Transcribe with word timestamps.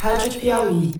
Rádio 0.00 0.40
Piauí. 0.40 0.92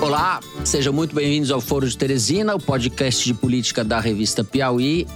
Olá, 0.00 0.40
sejam 0.64 0.92
muito 0.92 1.14
bem-vindos 1.14 1.50
ao 1.50 1.60
Foro 1.60 1.88
de 1.88 1.96
Teresina, 1.96 2.54
o 2.54 2.58
podcast 2.60 3.24
de 3.24 3.34
política 3.34 3.84
da 3.84 4.00
revista 4.00 4.42
Piauí. 4.42 5.06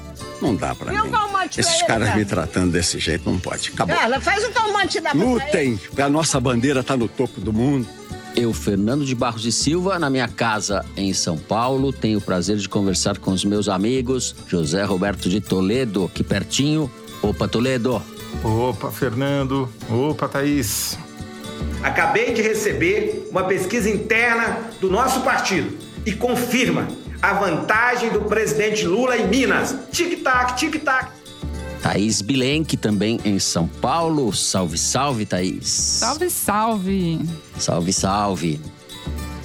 Não 0.40 0.54
dá 0.54 0.74
pra 0.74 0.92
E 0.92 1.00
o 1.00 1.04
mim. 1.04 1.10
calmante 1.10 1.60
Esses 1.60 1.78
pra 1.78 1.86
caras 1.86 2.08
cara? 2.08 2.18
me 2.18 2.24
tratando 2.24 2.72
desse 2.72 2.98
jeito 2.98 3.28
não 3.30 3.38
pode. 3.38 3.70
Acabou. 3.72 3.96
Ela 3.96 4.20
faz 4.20 4.44
o 4.44 4.50
calmante 4.52 5.00
da. 5.00 5.12
Lutem! 5.12 5.78
A 5.98 6.08
nossa 6.08 6.38
bandeira 6.38 6.82
tá 6.82 6.96
no 6.96 7.08
topo 7.08 7.40
do 7.40 7.52
mundo. 7.52 7.86
Eu, 8.36 8.52
Fernando 8.52 9.04
de 9.04 9.14
Barros 9.14 9.46
e 9.46 9.52
Silva, 9.52 9.96
na 9.98 10.10
minha 10.10 10.26
casa 10.26 10.84
em 10.96 11.14
São 11.14 11.38
Paulo, 11.38 11.92
tenho 11.92 12.18
o 12.18 12.20
prazer 12.20 12.56
de 12.56 12.68
conversar 12.68 13.16
com 13.18 13.30
os 13.30 13.44
meus 13.44 13.68
amigos 13.68 14.34
José 14.48 14.82
Roberto 14.82 15.28
de 15.28 15.40
Toledo, 15.40 16.04
aqui 16.04 16.24
pertinho. 16.24 16.90
Opa, 17.24 17.48
Toledo. 17.48 18.02
Opa, 18.42 18.90
Fernando. 18.90 19.66
Opa, 19.88 20.28
Thaís. 20.28 20.98
Acabei 21.82 22.34
de 22.34 22.42
receber 22.42 23.28
uma 23.30 23.44
pesquisa 23.44 23.88
interna 23.88 24.68
do 24.78 24.90
nosso 24.90 25.22
partido 25.22 25.74
e 26.04 26.12
confirma 26.12 26.86
a 27.22 27.32
vantagem 27.32 28.10
do 28.10 28.20
presidente 28.22 28.86
Lula 28.86 29.16
em 29.16 29.26
Minas. 29.26 29.74
Tic-tac, 29.90 30.54
tic-tac. 30.58 31.12
Thaís 31.82 32.20
Bilenque, 32.20 32.76
também 32.76 33.18
em 33.24 33.38
São 33.38 33.66
Paulo. 33.66 34.30
Salve, 34.34 34.76
salve, 34.76 35.24
Thaís. 35.24 35.66
Salve, 35.66 36.28
salve! 36.28 37.20
Salve, 37.58 37.92
salve. 37.94 38.60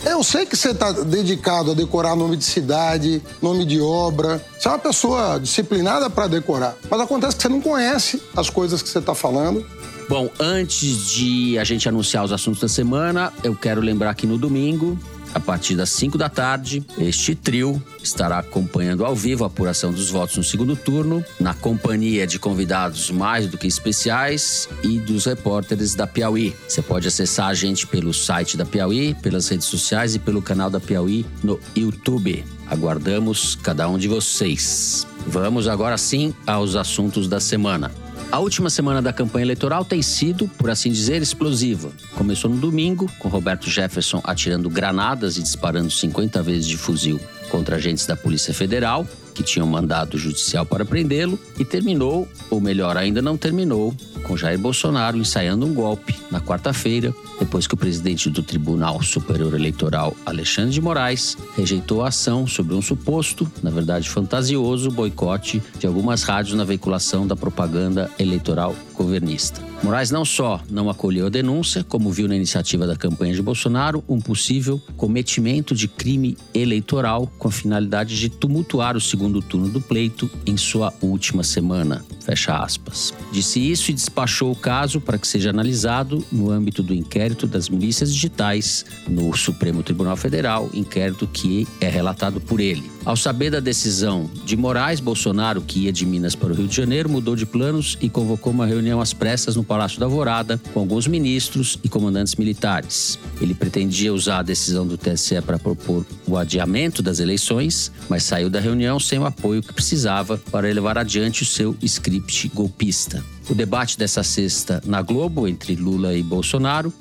Eu 0.05 0.23
sei 0.23 0.45
que 0.45 0.55
você 0.55 0.71
está 0.71 0.91
dedicado 0.91 1.71
a 1.71 1.73
decorar 1.73 2.15
nome 2.15 2.37
de 2.37 2.43
cidade, 2.43 3.21
nome 3.41 3.65
de 3.65 3.81
obra. 3.81 4.43
Você 4.57 4.67
é 4.67 4.71
uma 4.71 4.79
pessoa 4.79 5.39
disciplinada 5.39 6.09
para 6.09 6.27
decorar. 6.27 6.75
Mas 6.89 7.01
acontece 7.01 7.35
que 7.35 7.41
você 7.41 7.49
não 7.49 7.61
conhece 7.61 8.21
as 8.35 8.49
coisas 8.49 8.81
que 8.81 8.89
você 8.89 8.99
está 8.99 9.13
falando. 9.13 9.65
Bom, 10.07 10.29
antes 10.39 11.11
de 11.11 11.59
a 11.59 11.63
gente 11.63 11.87
anunciar 11.87 12.23
os 12.23 12.31
assuntos 12.31 12.61
da 12.61 12.67
semana, 12.67 13.31
eu 13.43 13.55
quero 13.55 13.81
lembrar 13.81 14.15
que 14.15 14.25
no 14.25 14.37
domingo, 14.37 14.97
a 15.33 15.39
partir 15.39 15.75
das 15.75 15.89
5 15.91 16.17
da 16.17 16.29
tarde, 16.29 16.83
este 16.97 17.35
trio 17.35 17.81
estará 18.01 18.39
acompanhando 18.39 19.05
ao 19.05 19.15
vivo 19.15 19.43
a 19.43 19.47
apuração 19.47 19.91
dos 19.91 20.09
votos 20.09 20.37
no 20.37 20.43
segundo 20.43 20.75
turno, 20.75 21.23
na 21.39 21.53
companhia 21.53 22.25
de 22.25 22.39
convidados 22.39 23.11
mais 23.11 23.47
do 23.47 23.57
que 23.57 23.67
especiais 23.67 24.67
e 24.83 24.99
dos 24.99 25.25
repórteres 25.25 25.95
da 25.95 26.07
Piauí. 26.07 26.55
Você 26.67 26.81
pode 26.81 27.07
acessar 27.07 27.47
a 27.47 27.53
gente 27.53 27.85
pelo 27.85 28.13
site 28.13 28.57
da 28.57 28.65
Piauí, 28.65 29.13
pelas 29.15 29.47
redes 29.47 29.67
sociais 29.67 30.15
e 30.15 30.19
pelo 30.19 30.41
canal 30.41 30.69
da 30.69 30.79
Piauí 30.79 31.25
no 31.43 31.59
YouTube. 31.75 32.43
Aguardamos 32.67 33.55
cada 33.55 33.87
um 33.87 33.97
de 33.97 34.07
vocês. 34.07 35.07
Vamos 35.25 35.67
agora 35.67 35.97
sim 35.97 36.33
aos 36.45 36.75
assuntos 36.75 37.27
da 37.27 37.39
semana. 37.39 37.91
A 38.31 38.37
última 38.37 38.69
semana 38.69 39.01
da 39.01 39.11
campanha 39.11 39.43
eleitoral 39.43 39.83
tem 39.83 40.03
sido, 40.03 40.47
por 40.47 40.69
assim 40.69 40.91
dizer, 40.91 41.19
explosiva. 41.19 41.91
Começou 42.13 42.47
no 42.47 42.57
domingo, 42.57 43.11
com 43.17 43.27
Roberto 43.27 43.67
Jefferson 43.67 44.21
atirando 44.23 44.69
granadas 44.69 45.35
e 45.35 45.41
disparando 45.41 45.89
50 45.89 46.43
vezes 46.43 46.67
de 46.67 46.77
fuzil 46.77 47.19
contra 47.49 47.77
agentes 47.77 48.05
da 48.05 48.15
Polícia 48.15 48.53
Federal, 48.53 49.07
que 49.39 49.43
tinham 49.43 49.65
mandado 49.65 50.17
judicial 50.17 50.65
para 50.65 50.83
prendê-lo, 50.83 51.39
e 51.57 51.63
terminou, 51.63 52.27
ou 52.49 52.59
melhor, 52.59 52.97
ainda 52.97 53.21
não 53.21 53.37
terminou, 53.37 53.95
com 54.23 54.35
Jair 54.35 54.59
Bolsonaro 54.59 55.17
ensaiando 55.17 55.65
um 55.65 55.73
golpe 55.73 56.13
na 56.29 56.41
quarta-feira, 56.41 57.15
depois 57.39 57.65
que 57.65 57.73
o 57.73 57.77
presidente 57.77 58.29
do 58.29 58.43
Tribunal 58.43 59.01
Superior 59.01 59.53
Eleitoral, 59.53 60.13
Alexandre 60.25 60.71
de 60.71 60.81
Moraes, 60.81 61.37
rejeitou 61.55 62.03
a 62.03 62.09
ação 62.09 62.45
sobre 62.45 62.75
um 62.75 62.81
suposto, 62.81 63.49
na 63.63 63.69
verdade 63.69 64.09
fantasioso, 64.09 64.91
boicote 64.91 65.63
de 65.79 65.87
algumas 65.87 66.23
rádios 66.23 66.57
na 66.57 66.65
veiculação 66.65 67.25
da 67.25 67.35
propaganda 67.35 68.11
eleitoral 68.19 68.75
governista. 68.93 69.61
Moraes 69.81 70.11
não 70.11 70.25
só 70.25 70.59
não 70.69 70.89
acolheu 70.89 71.27
a 71.27 71.29
denúncia, 71.29 71.85
como 71.87 72.11
viu 72.11 72.27
na 72.27 72.35
iniciativa 72.35 72.85
da 72.85 72.97
campanha 72.97 73.33
de 73.33 73.41
Bolsonaro 73.41 74.03
um 74.09 74.19
possível 74.19 74.81
cometimento 74.97 75.73
de 75.73 75.87
crime 75.87 76.37
eleitoral 76.53 77.31
com 77.39 77.47
a 77.47 77.51
finalidade 77.51 78.19
de 78.19 78.27
tumultuar 78.27 78.97
o 78.97 79.01
segundo 79.01 79.28
turno 79.41 79.69
do 79.69 79.79
pleito 79.79 80.29
em 80.45 80.57
sua 80.57 80.93
última 81.01 81.43
semana. 81.43 82.03
Fecha 82.21 82.57
aspas. 82.57 83.13
Disse 83.31 83.59
isso 83.59 83.91
e 83.91 83.93
despachou 83.93 84.51
o 84.51 84.55
caso 84.55 84.99
para 84.99 85.17
que 85.17 85.27
seja 85.27 85.51
analisado 85.51 86.25
no 86.31 86.51
âmbito 86.51 86.81
do 86.81 86.93
inquérito 86.93 87.45
das 87.45 87.69
milícias 87.69 88.13
digitais 88.13 88.85
no 89.07 89.35
Supremo 89.35 89.83
Tribunal 89.83 90.15
Federal, 90.15 90.69
inquérito 90.73 91.27
que 91.27 91.67
é 91.79 91.87
relatado 91.87 92.41
por 92.41 92.59
ele. 92.59 92.89
Ao 93.09 93.15
saber 93.15 93.49
da 93.49 93.59
decisão 93.59 94.29
de 94.45 94.55
Moraes, 94.55 94.99
Bolsonaro, 94.99 95.63
que 95.63 95.85
ia 95.85 95.91
de 95.91 96.05
Minas 96.05 96.35
para 96.35 96.53
o 96.53 96.55
Rio 96.55 96.67
de 96.67 96.75
Janeiro, 96.75 97.09
mudou 97.09 97.35
de 97.35 97.43
planos 97.43 97.97
e 97.99 98.07
convocou 98.07 98.53
uma 98.53 98.67
reunião 98.67 99.01
às 99.01 99.13
pressas 99.13 99.55
no 99.55 99.63
Palácio 99.63 99.99
da 99.99 100.05
Alvorada 100.05 100.61
com 100.75 100.79
alguns 100.79 101.07
ministros 101.07 101.79
e 101.83 101.89
comandantes 101.89 102.35
militares. 102.35 103.17
Ele 103.41 103.55
pretendia 103.55 104.13
usar 104.13 104.37
a 104.37 104.43
decisão 104.43 104.85
do 104.85 104.95
TSE 104.95 105.41
para 105.41 105.57
propor 105.57 106.05
o 106.27 106.37
adiamento 106.37 107.01
das 107.01 107.19
eleições, 107.19 107.91
mas 108.07 108.21
saiu 108.21 108.47
da 108.47 108.59
reunião 108.59 108.99
sem 108.99 109.17
o 109.17 109.25
apoio 109.25 109.63
que 109.63 109.73
precisava 109.73 110.37
para 110.51 110.71
levar 110.71 110.95
adiante 110.95 111.41
o 111.41 111.47
seu 111.47 111.75
script 111.81 112.47
golpista. 112.49 113.25
O 113.49 113.55
debate 113.55 113.97
dessa 113.97 114.21
sexta 114.21 114.83
na 114.85 115.01
Globo 115.01 115.47
entre 115.47 115.75
Lula 115.75 116.13
e 116.13 116.21
Bolsonaro 116.21 116.93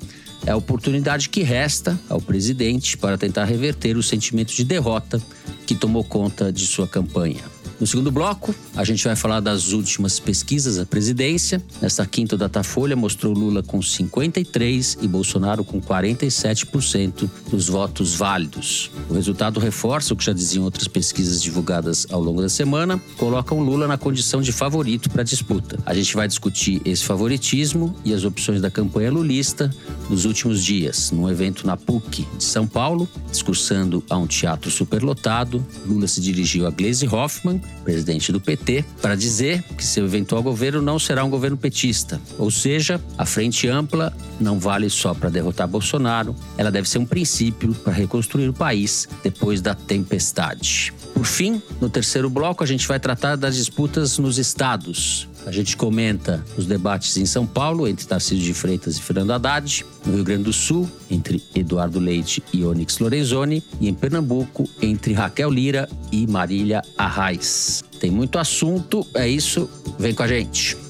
é 0.45 0.51
a 0.51 0.55
oportunidade 0.55 1.29
que 1.29 1.43
resta 1.43 1.99
ao 2.09 2.21
presidente 2.21 2.97
para 2.97 3.17
tentar 3.17 3.45
reverter 3.45 3.97
o 3.97 4.03
sentimento 4.03 4.53
de 4.53 4.63
derrota 4.63 5.21
que 5.65 5.75
tomou 5.75 6.03
conta 6.03 6.51
de 6.51 6.65
sua 6.65 6.87
campanha. 6.87 7.58
No 7.79 7.87
segundo 7.87 8.11
bloco, 8.11 8.53
a 8.75 8.83
gente 8.83 9.05
vai 9.05 9.15
falar 9.15 9.39
das 9.39 9.71
últimas 9.71 10.19
pesquisas 10.19 10.77
à 10.77 10.85
presidência. 10.85 11.63
Nesta 11.81 12.05
quinta, 12.05 12.35
Datafolha 12.35 12.93
mostrou 12.93 13.33
Lula 13.33 13.63
com 13.63 13.79
53% 13.79 14.97
e 15.01 15.07
Bolsonaro 15.07 15.63
com 15.63 15.79
47% 15.79 17.29
dos 17.49 17.69
votos 17.69 18.15
válidos. 18.15 18.91
O 19.09 19.13
resultado 19.13 19.61
reforça 19.61 20.13
o 20.13 20.17
que 20.17 20.25
já 20.25 20.33
diziam 20.33 20.65
outras 20.65 20.89
pesquisas 20.89 21.41
divulgadas 21.41 22.05
ao 22.11 22.21
longo 22.21 22.41
da 22.41 22.49
semana, 22.49 23.01
colocam 23.17 23.61
Lula 23.61 23.87
na 23.87 23.97
condição 23.97 24.41
de 24.41 24.51
favorito 24.51 25.09
para 25.09 25.21
a 25.21 25.25
disputa. 25.25 25.79
A 25.85 25.93
gente 25.93 26.13
vai 26.17 26.27
discutir 26.27 26.81
esse 26.83 27.05
favoritismo 27.05 27.95
e 28.03 28.13
as 28.13 28.25
opções 28.25 28.61
da 28.61 28.69
campanha 28.69 29.09
lulista 29.09 29.73
nos 30.09 30.25
últimos 30.25 30.65
dias, 30.65 31.11
num 31.11 31.29
evento 31.29 31.65
na 31.65 31.77
PUC 31.77 32.27
de 32.37 32.43
São 32.43 32.67
Paulo, 32.67 33.07
discursando 33.31 34.03
a 34.09 34.17
um 34.17 34.27
teatro 34.27 34.69
superlotado. 34.69 35.65
Lula 35.85 36.07
se 36.07 36.19
dirigiu 36.19 36.67
a 36.67 36.71
Gleisi 36.71 37.07
Hoffmann, 37.07 37.61
presidente 37.83 38.31
do 38.31 38.39
PT, 38.39 38.83
para 39.01 39.15
dizer 39.15 39.63
que 39.77 39.85
seu 39.85 40.05
eventual 40.05 40.43
governo 40.43 40.81
não 40.81 40.99
será 40.99 41.23
um 41.23 41.29
governo 41.29 41.57
petista. 41.57 42.19
Ou 42.37 42.51
seja, 42.51 42.99
a 43.17 43.25
frente 43.25 43.67
ampla 43.67 44.13
não 44.39 44.59
vale 44.59 44.89
só 44.89 45.13
para 45.13 45.29
derrotar 45.29 45.67
Bolsonaro, 45.67 46.35
ela 46.57 46.71
deve 46.71 46.89
ser 46.89 46.97
um 46.97 47.05
princípio 47.05 47.73
para 47.73 47.93
reconstruir 47.93 48.49
o 48.49 48.53
país 48.53 49.07
depois 49.23 49.61
da 49.61 49.73
tempestade. 49.73 50.93
Por 51.13 51.25
fim, 51.25 51.61
no 51.79 51.89
terceiro 51.89 52.29
bloco, 52.29 52.63
a 52.63 52.67
gente 52.67 52.87
vai 52.87 52.99
tratar 52.99 53.35
das 53.35 53.55
disputas 53.55 54.17
nos 54.17 54.37
estados. 54.37 55.28
A 55.45 55.51
gente 55.51 55.75
comenta 55.75 56.43
os 56.57 56.65
debates 56.65 57.17
em 57.17 57.25
São 57.25 57.45
Paulo 57.45 57.87
entre 57.87 58.05
Tarcísio 58.05 58.43
de 58.43 58.53
Freitas 58.53 58.97
e 58.97 59.01
Fernando 59.01 59.31
Haddad, 59.31 59.85
no 60.05 60.15
Rio 60.15 60.23
Grande 60.23 60.43
do 60.43 60.53
Sul 60.53 60.89
entre 61.09 61.43
Eduardo 61.55 61.99
Leite 61.99 62.43
e 62.53 62.63
Onyx 62.63 62.99
Lorenzoni 62.99 63.63
e 63.79 63.87
em 63.87 63.93
Pernambuco 63.93 64.69
entre 64.81 65.13
Raquel 65.13 65.49
Lira 65.49 65.89
e 66.11 66.27
Marília 66.27 66.81
Arraes. 66.97 67.83
Tem 67.99 68.11
muito 68.11 68.37
assunto, 68.37 69.05
é 69.13 69.27
isso, 69.27 69.69
vem 69.97 70.13
com 70.13 70.23
a 70.23 70.27
gente. 70.27 70.88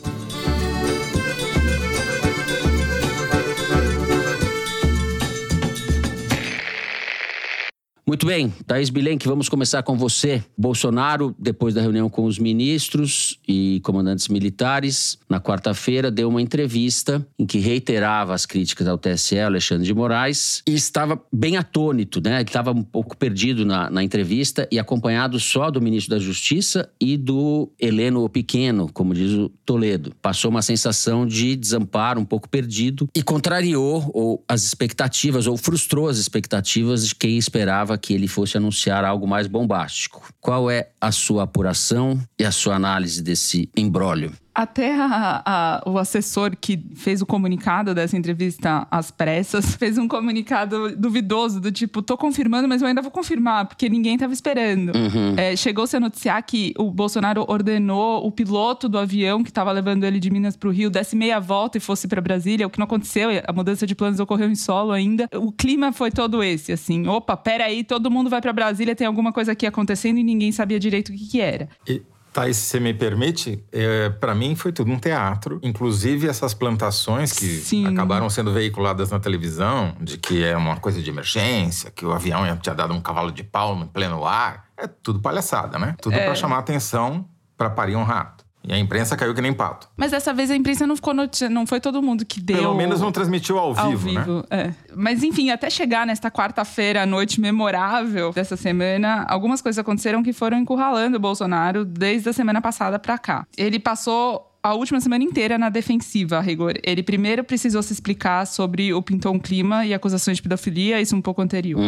Muito 8.09 8.25
bem, 8.25 8.51
Thaís 8.65 8.89
Bilenque, 8.89 9.27
vamos 9.27 9.47
começar 9.47 9.83
com 9.83 9.95
você. 9.95 10.43
Bolsonaro, 10.57 11.35
depois 11.37 11.75
da 11.75 11.81
reunião 11.81 12.09
com 12.09 12.25
os 12.25 12.39
ministros 12.39 13.39
e 13.47 13.79
comandantes 13.83 14.29
militares, 14.29 15.19
na 15.29 15.39
quarta-feira 15.39 16.09
deu 16.09 16.27
uma 16.27 16.41
entrevista 16.41 17.23
em 17.37 17.45
que 17.45 17.59
reiterava 17.59 18.33
as 18.33 18.47
críticas 18.47 18.87
ao 18.87 18.97
TSE, 18.97 19.37
Alexandre 19.37 19.85
de 19.85 19.93
Moraes, 19.93 20.63
e 20.67 20.73
estava 20.73 21.21
bem 21.31 21.55
atônito, 21.55 22.19
né? 22.19 22.37
Ele 22.37 22.49
estava 22.49 22.71
um 22.71 22.81
pouco 22.81 23.15
perdido 23.15 23.63
na, 23.63 23.91
na 23.91 24.03
entrevista 24.03 24.67
e 24.71 24.79
acompanhado 24.79 25.39
só 25.39 25.69
do 25.69 25.79
ministro 25.79 26.15
da 26.15 26.19
Justiça 26.19 26.89
e 26.99 27.15
do 27.15 27.71
Heleno 27.79 28.27
Pequeno, 28.27 28.89
como 28.91 29.13
diz 29.13 29.33
o 29.33 29.49
Toledo. 29.63 30.15
Passou 30.19 30.49
uma 30.49 30.63
sensação 30.63 31.27
de 31.27 31.55
desamparo, 31.55 32.19
um 32.19 32.25
pouco 32.25 32.49
perdido, 32.49 33.07
e 33.15 33.21
contrariou 33.21 34.09
ou, 34.15 34.43
as 34.47 34.63
expectativas, 34.63 35.45
ou 35.45 35.55
frustrou 35.55 36.07
as 36.07 36.17
expectativas 36.17 37.07
de 37.07 37.13
quem 37.13 37.37
esperava 37.37 37.98
que 37.99 38.13
ele 38.13 38.27
fosse 38.27 38.57
anunciar 38.57 39.03
algo 39.03 39.27
mais 39.27 39.47
bombástico. 39.47 40.33
Qual 40.39 40.71
é 40.71 40.89
a 40.99 41.11
sua 41.11 41.43
apuração 41.43 42.19
e 42.39 42.45
a 42.45 42.51
sua 42.51 42.75
análise 42.75 43.21
desse 43.21 43.69
imbróglio? 43.75 44.33
Até 44.53 44.93
a- 44.95 45.41
a- 45.45 45.83
o 45.89 45.97
assessor 45.97 46.55
que 46.59 46.77
fez 46.95 47.21
o 47.21 47.25
comunicado 47.25 47.93
dessa 47.93 48.17
entrevista 48.17 48.85
às 48.91 49.09
pressas 49.11 49.75
fez 49.77 49.97
um 49.97 50.07
comunicado 50.07 50.95
duvidoso, 50.95 51.61
do 51.61 51.71
tipo, 51.71 52.01
tô 52.01 52.17
confirmando, 52.17 52.67
mas 52.67 52.81
eu 52.81 52.87
ainda 52.87 53.01
vou 53.01 53.11
confirmar, 53.11 53.67
porque 53.67 53.87
ninguém 53.87 54.17
tava 54.17 54.33
esperando. 54.33 54.91
É, 55.37 55.55
Chegou-se 55.55 55.95
a 55.95 55.99
noticiar 55.99 56.41
que 56.43 56.73
o 56.77 56.91
Bolsonaro 56.91 57.45
ordenou 57.47 58.25
o 58.25 58.31
piloto 58.31 58.89
do 58.89 58.97
avião 58.97 59.43
que 59.43 59.49
estava 59.49 59.71
levando 59.71 60.03
ele 60.03 60.19
de 60.19 60.29
Minas 60.29 60.57
para 60.57 60.67
o 60.69 60.71
Rio 60.71 60.89
desse 60.89 61.15
meia 61.15 61.39
volta 61.39 61.77
e 61.77 61.81
fosse 61.81 62.07
para 62.07 62.19
Brasília, 62.21 62.65
o 62.67 62.69
que 62.69 62.79
não 62.79 62.85
aconteceu, 62.85 63.29
a 63.47 63.53
mudança 63.53 63.85
de 63.87 63.95
planos 63.95 64.19
ocorreu 64.19 64.49
em 64.49 64.55
solo 64.55 64.91
ainda. 64.91 65.27
O 65.35 65.51
clima 65.51 65.91
foi 65.91 66.11
todo 66.11 66.43
esse, 66.43 66.71
assim, 66.71 67.07
opa, 67.07 67.37
peraí, 67.37 67.83
todo 67.83 68.09
mundo 68.11 68.29
vai 68.29 68.41
para 68.41 68.51
Brasília, 68.51 68.95
tem 68.95 69.07
alguma 69.07 69.31
coisa 69.31 69.51
aqui 69.53 69.65
acontecendo 69.65 70.17
e 70.17 70.23
ninguém 70.23 70.51
sabia 70.51 70.79
direito 70.79 71.09
o 71.09 71.15
que, 71.15 71.27
que 71.27 71.39
era. 71.41 71.69
E, 71.87 72.01
Thaís, 72.39 72.55
se 72.55 72.67
você 72.67 72.79
me 72.79 72.93
permite, 72.93 73.61
é, 73.69 74.09
para 74.09 74.33
mim 74.33 74.55
foi 74.55 74.71
tudo 74.71 74.89
um 74.89 74.97
teatro. 74.97 75.59
Inclusive 75.61 76.27
essas 76.27 76.53
plantações 76.53 77.33
que 77.33 77.45
Sim. 77.45 77.85
acabaram 77.87 78.29
sendo 78.29 78.53
veiculadas 78.53 79.11
na 79.11 79.19
televisão, 79.19 79.93
de 79.99 80.17
que 80.17 80.41
é 80.43 80.55
uma 80.55 80.77
coisa 80.77 81.01
de 81.01 81.09
emergência, 81.09 81.91
que 81.91 82.05
o 82.05 82.13
avião 82.13 82.45
tinha 82.57 82.73
dado 82.73 82.93
um 82.93 83.01
cavalo 83.01 83.29
de 83.29 83.43
pau 83.43 83.75
no 83.75 83.87
pleno 83.87 84.25
ar. 84.25 84.69
É 84.77 84.87
tudo 84.87 85.19
palhaçada, 85.19 85.77
né? 85.77 85.95
Tudo 86.01 86.15
pra 86.15 86.33
chamar 86.33 86.59
atenção 86.59 87.25
para 87.57 87.69
parir 87.69 87.97
um 87.97 88.03
rato. 88.03 88.38
E 88.63 88.73
a 88.73 88.77
imprensa 88.77 89.15
caiu 89.15 89.33
que 89.33 89.41
nem 89.41 89.53
pato. 89.53 89.87
Mas 89.95 90.11
dessa 90.11 90.33
vez 90.33 90.51
a 90.51 90.55
imprensa 90.55 90.85
não 90.85 90.95
ficou 90.95 91.13
notícia, 91.13 91.49
não 91.49 91.65
foi 91.65 91.79
todo 91.79 92.01
mundo 92.01 92.25
que 92.25 92.41
deu. 92.41 92.57
Pelo 92.57 92.75
menos 92.75 92.99
não 92.99 93.11
transmitiu 93.11 93.57
ao 93.57 93.73
vivo, 93.73 94.09
ao 94.09 94.13
né? 94.13 94.21
vivo, 94.21 94.45
é. 94.49 94.73
Mas 94.95 95.23
enfim, 95.23 95.49
até 95.49 95.69
chegar 95.69 96.05
nesta 96.05 96.29
quarta-feira, 96.29 97.03
a 97.03 97.05
noite 97.05 97.39
memorável 97.39 98.31
dessa 98.31 98.57
semana, 98.57 99.25
algumas 99.29 99.61
coisas 99.61 99.79
aconteceram 99.79 100.21
que 100.21 100.33
foram 100.33 100.57
encurralando 100.57 101.17
o 101.17 101.19
Bolsonaro 101.19 101.85
desde 101.85 102.29
a 102.29 102.33
semana 102.33 102.61
passada 102.61 102.99
pra 102.99 103.17
cá. 103.17 103.45
Ele 103.57 103.79
passou 103.79 104.48
a 104.61 104.73
última 104.73 104.99
semana 104.99 105.23
inteira 105.23 105.57
na 105.57 105.69
defensiva, 105.69 106.37
a 106.37 106.41
rigor. 106.41 106.73
Ele 106.83 107.01
primeiro 107.01 107.43
precisou 107.43 107.81
se 107.81 107.93
explicar 107.93 108.45
sobre 108.45 108.93
o 108.93 109.01
Pintou 109.01 109.37
Clima 109.39 109.85
e 109.85 109.93
acusações 109.93 110.37
de 110.37 110.43
pedofilia, 110.43 110.99
isso 110.99 111.15
um 111.15 111.21
pouco 111.21 111.41
anterior. 111.41 111.79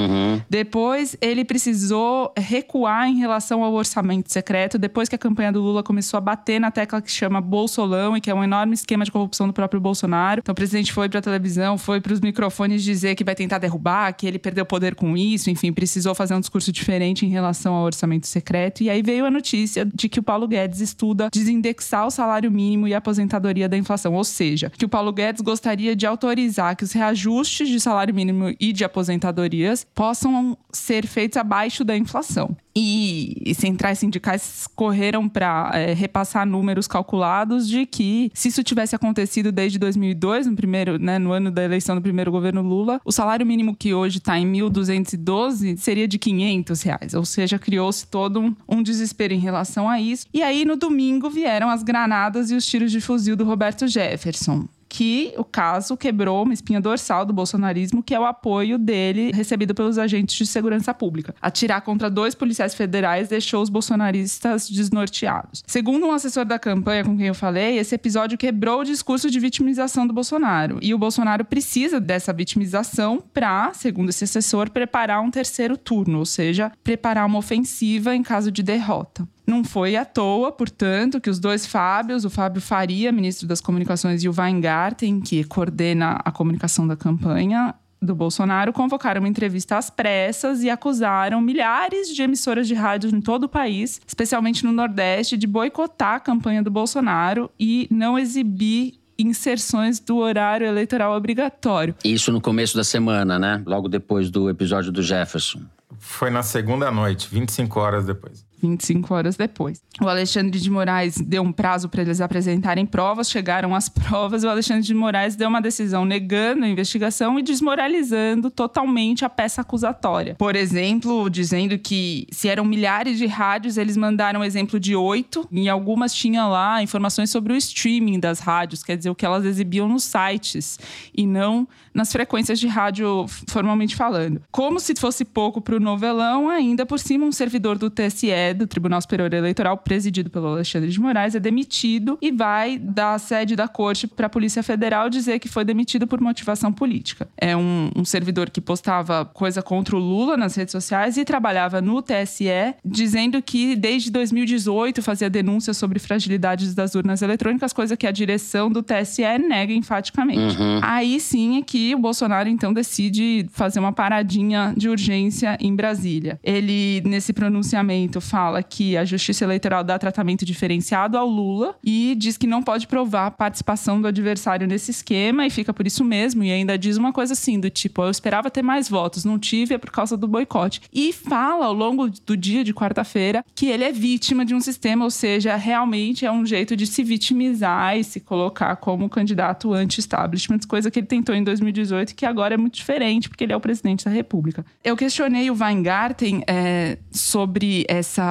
Depois, 0.50 1.18
ele 1.20 1.44
precisou 1.44 2.34
recuar 2.38 3.10
em 3.10 3.18
relação 3.18 3.64
ao 3.64 3.74
orçamento 3.74 4.32
secreto, 4.32 4.78
depois 4.78 5.10
que 5.10 5.16
a 5.16 5.18
campanha 5.18 5.52
do 5.52 5.62
Lula 5.62 5.84
começou 5.84 6.18
a 6.18 6.22
bater 6.22 6.60
na 6.60 6.72
tecla 6.72 7.02
que 7.02 7.12
chama 7.12 7.42
Bolsolão 7.42 8.16
e 8.16 8.22
que 8.22 8.30
é 8.30 8.34
um 8.34 8.44
enorme 8.44 8.74
esquema 8.74 9.04
de 9.04 9.12
corrupção 9.12 9.48
do 9.48 9.54
próprio 9.54 9.82
Bolsonaro. 9.82 10.40
Então, 10.40 10.54
o 10.54 10.56
presidente 10.56 10.94
foi 10.94 11.10
pra 11.10 11.22
televisão, 11.22 11.78
foi 11.78 12.00
pros 12.00 12.22
microfones 12.22 12.84
dizer 12.84 13.16
que 13.16 13.24
vai 13.24 13.36
tentar 13.36 13.58
derrubar, 13.58 14.14
que 14.14 14.26
ele 14.26 14.40
perdeu 14.40 14.66
poder 14.66 14.96
com 14.96 15.18
isso, 15.18 15.50
enfim, 15.50 15.74
precisou 15.74 16.16
fazer 16.16 16.36
um 16.36 16.40
discurso 16.40 16.72
diferente 16.72 17.26
em 17.26 17.30
relação 17.30 17.74
ao 17.74 17.84
orçamento 17.84 18.28
secreto. 18.28 18.82
E 18.82 18.90
aí 18.90 19.02
veio 19.02 19.26
a 19.26 19.32
notícia 19.32 19.86
de 19.86 20.08
que 20.08 20.20
o 20.20 20.24
Paulo 20.24 20.48
Guedes 20.48 20.80
estuda 20.80 21.30
desindexar 21.32 22.08
o 22.08 22.12
salário 22.12 22.50
mínimo 22.50 22.61
e 22.88 22.94
a 22.94 22.98
aposentadoria 22.98 23.68
da 23.68 23.78
inflação, 23.78 24.13
ou 24.13 24.24
seja, 24.24 24.69
que 24.69 24.86
o 24.86 24.90
Paulo 24.90 25.12
Guedes 25.12 25.42
gostaria 25.42 25.96
de 25.96 26.06
autorizar 26.06 26.75
que 26.75 26.84
os 26.84 26.92
reajustes 26.92 27.68
de 27.68 27.80
salário 27.80 28.13
mínimo 28.13 28.56
e 28.60 28.72
de 28.72 28.84
aposentadorias 28.84 29.86
possam 29.96 30.58
ser 30.72 31.06
feitos 31.08 31.38
abaixo 31.38 31.84
da 31.84 31.98
inflação. 31.98 32.56
E, 32.76 33.42
e 33.46 33.54
centrais 33.54 34.00
sindicais 34.00 34.68
correram 34.76 35.28
para 35.28 35.72
repassar 35.94 36.46
números 36.46 36.88
calculados 36.88 37.68
de 37.68 37.86
que, 37.86 38.32
se 38.34 38.48
isso 38.48 38.64
tivesse 38.64 38.96
acontecido 38.96 39.52
desde 39.52 39.78
2002, 39.78 40.48
no, 40.48 40.56
primeiro, 40.56 40.98
né, 40.98 41.20
no 41.20 41.32
ano 41.32 41.52
da 41.52 41.64
eleição 41.64 41.96
do 41.96 42.02
primeiro 42.02 42.32
governo 42.32 42.62
Lula, 42.62 43.02
o 43.04 43.12
salário 43.12 43.46
mínimo 43.46 43.76
que 43.76 43.94
hoje 43.94 44.20
está 44.20 44.40
em 44.40 44.50
1.212 44.52 45.78
seria 45.78 46.08
de 46.08 46.18
500 46.18 46.82
reais. 46.82 47.14
Ou 47.14 47.26
seja, 47.26 47.60
criou-se 47.60 48.08
todo 48.08 48.40
um, 48.40 48.56
um 48.68 48.82
desespero 48.82 49.34
em 49.34 49.40
relação 49.40 49.90
a 49.90 50.00
isso. 50.00 50.26
E 50.34 50.42
aí, 50.42 50.66
no 50.66 50.76
domingo, 50.76 51.30
vieram 51.30 51.70
as 51.70 51.84
granadas 51.84 52.52
e 52.52 52.56
os 52.56 52.66
tiros 52.66 52.92
de 52.92 53.02
fuzil 53.02 53.36
do 53.36 53.44
Roberto 53.44 53.88
Jefferson 53.88 54.68
que 54.92 55.34
o 55.38 55.46
caso 55.46 55.96
quebrou 55.96 56.44
uma 56.44 56.54
espinha 56.54 56.82
dorsal 56.82 57.26
do 57.26 57.32
bolsonarismo, 57.32 58.04
que 58.04 58.14
é 58.14 58.20
o 58.20 58.26
apoio 58.26 58.78
dele 58.78 59.32
recebido 59.34 59.74
pelos 59.74 59.98
agentes 59.98 60.36
de 60.36 60.46
segurança 60.46 60.94
pública. 60.94 61.34
Atirar 61.42 61.82
contra 61.82 62.10
dois 62.10 62.36
policiais 62.36 62.76
federais 62.76 63.30
deixou 63.30 63.64
os 63.64 63.70
bolsonaristas 63.70 64.70
desnorteados. 64.70 65.64
Segundo 65.66 66.06
um 66.06 66.12
assessor 66.12 66.44
da 66.44 66.60
campanha 66.60 67.06
com 67.06 67.16
quem 67.16 67.28
eu 67.28 67.34
falei, 67.34 67.78
esse 67.78 67.96
episódio 67.96 68.38
quebrou 68.38 68.82
o 68.82 68.84
discurso 68.84 69.32
de 69.32 69.40
vitimização 69.40 70.06
do 70.06 70.12
Bolsonaro. 70.12 70.78
E 70.82 70.94
o 70.94 70.98
Bolsonaro 70.98 71.46
precisa 71.46 71.98
dessa 71.98 72.34
vitimização 72.34 73.24
para, 73.34 73.72
segundo 73.74 74.10
esse 74.10 74.26
assessor, 74.26 74.70
preparar 74.70 75.22
um 75.22 75.32
terceiro 75.32 75.78
turno, 75.78 76.20
ou 76.20 76.26
seja, 76.26 76.70
preparar 76.84 77.26
uma 77.26 77.40
ofensiva 77.40 78.14
em 78.14 78.22
caso 78.22 78.52
de 78.52 78.62
derrota. 78.62 79.26
Não 79.51 79.65
foi 79.65 79.98
à 79.98 80.06
toa, 80.06 80.50
portanto, 80.50 81.19
que 81.19 81.30
os 81.30 81.38
dois 81.38 81.65
Fábios, 81.65 82.24
o 82.24 82.30
Fábio 82.30 82.62
Faria, 82.62 83.12
ministro 83.12 83.45
das 83.45 83.59
Comunicações, 83.59 84.24
e 84.24 84.30
o 84.30 84.33
Weingarten, 84.33 85.19
que 85.19 85.44
coordena 85.44 86.21
a 86.24 86.31
comunicação 86.31 86.88
da 86.88 86.95
campanha 86.95 87.75
do 88.01 88.15
Bolsonaro, 88.15 88.71
convocaram 88.71 89.19
uma 89.19 89.27
entrevista 89.27 89.77
às 89.77 89.89
pressas 89.89 90.63
e 90.63 90.69
acusaram 90.69 91.42
milhares 91.42 92.15
de 92.15 92.21
emissoras 92.21 92.65
de 92.65 92.74
rádio 92.74 93.13
em 93.13 93.19
todo 93.19 93.44
o 93.44 93.50
país, 93.50 94.00
especialmente 94.07 94.63
no 94.63 94.71
Nordeste, 94.71 95.36
de 95.36 95.45
boicotar 95.45 96.15
a 96.15 96.19
campanha 96.21 96.63
do 96.63 96.71
Bolsonaro 96.71 97.51
e 97.59 97.89
não 97.92 98.18
exibir 98.18 99.01
inserções 99.19 100.00
do 100.00 100.15
horário 100.15 100.65
eleitoral 100.65 101.13
obrigatório. 101.13 101.94
Isso 102.06 102.31
no 102.31 102.39
começo 102.39 102.77
da 102.77 102.86
semana, 102.86 103.38
né? 103.38 103.62
Logo 103.65 103.89
depois 103.89 104.30
do 104.30 104.50
episódio 104.50 104.94
do 104.94 105.03
Jefferson. 105.03 105.59
Foi 106.00 106.30
na 106.30 106.42
segunda 106.42 106.89
noite, 106.89 107.27
25 107.30 107.80
horas 107.80 108.06
depois. 108.06 108.50
25 108.62 109.13
horas 109.13 109.36
depois. 109.36 109.81
O 110.00 110.08
Alexandre 110.08 110.60
de 110.60 110.69
Moraes 110.69 111.18
deu 111.18 111.42
um 111.42 111.52
prazo 111.52 111.90
para 111.90 112.02
eles 112.02 112.22
apresentarem 112.22 112.86
provas, 112.86 113.30
chegaram 113.30 113.75
as 113.75 113.88
provas, 113.90 114.44
e 114.44 114.48
o 114.48 114.50
Alexandre 114.50 114.84
de 114.84 114.94
Moraes 114.94 115.36
deu 115.36 115.50
uma 115.50 115.62
decisão 115.62 116.06
negando 116.06 116.66
a 116.66 116.69
investigação 116.69 117.38
e 117.40 117.44
desmoralizando 117.44 118.50
totalmente 118.50 119.25
a 119.25 119.30
peça 119.30 119.62
acusatória. 119.62 120.36
Por 120.36 120.56
exemplo, 120.56 121.30
dizendo 121.30 121.78
que 121.78 122.28
se 122.31 122.48
eram 122.48 122.63
milhares 122.63 123.18
de 123.18 123.25
rádios, 123.25 123.78
eles 123.78 123.98
mandaram 123.98 124.42
um 124.42 124.44
exemplo 124.44 124.80
de 124.80 124.96
oito, 124.96 125.48
e 125.52 125.68
algumas 125.68 126.13
tinham 126.13 126.50
lá 126.50 126.81
informações 126.81 127.30
sobre 127.30 127.54
o 127.54 127.56
streaming 127.56 128.19
das 128.19 128.40
rádios, 128.40 128.84
quer 128.84 128.98
dizer, 128.98 129.10
o 129.10 129.16
que 129.16 129.25
elas 129.25 129.46
exibiam 129.46 129.88
nos 129.88 130.04
sites, 130.04 130.80
e 131.16 131.25
não 131.25 131.68
nas 131.94 132.12
frequências 132.12 132.60
de 132.60 132.68
rádio 132.68 133.25
formalmente 133.48 133.96
falando. 133.96 134.42
Como 134.52 134.80
se 134.80 134.94
fosse 134.96 135.25
pouco 135.25 135.62
para 135.62 135.75
o 135.75 135.80
novelão, 135.80 136.50
ainda 136.50 136.86
por 136.86 137.00
cima, 137.00 137.25
um 137.25 137.31
servidor 137.31 137.78
do 137.78 137.90
TSE, 137.90 138.50
do 138.53 138.68
Tribunal 138.68 139.01
Superior 139.01 139.33
Eleitoral, 139.33 139.77
presidido 139.77 140.30
pelo 140.30 140.48
Alexandre 140.48 140.89
de 140.89 141.00
Moraes, 141.00 141.36
é 141.36 141.39
demitido 141.39 142.18
e 142.21 142.31
vai 142.31 142.77
da 142.77 143.18
sede 143.18 143.56
da 143.56 143.68
corte 143.68 144.07
para 144.07 144.27
a 144.27 144.30
Polícia 144.30 144.63
Federal 144.63 145.09
dizer 145.09 145.39
que 145.39 145.48
foi 145.48 145.63
demitido 145.63 146.07
por 146.07 146.19
motivação 146.21 146.71
política. 146.71 147.27
É 147.38 147.56
um, 147.56 147.89
um 147.95 148.06
servidor 148.06 148.50
que 148.50 148.62
postava 148.62 149.25
coisa 149.25 149.62
contra 149.62 149.95
o 149.95 150.00
Lula 150.00 150.38
nas 150.38 150.56
redes 150.56 150.71
sociais 150.71 151.18
e 151.18 151.25
trabalhava 151.25 151.81
no 151.81 152.01
TSE, 152.01 152.75
dizendo 152.83 153.42
que 153.42 153.75
desde 153.75 154.12
2018 154.12 155.01
fazia 155.01 155.30
denúncias 155.30 155.77
sobre 155.77 156.00
fragilidades 156.00 156.74
das 156.74 156.95
urnas 156.95 157.21
eletrônicas, 157.21 157.74
coisa 157.74 157.95
que 157.95 158.07
a 158.07 158.12
direção 158.12 158.69
do 158.69 158.83
TSE 158.83 159.24
nega 159.38 159.74
enfaticamente. 159.74 160.58
Aí 160.81 161.20
sim 161.20 161.58
é 161.58 161.62
que 161.62 161.96
o 161.96 162.00
Bolsonaro 162.00 162.50
então 162.50 162.74
decide 162.74 163.48
fazer 163.51 163.79
uma 163.79 163.93
paradinha 163.93 164.74
de 164.75 164.89
urgência 164.89 165.58
em 165.60 165.75
Brasília. 165.75 166.39
Ele, 166.43 167.01
nesse 167.05 167.34
pronunciamento, 167.34 168.20
fala 168.20 168.40
que 168.67 168.95
a 168.98 169.05
Justiça 169.05 169.43
Eleitoral 169.43 169.83
dá 169.83 169.98
tratamento 169.98 170.45
diferenciado 170.45 171.17
ao 171.17 171.27
Lula 171.27 171.75
e 171.83 172.15
diz 172.15 172.38
que 172.38 172.48
não 172.48 172.62
pode 172.62 172.88
provar 172.88 173.27
a 173.27 173.31
participação 173.31 174.01
do 174.01 174.07
adversário 174.07 174.67
nesse 174.67 174.91
esquema 174.91 175.45
e 175.45 175.50
fica 175.50 175.74
por 175.74 175.86
isso 175.86 176.03
mesmo. 176.03 176.43
E 176.43 176.51
ainda 176.51 176.77
diz 176.77 176.98
uma 176.98 177.12
coisa 177.12 177.33
assim, 177.33 177.60
do 177.60 177.69
tipo, 177.69 178.03
eu 178.03 178.10
esperava 178.10 178.50
ter 178.50 178.62
mais 178.62 178.89
votos, 178.89 179.25
não 179.25 179.38
tive, 179.38 179.75
é 179.75 179.77
por 179.77 179.91
causa 179.91 180.15
do 180.15 180.27
boicote. 180.27 180.81
E 180.93 181.12
fala 181.12 181.65
ao 181.65 181.74
longo 181.74 182.10
do 182.25 182.38
dia 182.38 182.63
de 182.63 182.74
quarta-feira 182.74 183.43
que 183.55 183.67
ele 183.67 183.83
é 183.83 183.91
vítima 183.91 184.45
de 184.45 184.55
um 184.55 184.62
sistema, 184.62 185.03
ou 185.03 185.12
seja, 185.12 185.55
realmente 185.55 186.25
é 186.25 186.31
um 186.31 186.45
jeito 186.45 186.75
de 186.75 186.88
se 186.88 187.03
vitimizar 187.03 187.98
e 187.98 188.03
se 188.03 188.19
colocar 188.19 188.75
como 188.77 189.10
candidato 189.10 189.74
anti-establishment, 189.74 190.60
coisa 190.67 190.89
que 190.89 191.00
ele 191.00 191.07
tentou 191.07 191.36
em 191.36 191.43
2018 191.43 192.12
e 192.12 192.15
que 192.15 192.25
agora 192.25 192.53
é 192.53 192.57
muito 192.57 192.75
diferente, 192.75 193.29
porque 193.29 193.43
ele 193.43 193.53
é 193.53 193.55
o 193.55 193.60
presidente 193.60 194.05
da 194.05 194.12
República. 194.12 194.65
Eu 194.83 194.95
questionei 194.95 195.50
o 195.50 195.55
Weingarten 195.55 196.43
é, 196.48 196.98
sobre 197.12 197.86
essa 197.88 198.24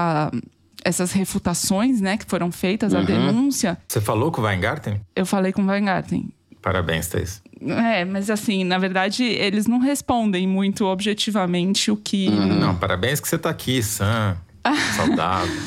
essas 0.84 1.12
refutações, 1.12 2.00
né, 2.00 2.16
que 2.16 2.24
foram 2.24 2.50
feitas 2.50 2.94
à 2.94 3.02
denúncia. 3.02 3.78
Você 3.86 4.00
falou 4.00 4.32
com 4.32 4.40
o 4.40 4.44
Weingarten? 4.44 5.00
Eu 5.14 5.26
falei 5.26 5.52
com 5.52 5.62
o 5.62 5.66
Weingarten. 5.66 6.30
Parabéns, 6.62 7.08
Thaís. 7.08 7.42
É, 7.62 8.04
mas 8.04 8.30
assim, 8.30 8.64
na 8.64 8.78
verdade, 8.78 9.24
eles 9.24 9.66
não 9.66 9.78
respondem 9.78 10.46
muito 10.46 10.86
objetivamente 10.86 11.90
o 11.90 11.96
que. 11.96 12.30
Não, 12.30 12.74
parabéns 12.76 13.20
que 13.20 13.28
você 13.28 13.38
tá 13.38 13.50
aqui, 13.50 13.82
Sam. 13.82 14.36
Saudável. 14.96 15.60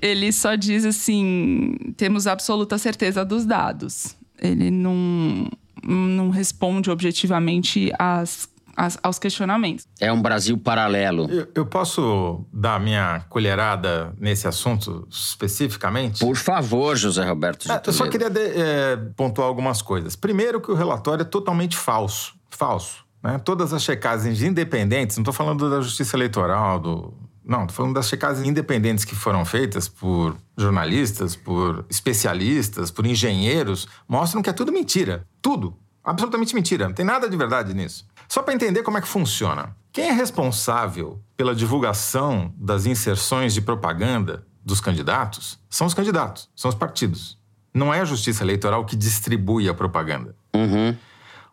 Ele 0.00 0.32
só 0.32 0.54
diz 0.54 0.84
assim: 0.84 1.76
temos 1.96 2.26
absoluta 2.26 2.78
certeza 2.78 3.24
dos 3.24 3.44
dados. 3.44 4.16
Ele 4.40 4.70
não, 4.70 5.48
não 5.82 6.30
responde 6.30 6.90
objetivamente 6.90 7.92
às 7.98 8.48
as- 8.76 8.98
aos 9.02 9.18
questionamentos. 9.18 9.86
É 10.00 10.12
um 10.12 10.20
Brasil 10.22 10.56
paralelo. 10.58 11.30
Eu, 11.30 11.48
eu 11.54 11.66
posso 11.66 12.44
dar 12.52 12.80
minha 12.80 13.20
colherada 13.28 14.14
nesse 14.18 14.46
assunto 14.48 15.06
especificamente? 15.10 16.20
Por 16.20 16.36
favor, 16.36 16.96
José 16.96 17.24
Roberto 17.24 17.64
de 17.66 17.72
É, 17.72 17.82
eu 17.86 17.92
só 17.92 18.08
queria 18.08 18.30
de- 18.30 18.40
é, 18.40 18.96
pontuar 19.16 19.46
algumas 19.48 19.82
coisas. 19.82 20.16
Primeiro, 20.16 20.60
que 20.60 20.70
o 20.70 20.74
relatório 20.74 21.22
é 21.22 21.24
totalmente 21.26 21.76
falso. 21.76 22.34
Falso. 22.50 23.04
Né? 23.22 23.38
Todas 23.38 23.72
as 23.72 23.82
checagens 23.82 24.42
independentes, 24.42 25.16
não 25.16 25.22
estou 25.22 25.34
falando 25.34 25.70
da 25.70 25.80
justiça 25.80 26.16
eleitoral, 26.16 26.78
do. 26.80 27.14
Não, 27.44 27.62
estou 27.62 27.74
falando 27.76 27.94
das 27.94 28.08
checagens 28.08 28.46
independentes 28.46 29.04
que 29.04 29.16
foram 29.16 29.44
feitas 29.44 29.88
por 29.88 30.36
jornalistas, 30.56 31.34
por 31.34 31.84
especialistas, 31.90 32.90
por 32.90 33.04
engenheiros, 33.04 33.88
mostram 34.08 34.40
que 34.42 34.48
é 34.48 34.52
tudo 34.52 34.70
mentira. 34.72 35.26
Tudo. 35.40 35.76
Absolutamente 36.04 36.54
mentira. 36.54 36.86
Não 36.86 36.94
tem 36.94 37.04
nada 37.04 37.28
de 37.28 37.36
verdade 37.36 37.74
nisso. 37.74 38.06
Só 38.28 38.42
para 38.42 38.54
entender 38.54 38.82
como 38.82 38.98
é 38.98 39.00
que 39.00 39.08
funciona. 39.08 39.76
Quem 39.92 40.08
é 40.08 40.12
responsável 40.12 41.20
pela 41.36 41.54
divulgação 41.54 42.52
das 42.56 42.86
inserções 42.86 43.52
de 43.52 43.60
propaganda 43.60 44.46
dos 44.64 44.80
candidatos 44.80 45.58
são 45.68 45.86
os 45.86 45.94
candidatos, 45.94 46.48
são 46.56 46.68
os 46.68 46.74
partidos. 46.74 47.38
Não 47.74 47.92
é 47.92 48.00
a 48.00 48.04
justiça 48.04 48.42
eleitoral 48.42 48.84
que 48.84 48.96
distribui 48.96 49.68
a 49.68 49.74
propaganda. 49.74 50.34
Uhum. 50.54 50.96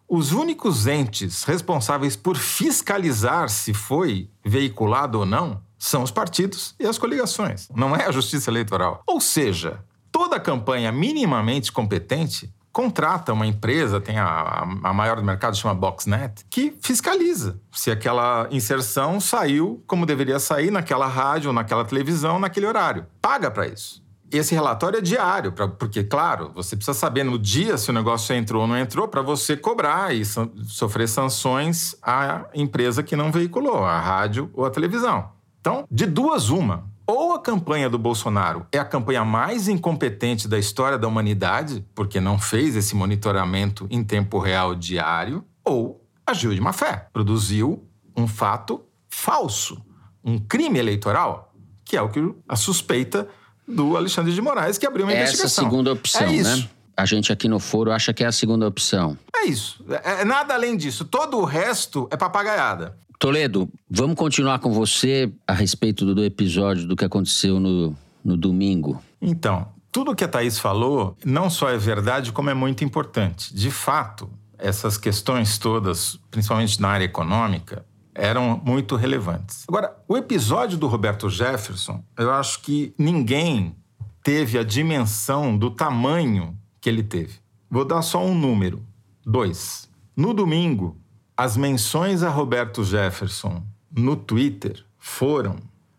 Os 0.07 0.31
únicos 0.31 0.87
entes 0.87 1.43
responsáveis 1.43 2.15
por 2.15 2.35
fiscalizar 2.35 3.49
se 3.49 3.73
foi 3.73 4.29
veiculado 4.43 5.19
ou 5.19 5.25
não 5.25 5.61
são 5.77 6.03
os 6.03 6.11
partidos 6.11 6.75
e 6.79 6.85
as 6.85 6.97
coligações. 6.97 7.69
Não 7.75 7.95
é 7.95 8.05
a 8.05 8.11
justiça 8.11 8.49
eleitoral. 8.49 9.03
Ou 9.05 9.21
seja, 9.21 9.79
toda 10.11 10.39
campanha 10.39 10.91
minimamente 10.91 11.71
competente 11.71 12.51
contrata 12.83 13.33
uma 13.33 13.45
empresa, 13.45 13.99
tem 13.99 14.17
a, 14.17 14.65
a- 14.83 14.93
maior 14.93 15.17
do 15.17 15.23
mercado, 15.23 15.57
chama 15.57 15.75
Boxnet, 15.75 16.45
que 16.49 16.73
fiscaliza 16.81 17.59
se 17.73 17.91
aquela 17.91 18.47
inserção 18.51 19.19
saiu 19.19 19.83
como 19.85 20.05
deveria 20.05 20.39
sair 20.39 20.71
naquela 20.71 21.05
rádio, 21.05 21.51
naquela 21.51 21.83
televisão, 21.83 22.39
naquele 22.39 22.65
horário. 22.65 23.05
Paga 23.21 23.51
para 23.51 23.67
isso. 23.67 24.01
Esse 24.31 24.55
relatório 24.55 24.97
é 24.99 25.01
diário, 25.01 25.51
pra- 25.51 25.67
porque, 25.67 26.05
claro, 26.05 26.51
você 26.55 26.77
precisa 26.77 26.97
saber 26.97 27.25
no 27.25 27.37
dia 27.37 27.77
se 27.77 27.89
o 27.89 27.93
negócio 27.93 28.33
entrou 28.33 28.61
ou 28.61 28.67
não 28.67 28.77
entrou 28.77 29.09
para 29.09 29.21
você 29.21 29.57
cobrar 29.57 30.15
e 30.15 30.23
so- 30.23 30.49
sofrer 30.63 31.09
sanções 31.09 31.97
à 32.01 32.45
empresa 32.53 33.03
que 33.03 33.13
não 33.15 33.29
veiculou, 33.29 33.83
a 33.83 33.99
rádio 33.99 34.49
ou 34.53 34.65
a 34.65 34.69
televisão. 34.69 35.31
Então, 35.59 35.83
de 35.91 36.05
duas, 36.05 36.49
uma. 36.49 36.85
Ou 37.09 37.33
a 37.33 37.39
campanha 37.39 37.89
do 37.89 37.97
Bolsonaro 37.97 38.67
é 38.71 38.77
a 38.77 38.85
campanha 38.85 39.25
mais 39.25 39.67
incompetente 39.67 40.47
da 40.47 40.59
história 40.59 40.95
da 40.95 41.07
humanidade, 41.07 41.83
porque 41.95 42.19
não 42.19 42.37
fez 42.37 42.75
esse 42.75 42.95
monitoramento 42.95 43.87
em 43.89 44.03
tempo 44.03 44.37
real 44.37 44.75
diário, 44.75 45.43
ou 45.65 46.05
agiu 46.23 46.53
de 46.53 46.61
má 46.61 46.71
fé, 46.71 47.07
produziu 47.11 47.83
um 48.15 48.27
fato 48.27 48.83
falso, 49.09 49.83
um 50.23 50.37
crime 50.37 50.77
eleitoral, 50.77 51.51
que 51.83 51.97
é 51.97 52.01
o 52.03 52.09
que 52.09 52.31
a 52.47 52.55
suspeita 52.55 53.27
do 53.67 53.97
Alexandre 53.97 54.31
de 54.31 54.39
Moraes, 54.39 54.77
que 54.77 54.85
abriu 54.85 55.07
uma 55.07 55.11
Essa 55.11 55.23
investigação. 55.23 55.63
segunda 55.63 55.91
opção, 55.91 56.27
é 56.27 56.31
isso. 56.35 56.57
né? 56.57 56.69
A 56.95 57.05
gente 57.05 57.33
aqui 57.33 57.47
no 57.47 57.59
foro 57.59 57.91
acha 57.91 58.13
que 58.13 58.23
é 58.23 58.27
a 58.27 58.31
segunda 58.31 58.67
opção. 58.67 59.17
É 59.35 59.45
isso. 59.45 59.83
É, 60.03 60.21
é 60.21 60.25
nada 60.25 60.53
além 60.53 60.77
disso. 60.77 61.03
Todo 61.05 61.39
o 61.39 61.43
resto 61.43 62.07
é 62.11 62.17
papagaiada. 62.17 62.95
Toledo, 63.19 63.69
vamos 63.89 64.15
continuar 64.15 64.59
com 64.59 64.71
você 64.71 65.29
a 65.45 65.51
respeito 65.51 66.15
do, 66.15 66.23
episódio 66.23 66.87
do 66.87 66.95
que 66.95 67.03
aconteceu 67.03 67.59
no, 67.59 67.93
no 68.23 68.37
domingo. 68.37 69.03
Então, 69.21 69.67
tudo 69.91 70.15
que 70.15 70.23
a 70.23 70.27
Thaís 70.27 70.57
falou 70.57 71.17
não 71.25 71.49
só 71.49 71.69
é 71.69 71.77
verdade, 71.77 72.31
como 72.31 72.49
é 72.49 72.53
muito 72.53 72.81
importante. 72.85 73.53
De 73.53 73.69
fato, 73.69 74.29
essas 74.57 74.97
questões 74.97 75.57
todas, 75.57 76.17
principalmente 76.31 76.81
na 76.81 76.87
área 76.87 77.03
econômica, 77.03 77.85
eram 78.15 78.61
muito 78.63 78.95
relevantes. 78.95 79.65
Agora, 79.67 79.93
o 80.07 80.15
episódio 80.15 80.77
do 80.77 80.87
Roberto 80.87 81.29
Jefferson, 81.29 82.01
eu 82.17 82.31
acho 82.31 82.61
que 82.61 82.93
ninguém 82.97 83.75
teve 84.23 84.57
a 84.57 84.63
dimensão 84.63 85.57
do 85.57 85.69
tamanho 85.69 86.57
que 86.79 86.87
ele 86.87 87.03
teve. 87.03 87.33
Vou 87.69 87.83
dar 87.83 88.01
só 88.01 88.23
um 88.23 88.33
número: 88.33 88.81
dois. 89.25 89.89
No 90.15 90.33
domingo, 90.33 90.97
as 91.39 91.55
menções 91.55 92.21
a 92.21 92.29
Roberto 92.29 92.83
Jefferson 92.83 93.63
no 93.95 94.17
Twitter 94.17 94.83
foram 94.97 95.55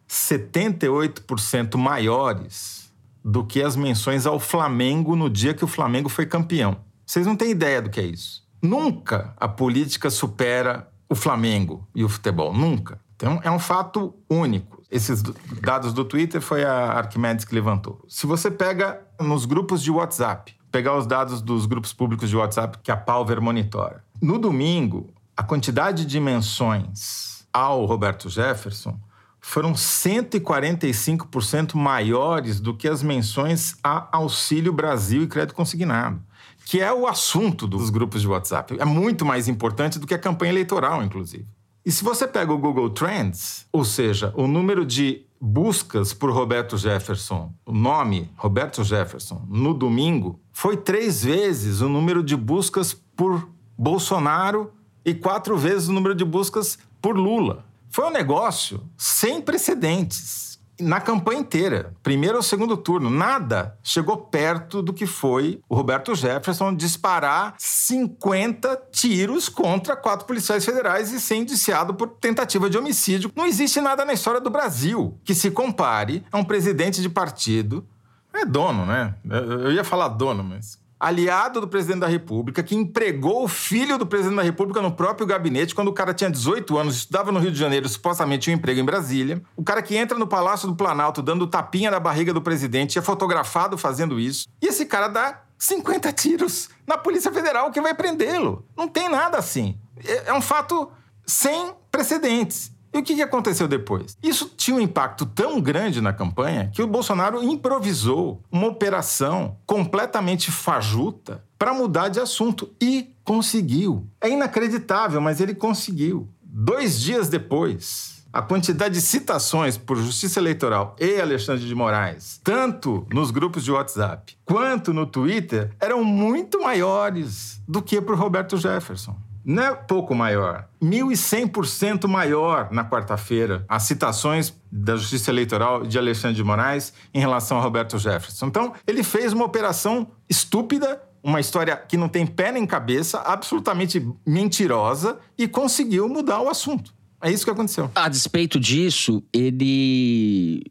78% 0.07 1.77
maiores 1.79 2.93
do 3.25 3.43
que 3.45 3.63
as 3.63 3.75
menções 3.75 4.27
ao 4.27 4.39
Flamengo 4.39 5.17
no 5.17 5.31
dia 5.31 5.55
que 5.55 5.65
o 5.65 5.69
Flamengo 5.69 6.11
foi 6.11 6.27
campeão. 6.27 6.77
Vocês 7.07 7.27
não 7.27 7.37
têm 7.37 7.51
ideia 7.53 7.81
do 7.81 7.89
que 7.89 8.01
é 8.01 8.05
isso. 8.05 8.43
Nunca 8.61 9.33
a 9.39 9.49
política 9.49 10.11
supera 10.11 10.87
o 11.09 11.15
Flamengo 11.15 11.89
e 11.95 12.05
o 12.05 12.09
futebol. 12.09 12.53
Nunca. 12.53 13.01
Então 13.17 13.41
é 13.43 13.51
um 13.51 13.59
fato 13.59 14.15
único. 14.29 14.83
Esses 14.91 15.23
do- 15.23 15.35
dados 15.63 15.95
do 15.95 16.05
Twitter 16.05 16.43
foi 16.43 16.65
a 16.65 16.93
Arquimedes 16.93 17.47
que 17.47 17.55
levantou. 17.55 18.05
Se 18.09 18.27
você 18.27 18.51
pega 18.51 19.01
nos 19.19 19.47
grupos 19.47 19.83
de 19.83 19.91
WhatsApp, 19.91 20.55
pegar 20.71 20.99
os 20.99 21.07
dados 21.07 21.41
dos 21.41 21.65
grupos 21.65 21.95
públicos 21.95 22.29
de 22.29 22.37
WhatsApp 22.37 22.79
que 22.83 22.91
a 22.93 22.97
Palver 22.97 23.41
monitora. 23.41 24.05
No 24.21 24.39
domingo, 24.39 25.09
a 25.41 25.43
quantidade 25.43 26.05
de 26.05 26.21
menções 26.21 27.47
ao 27.51 27.87
Roberto 27.87 28.29
Jefferson 28.29 29.01
foram 29.41 29.73
145% 29.73 31.77
maiores 31.77 32.61
do 32.61 32.77
que 32.77 32.87
as 32.87 33.03
menções 33.03 33.75
a 33.83 34.15
Auxílio 34.15 34.71
Brasil 34.71 35.23
e 35.23 35.27
Crédito 35.27 35.55
Consignado, 35.55 36.21
que 36.67 36.79
é 36.79 36.93
o 36.93 37.07
assunto 37.07 37.67
dos 37.67 37.89
grupos 37.89 38.21
de 38.21 38.29
WhatsApp. 38.29 38.77
É 38.79 38.85
muito 38.85 39.25
mais 39.25 39.49
importante 39.49 39.99
do 39.99 40.07
que 40.07 40.13
a 40.13 40.19
campanha 40.19 40.53
eleitoral, 40.53 41.03
inclusive. 41.03 41.47
E 41.87 41.91
se 41.91 42.05
você 42.05 42.29
pega 42.29 42.53
o 42.53 42.59
Google 42.59 42.91
Trends, 42.91 43.67
ou 43.73 43.83
seja, 43.83 44.35
o 44.37 44.47
número 44.47 44.85
de 44.85 45.25
buscas 45.41 46.13
por 46.13 46.31
Roberto 46.31 46.77
Jefferson, 46.77 47.51
o 47.65 47.73
nome 47.73 48.31
Roberto 48.37 48.85
Jefferson, 48.85 49.43
no 49.49 49.73
domingo, 49.73 50.39
foi 50.53 50.77
três 50.77 51.25
vezes 51.25 51.81
o 51.81 51.89
número 51.89 52.23
de 52.23 52.37
buscas 52.37 52.93
por 52.93 53.49
Bolsonaro 53.79 54.71
e 55.05 55.15
quatro 55.15 55.57
vezes 55.57 55.89
o 55.89 55.93
número 55.93 56.15
de 56.15 56.25
buscas 56.25 56.79
por 57.01 57.17
Lula. 57.17 57.65
Foi 57.91 58.07
um 58.07 58.11
negócio 58.11 58.83
sem 58.97 59.41
precedentes. 59.41 60.51
Na 60.81 60.99
campanha 60.99 61.41
inteira, 61.41 61.93
primeiro 62.03 62.37
ou 62.37 62.43
segundo 62.43 62.75
turno, 62.75 63.11
nada 63.11 63.77
chegou 63.83 64.17
perto 64.17 64.81
do 64.81 64.95
que 64.95 65.07
foi 65.07 65.61
o 65.69 65.75
Roberto 65.75 66.15
Jefferson 66.15 66.75
disparar 66.75 67.55
50 67.59 68.81
tiros 68.91 69.51
contra 69.51 69.95
quatro 69.95 70.27
policiais 70.27 70.65
federais 70.65 71.13
e 71.13 71.21
ser 71.21 71.37
indiciado 71.37 71.93
por 71.93 72.09
tentativa 72.09 72.71
de 72.71 72.79
homicídio. 72.79 73.31
Não 73.37 73.47
existe 73.47 73.79
nada 73.81 74.07
na 74.07 74.15
história 74.15 74.41
do 74.41 74.49
Brasil 74.49 75.19
que 75.23 75.35
se 75.35 75.51
compare 75.51 76.25
a 76.33 76.39
um 76.39 76.45
presidente 76.45 77.03
de 77.03 77.11
partido. 77.11 77.87
É 78.33 78.47
dono, 78.47 78.87
né? 78.87 79.15
Eu 79.29 79.73
ia 79.73 79.85
falar 79.85 80.09
dono, 80.09 80.43
mas 80.43 80.80
aliado 81.01 81.63
do 81.63 81.67
presidente 81.67 82.01
da 82.01 82.07
República, 82.07 82.63
que 82.63 82.77
empregou 82.77 83.45
o 83.45 83.49
filho 83.49 83.97
do 83.97 84.07
presidente 84.07 84.37
da 84.37 84.43
República 84.43 84.83
no 84.83 84.93
próprio 84.93 85.27
gabinete 85.27 85.75
quando 85.75 85.89
o 85.89 85.93
cara 85.93 86.13
tinha 86.13 86.31
18 86.31 86.77
anos, 86.77 86.97
estudava 86.97 87.33
no 87.33 87.41
Rio 87.41 87.51
de 87.51 87.59
Janeiro, 87.59 87.89
supostamente 87.89 88.43
tinha 88.43 88.55
um 88.55 88.59
emprego 88.59 88.79
em 88.79 88.85
Brasília. 88.85 89.43
O 89.57 89.65
cara 89.65 89.81
que 89.81 89.97
entra 89.97 90.19
no 90.19 90.27
Palácio 90.27 90.69
do 90.69 90.77
Planalto 90.77 91.23
dando 91.23 91.47
tapinha 91.47 91.91
na 91.91 91.99
barriga 91.99 92.35
do 92.35 92.43
presidente, 92.43 92.99
é 92.99 93.03
fotografado 93.03 93.79
fazendo 93.79 94.21
isso. 94.21 94.47
E 94.61 94.67
esse 94.67 94.85
cara 94.85 95.09
dá 95.09 95.43
50 95.59 96.13
tiros 96.13 96.69
na 96.87 96.99
Polícia 96.99 97.33
Federal 97.33 97.71
que 97.71 97.81
vai 97.81 97.95
prendê-lo. 97.95 98.67
Não 98.77 98.87
tem 98.87 99.09
nada 99.09 99.39
assim. 99.39 99.79
É 100.05 100.31
é 100.31 100.35
um 100.35 100.41
fato 100.41 100.91
sem 101.27 101.73
precedentes. 101.91 102.73
E 102.93 102.99
o 102.99 103.03
que 103.03 103.23
aconteceu 103.23 103.69
depois? 103.69 104.17
Isso 104.23 104.53
tinha 104.57 104.77
um 104.77 104.81
impacto 104.81 105.25
tão 105.25 105.61
grande 105.61 106.01
na 106.01 106.13
campanha 106.13 106.71
que 106.75 106.83
o 106.83 106.87
Bolsonaro 106.87 107.43
improvisou 107.43 108.43
uma 108.51 108.67
operação 108.67 109.57
completamente 109.65 110.51
fajuta 110.51 111.45
para 111.59 111.73
mudar 111.73 112.09
de 112.09 112.19
assunto 112.19 112.69
e 112.81 113.15
conseguiu. 113.23 114.07
É 114.21 114.29
inacreditável, 114.29 115.21
mas 115.21 115.41
ele 115.41 115.55
conseguiu. 115.55 116.29
Dois 116.43 117.01
dias 117.01 117.29
depois, 117.29 118.25
a 118.33 118.43
quantidade 118.43 118.95
de 118.95 119.01
citações 119.01 119.77
por 119.77 119.97
Justiça 119.97 120.41
Eleitoral 120.41 120.97
e 120.99 121.21
Alexandre 121.21 121.67
de 121.67 121.75
Moraes, 121.75 122.41
tanto 122.43 123.07
nos 123.13 123.31
grupos 123.31 123.65
de 123.65 123.73
WhatsApp 123.73 124.37
quanto 124.45 124.93
no 124.93 125.07
Twitter, 125.07 125.71
eram 125.81 126.03
muito 126.05 126.61
maiores 126.61 127.61
do 127.69 127.83
que 127.83 128.01
por 128.01 128.17
Roberto 128.17 128.57
Jefferson. 128.57 129.17
Não 129.45 129.63
é 129.63 129.75
pouco 129.75 130.15
maior, 130.15 130.69
1.100% 130.83 132.07
maior 132.07 132.71
na 132.71 132.85
quarta-feira 132.85 133.65
as 133.69 133.85
citações 133.85 134.55
da 134.71 134.97
Justiça 134.97 135.31
Eleitoral 135.31 135.87
de 135.87 135.99
Alexandre 135.99 136.37
de 136.37 136.45
Moraes 136.45 136.93
em 137.13 137.21
relação 137.21 137.59
a 137.59 137.63
Roberto 137.63 137.99
Jefferson. 137.99 138.47
Então, 138.47 138.73
ele 138.87 139.03
fez 139.03 139.33
uma 139.33 139.45
operação 139.45 140.09
estúpida, 140.29 141.03
uma 141.23 141.41
história 141.41 141.77
que 141.77 141.97
não 141.97 142.09
tem 142.09 142.27
pé 142.27 142.53
nem 142.53 142.67
cabeça, 142.67 143.21
absolutamente 143.21 144.07
mentirosa 144.27 145.19
e 145.37 145.49
conseguiu 145.49 146.09
mudar 146.09 146.41
o 146.41 146.49
assunto. 146.49 146.95
É 147.23 147.31
isso 147.31 147.45
que 147.45 147.51
aconteceu. 147.51 147.91
A 147.95 148.09
despeito 148.09 148.59
disso, 148.59 149.23
ele 149.33 150.63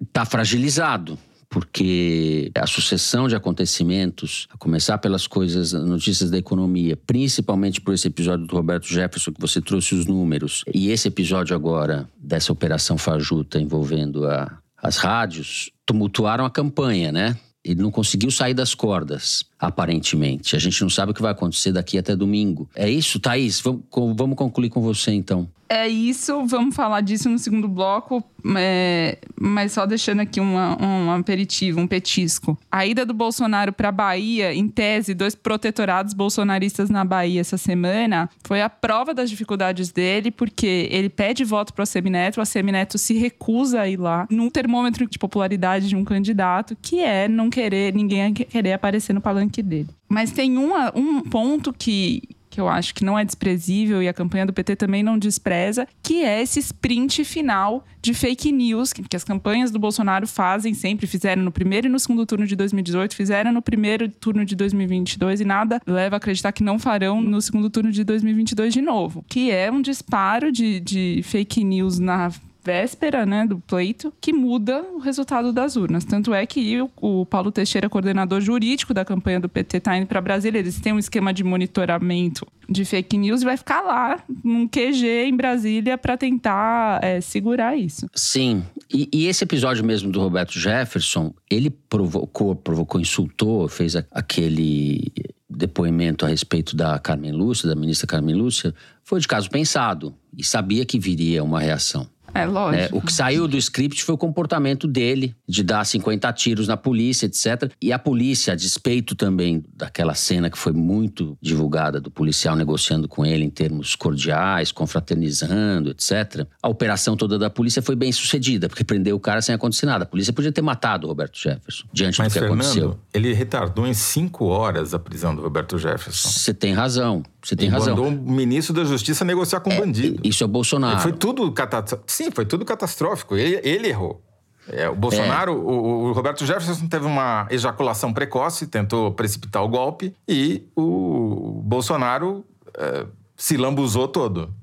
está 0.00 0.24
fragilizado. 0.24 1.18
Porque 1.50 2.50
a 2.54 2.66
sucessão 2.66 3.26
de 3.26 3.34
acontecimentos, 3.34 4.46
a 4.50 4.56
começar 4.56 4.98
pelas 4.98 5.26
coisas, 5.26 5.72
notícias 5.72 6.30
da 6.30 6.38
economia, 6.38 6.96
principalmente 6.96 7.80
por 7.80 7.94
esse 7.94 8.08
episódio 8.08 8.46
do 8.46 8.54
Roberto 8.54 8.86
Jefferson, 8.86 9.32
que 9.32 9.40
você 9.40 9.60
trouxe 9.60 9.94
os 9.94 10.06
números, 10.06 10.62
e 10.72 10.90
esse 10.90 11.08
episódio 11.08 11.56
agora 11.56 12.08
dessa 12.18 12.52
operação 12.52 12.98
fajuta 12.98 13.60
envolvendo 13.60 14.26
a, 14.26 14.58
as 14.76 14.98
rádios, 14.98 15.70
tumultuaram 15.86 16.44
a 16.44 16.50
campanha, 16.50 17.10
né? 17.10 17.36
Ele 17.64 17.82
não 17.82 17.90
conseguiu 17.90 18.30
sair 18.30 18.54
das 18.54 18.74
cordas, 18.74 19.44
aparentemente. 19.58 20.54
A 20.54 20.58
gente 20.58 20.80
não 20.80 20.88
sabe 20.88 21.10
o 21.12 21.14
que 21.14 21.20
vai 21.20 21.32
acontecer 21.32 21.72
daqui 21.72 21.98
até 21.98 22.14
domingo. 22.14 22.68
É 22.74 22.88
isso, 22.88 23.18
Thaís? 23.18 23.60
Vamos, 23.60 23.82
vamos 23.90 24.36
concluir 24.36 24.70
com 24.70 24.80
você, 24.80 25.12
então. 25.12 25.48
É 25.68 25.86
isso, 25.86 26.46
vamos 26.46 26.74
falar 26.74 27.02
disso 27.02 27.28
no 27.28 27.38
segundo 27.38 27.68
bloco, 27.68 28.24
é, 28.56 29.18
mas 29.38 29.72
só 29.72 29.84
deixando 29.84 30.20
aqui 30.20 30.40
uma, 30.40 30.82
um 30.82 31.10
aperitivo, 31.10 31.78
um 31.78 31.86
petisco. 31.86 32.56
A 32.72 32.86
ida 32.86 33.04
do 33.04 33.12
Bolsonaro 33.12 33.70
para 33.70 33.90
a 33.90 33.92
Bahia, 33.92 34.54
em 34.54 34.66
tese, 34.66 35.12
dois 35.12 35.34
protetorados 35.34 36.14
bolsonaristas 36.14 36.88
na 36.88 37.04
Bahia 37.04 37.42
essa 37.42 37.58
semana, 37.58 38.30
foi 38.46 38.62
a 38.62 38.70
prova 38.70 39.12
das 39.12 39.28
dificuldades 39.28 39.92
dele, 39.92 40.30
porque 40.30 40.88
ele 40.90 41.10
pede 41.10 41.44
voto 41.44 41.74
para 41.74 41.82
o 41.82 41.86
Semineto, 41.86 42.40
o 42.40 42.46
Semineto 42.46 42.96
se 42.96 43.12
recusa 43.18 43.82
a 43.82 43.88
ir 43.88 43.98
lá, 43.98 44.26
num 44.30 44.48
termômetro 44.48 45.06
de 45.06 45.18
popularidade 45.18 45.88
de 45.88 45.96
um 45.96 46.04
candidato, 46.04 46.76
que 46.80 47.00
é 47.00 47.28
não 47.28 47.50
querer, 47.50 47.92
ninguém 47.92 48.32
querer 48.32 48.72
aparecer 48.72 49.12
no 49.12 49.20
palanque 49.20 49.62
dele. 49.62 49.90
Mas 50.08 50.32
tem 50.32 50.56
uma, 50.56 50.90
um 50.96 51.20
ponto 51.20 51.72
que, 51.72 52.22
que 52.58 52.60
eu 52.60 52.68
acho 52.68 52.92
que 52.92 53.04
não 53.04 53.16
é 53.16 53.24
desprezível 53.24 54.02
e 54.02 54.08
a 54.08 54.12
campanha 54.12 54.44
do 54.44 54.52
PT 54.52 54.74
também 54.74 55.00
não 55.00 55.16
despreza, 55.16 55.86
que 56.02 56.24
é 56.24 56.42
esse 56.42 56.58
sprint 56.58 57.24
final 57.24 57.86
de 58.02 58.12
fake 58.12 58.50
news 58.50 58.92
que, 58.92 59.04
as 59.14 59.22
campanhas 59.22 59.70
do 59.70 59.78
Bolsonaro 59.78 60.26
fazem 60.26 60.74
sempre, 60.74 61.06
fizeram 61.06 61.40
no 61.40 61.52
primeiro 61.52 61.86
e 61.86 61.90
no 61.90 62.00
segundo 62.00 62.26
turno 62.26 62.44
de 62.48 62.56
2018, 62.56 63.14
fizeram 63.14 63.52
no 63.52 63.62
primeiro 63.62 64.08
turno 64.08 64.44
de 64.44 64.56
2022 64.56 65.40
e 65.40 65.44
nada 65.44 65.80
leva 65.86 66.16
a 66.16 66.18
acreditar 66.18 66.50
que 66.50 66.64
não 66.64 66.80
farão 66.80 67.20
no 67.20 67.40
segundo 67.40 67.70
turno 67.70 67.92
de 67.92 68.02
2022 68.02 68.74
de 68.74 68.82
novo, 68.82 69.24
que 69.28 69.52
é 69.52 69.70
um 69.70 69.80
disparo 69.80 70.50
de, 70.50 70.80
de 70.80 71.20
fake 71.22 71.62
news 71.62 72.00
na 72.00 72.32
véspera 72.68 73.24
né, 73.24 73.46
do 73.46 73.58
pleito, 73.60 74.12
que 74.20 74.30
muda 74.30 74.84
o 74.92 74.98
resultado 74.98 75.54
das 75.54 75.74
urnas. 75.74 76.04
Tanto 76.04 76.34
é 76.34 76.44
que 76.44 76.78
o, 76.82 76.90
o 77.00 77.24
Paulo 77.24 77.50
Teixeira, 77.50 77.88
coordenador 77.88 78.42
jurídico 78.42 78.92
da 78.92 79.06
campanha 79.06 79.40
do 79.40 79.48
PT, 79.48 79.78
está 79.78 79.96
indo 79.96 80.06
para 80.06 80.20
Brasília. 80.20 80.58
Eles 80.58 80.78
têm 80.78 80.92
um 80.92 80.98
esquema 80.98 81.32
de 81.32 81.42
monitoramento 81.42 82.46
de 82.68 82.84
fake 82.84 83.16
news 83.16 83.40
e 83.40 83.46
vai 83.46 83.56
ficar 83.56 83.80
lá, 83.80 84.22
num 84.44 84.68
QG 84.68 85.24
em 85.26 85.34
Brasília, 85.34 85.96
para 85.96 86.18
tentar 86.18 87.02
é, 87.02 87.22
segurar 87.22 87.74
isso. 87.74 88.06
Sim. 88.14 88.62
E, 88.92 89.08
e, 89.10 89.26
esse 89.26 89.44
episódio 89.44 89.82
mesmo 89.82 90.12
do 90.12 90.20
Roberto 90.20 90.58
Jefferson, 90.58 91.32
ele 91.50 91.70
provocou, 91.70 92.54
provocou, 92.54 93.00
insultou, 93.00 93.66
fez 93.66 93.96
a, 93.96 94.04
aquele 94.10 95.10
depoimento 95.48 96.26
a 96.26 96.28
respeito 96.28 96.76
da 96.76 96.98
Carmen 96.98 97.32
Lúcia, 97.32 97.66
da 97.66 97.74
ministra 97.74 98.06
Carmen 98.06 98.34
Lúcia, 98.34 98.74
foi 99.02 99.20
de 99.20 99.26
caso 99.26 99.48
pensado 99.48 100.14
e 100.36 100.44
sabia 100.44 100.84
que 100.84 100.98
viria 100.98 101.42
uma 101.42 101.60
reação. 101.60 102.06
É 102.34 102.44
lógico. 102.46 102.96
É, 102.96 102.98
o 102.98 103.00
que 103.00 103.12
saiu 103.12 103.48
do 103.48 103.56
script 103.56 104.02
foi 104.04 104.14
o 104.14 104.18
comportamento 104.18 104.86
dele, 104.86 105.34
de 105.48 105.62
dar 105.62 105.84
50 105.84 106.32
tiros 106.32 106.68
na 106.68 106.76
polícia, 106.76 107.26
etc. 107.26 107.72
E 107.80 107.92
a 107.92 107.98
polícia, 107.98 108.52
a 108.52 108.56
despeito 108.56 109.14
também 109.14 109.64
daquela 109.74 110.14
cena 110.14 110.50
que 110.50 110.58
foi 110.58 110.72
muito 110.72 111.36
divulgada 111.40 112.00
do 112.00 112.10
policial 112.10 112.54
negociando 112.54 113.08
com 113.08 113.24
ele 113.24 113.44
em 113.44 113.50
termos 113.50 113.94
cordiais, 113.94 114.70
confraternizando, 114.72 115.90
etc. 115.90 116.46
A 116.62 116.68
operação 116.68 117.16
toda 117.16 117.38
da 117.38 117.50
polícia 117.50 117.82
foi 117.82 117.96
bem 117.96 118.12
sucedida, 118.12 118.68
porque 118.68 118.84
prendeu 118.84 119.16
o 119.16 119.20
cara 119.20 119.40
sem 119.40 119.54
acontecer 119.54 119.86
nada. 119.86 120.04
A 120.04 120.06
polícia 120.06 120.32
podia 120.32 120.52
ter 120.52 120.62
matado 120.62 121.06
o 121.06 121.08
Roberto 121.08 121.38
Jefferson 121.38 121.86
diante 121.92 122.18
Mas, 122.18 122.28
do 122.28 122.34
que 122.34 122.38
Fernando, 122.40 122.60
aconteceu. 122.60 122.98
Ele 123.12 123.32
retardou 123.32 123.86
em 123.86 123.94
cinco 123.94 124.46
horas 124.46 124.94
a 124.94 124.98
prisão 124.98 125.34
do 125.34 125.42
Roberto 125.42 125.78
Jefferson. 125.78 126.28
Você 126.28 126.54
tem 126.54 126.72
razão. 126.72 127.22
Você 127.48 127.56
tem 127.56 127.68
e 127.68 127.70
razão. 127.70 127.96
mandou 127.96 128.10
o 128.10 128.30
ministro 128.30 128.74
da 128.74 128.84
Justiça 128.84 129.24
negociar 129.24 129.60
com 129.60 129.70
é, 129.70 129.80
bandido. 129.80 130.20
Isso 130.22 130.42
é 130.42 130.46
o 130.46 130.48
Bolsonaro. 130.48 131.00
Foi 131.00 131.12
tudo 131.12 131.50
catastrófico. 131.50 132.12
Sim, 132.12 132.30
foi 132.30 132.44
tudo 132.44 132.62
catastrófico. 132.62 133.36
Ele, 133.36 133.58
ele 133.64 133.88
errou. 133.88 134.22
É, 134.70 134.86
o 134.86 134.94
Bolsonaro, 134.94 135.52
é. 135.52 135.54
o, 135.54 136.08
o, 136.08 136.12
Roberto 136.12 136.44
Jefferson 136.44 136.86
teve 136.88 137.06
uma 137.06 137.48
ejaculação 137.50 138.12
precoce, 138.12 138.66
tentou 138.66 139.12
precipitar 139.12 139.64
o 139.64 139.68
golpe, 139.68 140.14
e 140.28 140.62
o 140.76 141.62
Bolsonaro 141.64 142.44
é, 142.76 143.06
se 143.34 143.56
lambuzou 143.56 144.06
todo. 144.08 144.54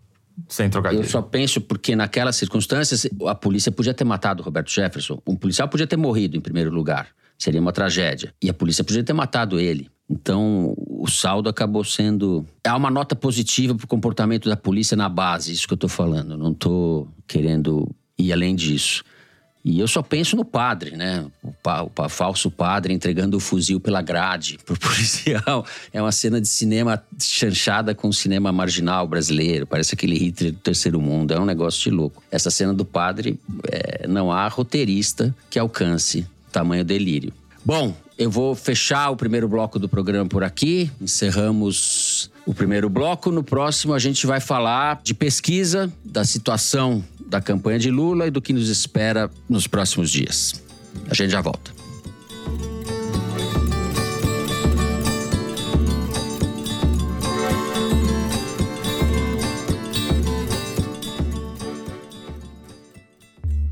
Sem 0.47 0.69
trocadilho. 0.69 1.01
Eu 1.01 1.09
só 1.09 1.23
penso 1.23 1.59
porque 1.61 1.95
naquelas 1.95 2.35
circunstâncias 2.35 3.07
a 3.25 3.33
polícia 3.33 3.71
podia 3.71 3.95
ter 3.95 4.03
matado 4.03 4.43
o 4.43 4.45
Roberto 4.45 4.69
Jefferson. 4.69 5.19
Um 5.25 5.35
policial 5.35 5.67
podia 5.67 5.87
ter 5.87 5.97
morrido 5.97 6.37
em 6.37 6.41
primeiro 6.41 6.69
lugar. 6.69 7.07
Seria 7.35 7.59
uma 7.59 7.71
tragédia. 7.71 8.31
E 8.39 8.47
a 8.47 8.53
polícia 8.53 8.83
podia 8.83 9.03
ter 9.03 9.13
matado 9.13 9.59
ele. 9.59 9.89
Então, 10.09 10.75
o 10.77 11.07
saldo 11.07 11.49
acabou 11.49 11.83
sendo. 11.83 12.45
É 12.63 12.71
uma 12.71 12.91
nota 12.91 13.15
positiva 13.15 13.73
para 13.73 13.85
o 13.85 13.87
comportamento 13.87 14.47
da 14.47 14.55
polícia 14.55 14.95
na 14.95 15.09
base, 15.09 15.51
isso 15.51 15.67
que 15.67 15.73
eu 15.73 15.75
estou 15.75 15.89
falando. 15.89 16.37
Não 16.37 16.51
estou 16.51 17.07
querendo 17.27 17.89
ir 18.17 18.31
além 18.31 18.55
disso. 18.55 19.03
E 19.67 19.79
eu 19.79 19.87
só 19.87 20.03
penso 20.03 20.35
no 20.35 20.45
padre, 20.45 20.95
né? 20.95 21.25
O, 21.41 21.51
pa, 21.51 21.81
o 21.81 22.07
falso 22.07 22.51
padre 22.51 22.93
entregando 22.93 23.35
o 23.35 23.39
fuzil 23.39 23.79
pela 23.79 23.99
grade 23.99 24.59
pro 24.63 24.79
policial. 24.79 25.65
É 25.91 25.99
uma 25.99 26.11
cena 26.11 26.39
de 26.39 26.47
cinema 26.47 27.03
chanchada 27.19 27.95
com 27.95 28.07
o 28.07 28.13
cinema 28.13 28.51
marginal 28.51 29.07
brasileiro. 29.07 29.65
Parece 29.65 29.95
aquele 29.95 30.15
Hitler 30.19 30.51
do 30.51 30.59
terceiro 30.59 31.01
mundo. 31.01 31.33
É 31.33 31.39
um 31.39 31.45
negócio 31.45 31.81
de 31.81 31.89
louco. 31.89 32.21
Essa 32.29 32.51
cena 32.51 32.75
do 32.75 32.85
padre, 32.85 33.39
é, 33.71 34.07
não 34.07 34.31
há 34.31 34.47
roteirista 34.47 35.35
que 35.49 35.57
alcance 35.57 36.27
tamanho 36.51 36.85
delírio. 36.85 37.33
Bom, 37.65 37.95
eu 38.17 38.29
vou 38.29 38.55
fechar 38.55 39.09
o 39.09 39.15
primeiro 39.15 39.47
bloco 39.47 39.77
do 39.77 39.89
programa 39.89 40.27
por 40.27 40.43
aqui. 40.43 40.89
Encerramos 41.01 42.31
o 42.45 42.53
primeiro 42.53 42.89
bloco. 42.89 43.31
No 43.31 43.43
próximo, 43.43 43.93
a 43.93 43.99
gente 43.99 44.25
vai 44.25 44.39
falar 44.39 45.01
de 45.03 45.13
pesquisa, 45.13 45.91
da 46.03 46.23
situação 46.23 47.03
da 47.27 47.41
campanha 47.41 47.79
de 47.79 47.91
Lula 47.91 48.27
e 48.27 48.31
do 48.31 48.41
que 48.41 48.53
nos 48.53 48.69
espera 48.69 49.29
nos 49.49 49.67
próximos 49.67 50.09
dias. 50.09 50.63
A 51.09 51.13
gente 51.13 51.31
já 51.31 51.41
volta. 51.41 51.74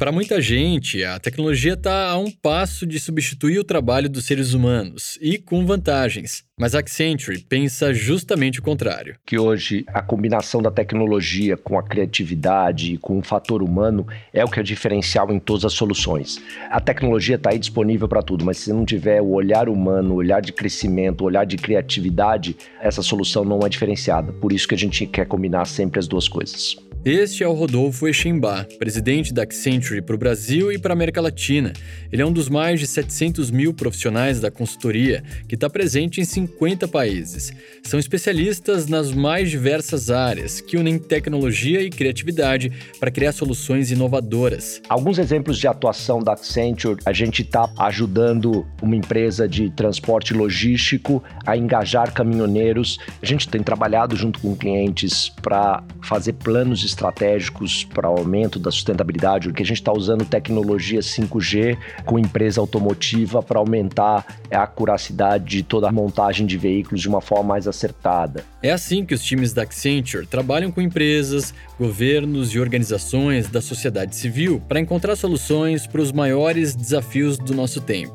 Para 0.04 0.12
muita 0.12 0.42
gente, 0.42 1.02
a 1.02 1.18
tecnologia 1.18 1.76
está 1.76 2.10
a 2.10 2.18
um 2.18 2.30
passo 2.30 2.86
de 2.86 3.00
substituir 3.00 3.58
o 3.58 3.64
trabalho 3.64 4.10
dos 4.10 4.26
seres 4.26 4.54
humanos 4.54 5.18
e 5.22 5.38
com 5.38 5.66
vantagens. 5.66 6.44
Mas 6.60 6.76
a 6.76 6.80
Accenture 6.80 7.40
pensa 7.48 7.94
justamente 7.94 8.60
o 8.60 8.62
contrário. 8.62 9.16
Que 9.26 9.40
hoje 9.40 9.86
a 9.88 10.02
combinação 10.02 10.62
da 10.62 10.70
tecnologia 10.70 11.56
com 11.56 11.80
a 11.80 11.84
criatividade 11.84 12.96
e 12.96 12.98
com 12.98 13.18
o 13.18 13.24
fator 13.24 13.64
humano 13.64 14.06
é 14.34 14.44
o 14.44 14.50
que 14.50 14.60
é 14.60 14.64
diferencial 14.64 15.32
em 15.32 15.40
todas 15.40 15.64
as 15.64 15.72
soluções. 15.72 16.38
A 16.70 16.82
tecnologia 16.82 17.38
está 17.38 17.52
aí 17.52 17.58
disponível 17.58 18.10
para 18.10 18.22
tudo, 18.22 18.44
mas 18.44 18.58
se 18.58 18.74
não 18.74 18.84
tiver 18.84 19.22
o 19.22 19.30
olhar 19.30 19.70
humano, 19.70 20.16
o 20.16 20.18
olhar 20.18 20.42
de 20.42 20.52
crescimento, 20.52 21.22
o 21.22 21.28
olhar 21.28 21.46
de 21.46 21.56
criatividade, 21.56 22.58
essa 22.82 23.02
solução 23.02 23.46
não 23.46 23.62
é 23.66 23.70
diferenciada. 23.70 24.34
Por 24.34 24.52
isso 24.52 24.68
que 24.68 24.76
a 24.76 24.78
gente 24.78 25.06
quer 25.06 25.26
combinar 25.26 25.64
sempre 25.64 25.98
as 25.98 26.10
duas 26.10 26.28
coisas. 26.28 26.76
Este 27.06 27.44
é 27.44 27.48
o 27.48 27.52
Rodolfo 27.52 28.08
Echembar, 28.08 28.66
presidente 28.80 29.34
da 29.34 29.44
Accenture 29.44 30.02
para 30.02 30.16
o 30.16 30.18
Brasil 30.18 30.72
e 30.72 30.80
para 30.80 30.94
a 30.94 30.96
América 30.96 31.20
Latina. 31.20 31.74
Ele 32.10 32.22
é 32.22 32.26
um 32.26 32.32
dos 32.32 32.48
mais 32.48 32.80
de 32.80 32.88
700 32.88 33.52
mil 33.52 33.74
profissionais 33.74 34.40
da 34.40 34.50
consultoria 34.50 35.22
que 35.46 35.56
está 35.56 35.70
presente 35.70 36.22
em 36.22 36.24
50 36.24 36.88
países. 36.88 37.52
São 37.84 38.00
especialistas 38.00 38.88
nas 38.88 39.12
mais 39.12 39.50
diversas 39.50 40.10
áreas 40.10 40.62
que 40.62 40.78
unem 40.78 40.98
tecnologia 40.98 41.82
e 41.82 41.90
criatividade 41.90 42.72
para 43.02 43.12
criar 43.12 43.34
soluções 43.34 43.92
inovadoras. 43.92 44.82
Alguns 44.88 45.18
exemplos 45.18 45.58
de 45.58 45.68
atuação 45.68 46.20
da 46.20 46.32
Accenture: 46.32 47.02
a 47.06 47.12
gente 47.12 47.42
está 47.42 47.70
ajudando 47.80 48.66
uma 48.82 48.96
empresa 48.96 49.46
de 49.46 49.70
transporte 49.72 50.34
logístico 50.34 51.22
a 51.46 51.58
engajar 51.58 52.14
caminhoneiros. 52.14 52.98
A 53.22 53.26
gente 53.26 53.50
tem 53.50 53.62
trabalhado 53.62 54.16
junto 54.16 54.40
com 54.40 54.56
clientes 54.56 55.28
para 55.42 55.84
fazer 56.02 56.32
planos 56.34 56.80
de 56.80 56.93
estratégicos 56.94 57.84
para 57.84 58.10
o 58.10 58.18
aumento 58.18 58.58
da 58.58 58.72
sustentabilidade, 58.72 59.50
porque 59.50 59.64
a 59.64 59.66
gente 59.66 59.78
está 59.78 59.92
usando 59.92 60.24
tecnologia 60.26 61.00
5G 61.00 61.78
com 62.06 62.18
empresa 62.18 62.62
automotiva 62.62 63.42
para 63.42 63.60
aumentar 63.60 64.26
a 64.52 64.64
acuracidade 64.64 65.46
de 65.46 65.64
toda 65.64 65.90
a 65.90 65.92
montagem 65.92 66.46
de 66.46 66.58
veículos 66.58 67.02
de 67.02 67.10
uma 67.10 67.22
forma 67.22 67.44
mais 67.44 67.68
acertada. 67.68 68.46
É 68.62 68.72
assim 68.72 69.06
que 69.06 69.14
os 69.14 69.24
times 69.24 69.54
da 69.54 69.64
Accenture 69.64 70.26
trabalham 70.26 70.72
com 70.72 70.82
empresas, 70.82 71.54
governos 71.78 72.54
e 72.54 72.60
organizações 72.60 73.48
da 73.50 73.62
sociedade 73.62 74.16
civil 74.16 74.62
para 74.68 74.80
encontrar 74.80 75.16
soluções 75.16 75.88
para 75.88 76.02
os 76.02 76.12
maiores 76.12 76.76
desafios 76.76 77.38
do 77.38 77.54
nosso 77.54 77.82
tempo. 77.82 78.14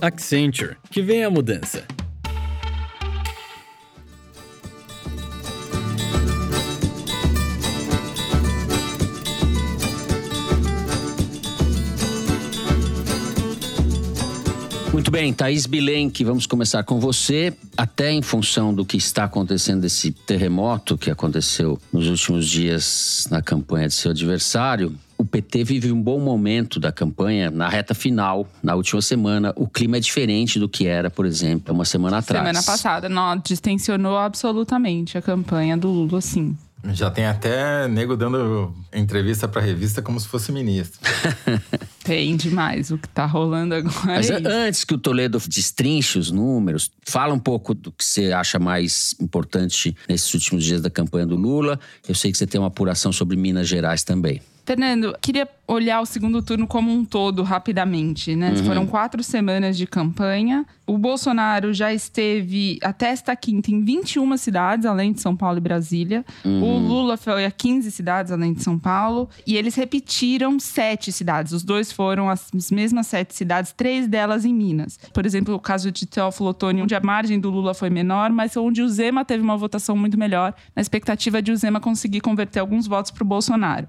Accenture, 0.00 0.76
que 0.90 1.02
vem 1.02 1.24
a 1.24 1.30
mudança. 1.30 1.84
Muito 14.92 15.08
bem, 15.08 15.32
Thaís 15.32 15.66
Bilenque, 15.66 16.24
vamos 16.24 16.46
começar 16.46 16.82
com 16.82 16.98
você. 16.98 17.52
Até 17.76 18.10
em 18.10 18.22
função 18.22 18.74
do 18.74 18.84
que 18.84 18.96
está 18.96 19.24
acontecendo, 19.24 19.82
desse 19.82 20.10
terremoto 20.10 20.98
que 20.98 21.10
aconteceu 21.10 21.80
nos 21.92 22.08
últimos 22.08 22.48
dias 22.48 23.28
na 23.30 23.40
campanha 23.40 23.86
de 23.86 23.94
seu 23.94 24.10
adversário, 24.10 24.92
o 25.16 25.24
PT 25.24 25.62
vive 25.62 25.92
um 25.92 26.02
bom 26.02 26.18
momento 26.18 26.80
da 26.80 26.90
campanha 26.90 27.50
na 27.52 27.68
reta 27.68 27.94
final, 27.94 28.48
na 28.62 28.74
última 28.74 29.00
semana. 29.00 29.52
O 29.54 29.68
clima 29.68 29.96
é 29.96 30.00
diferente 30.00 30.58
do 30.58 30.68
que 30.68 30.88
era, 30.88 31.08
por 31.08 31.24
exemplo, 31.24 31.72
uma 31.72 31.84
semana 31.84 32.18
atrás. 32.18 32.44
Semana 32.44 32.62
passada, 32.64 33.08
não, 33.08 33.36
distensionou 33.36 34.18
absolutamente 34.18 35.16
a 35.16 35.22
campanha 35.22 35.76
do 35.76 35.88
Lula, 35.88 36.20
sim. 36.20 36.56
Já 36.92 37.10
tem 37.10 37.26
até 37.26 37.86
nego 37.86 38.16
dando 38.16 38.74
entrevista 38.92 39.46
para 39.46 39.60
revista 39.60 40.02
como 40.02 40.18
se 40.18 40.26
fosse 40.26 40.50
ministro. 40.50 40.98
tem 42.10 42.34
demais 42.34 42.90
o 42.90 42.98
que 42.98 43.08
tá 43.08 43.24
rolando 43.24 43.72
agora. 43.72 43.94
Mas 44.04 44.28
é 44.28 44.42
antes 44.44 44.82
que 44.82 44.92
o 44.92 44.98
Toledo 44.98 45.38
destrinche 45.46 46.18
os 46.18 46.28
números, 46.32 46.90
fala 47.04 47.32
um 47.32 47.38
pouco 47.38 47.72
do 47.72 47.92
que 47.92 48.04
você 48.04 48.32
acha 48.32 48.58
mais 48.58 49.14
importante 49.20 49.96
nesses 50.08 50.34
últimos 50.34 50.64
dias 50.64 50.82
da 50.82 50.90
campanha 50.90 51.24
do 51.24 51.36
Lula. 51.36 51.78
Eu 52.08 52.16
sei 52.16 52.32
que 52.32 52.38
você 52.38 52.48
tem 52.48 52.60
uma 52.60 52.66
apuração 52.66 53.12
sobre 53.12 53.36
Minas 53.36 53.68
Gerais 53.68 54.02
também. 54.02 54.42
Fernando, 54.64 55.16
queria 55.20 55.48
olhar 55.66 56.00
o 56.00 56.06
segundo 56.06 56.42
turno 56.42 56.66
como 56.66 56.92
um 56.92 57.04
todo 57.04 57.42
rapidamente, 57.42 58.34
né? 58.34 58.50
Uhum. 58.50 58.64
Foram 58.64 58.86
quatro 58.86 59.22
semanas 59.22 59.76
de 59.76 59.86
campanha. 59.86 60.66
O 60.84 60.98
Bolsonaro 60.98 61.72
já 61.72 61.94
esteve 61.94 62.78
até 62.82 63.10
esta 63.10 63.36
quinta 63.36 63.70
em 63.70 63.84
21 63.84 64.36
cidades, 64.36 64.84
além 64.84 65.12
de 65.12 65.20
São 65.20 65.36
Paulo 65.36 65.58
e 65.58 65.60
Brasília. 65.60 66.24
Uhum. 66.44 66.62
O 66.62 66.78
Lula 66.78 67.16
foi 67.16 67.44
a 67.44 67.50
15 67.50 67.90
cidades, 67.92 68.32
além 68.32 68.52
de 68.52 68.62
São 68.64 68.76
Paulo. 68.76 69.30
E 69.46 69.56
eles 69.56 69.76
repetiram 69.76 70.58
sete 70.58 71.12
cidades. 71.12 71.52
Os 71.52 71.62
dois 71.62 71.92
foram 71.92 72.28
as 72.28 72.50
mesmas 72.72 73.06
sete 73.06 73.34
cidades, 73.34 73.72
três 73.72 74.08
delas 74.08 74.44
em 74.44 74.52
Minas. 74.52 74.98
Por 75.12 75.24
exemplo, 75.24 75.54
o 75.54 75.60
caso 75.60 75.92
de 75.92 76.04
Teófilo 76.06 76.48
Otoni, 76.48 76.82
onde 76.82 76.94
a 76.96 77.00
margem 77.00 77.38
do 77.38 77.50
Lula 77.50 77.74
foi 77.74 77.90
menor, 77.90 78.30
mas 78.30 78.56
onde 78.56 78.82
o 78.82 78.88
Zema 78.88 79.24
teve 79.24 79.42
uma 79.42 79.56
votação 79.56 79.96
muito 79.96 80.18
melhor, 80.18 80.52
na 80.74 80.82
expectativa 80.82 81.40
de 81.40 81.52
o 81.52 81.56
Zema 81.56 81.78
conseguir 81.78 82.20
converter 82.20 82.58
alguns 82.58 82.88
votos 82.88 83.12
para 83.12 83.22
o 83.22 83.26
Bolsonaro. 83.26 83.86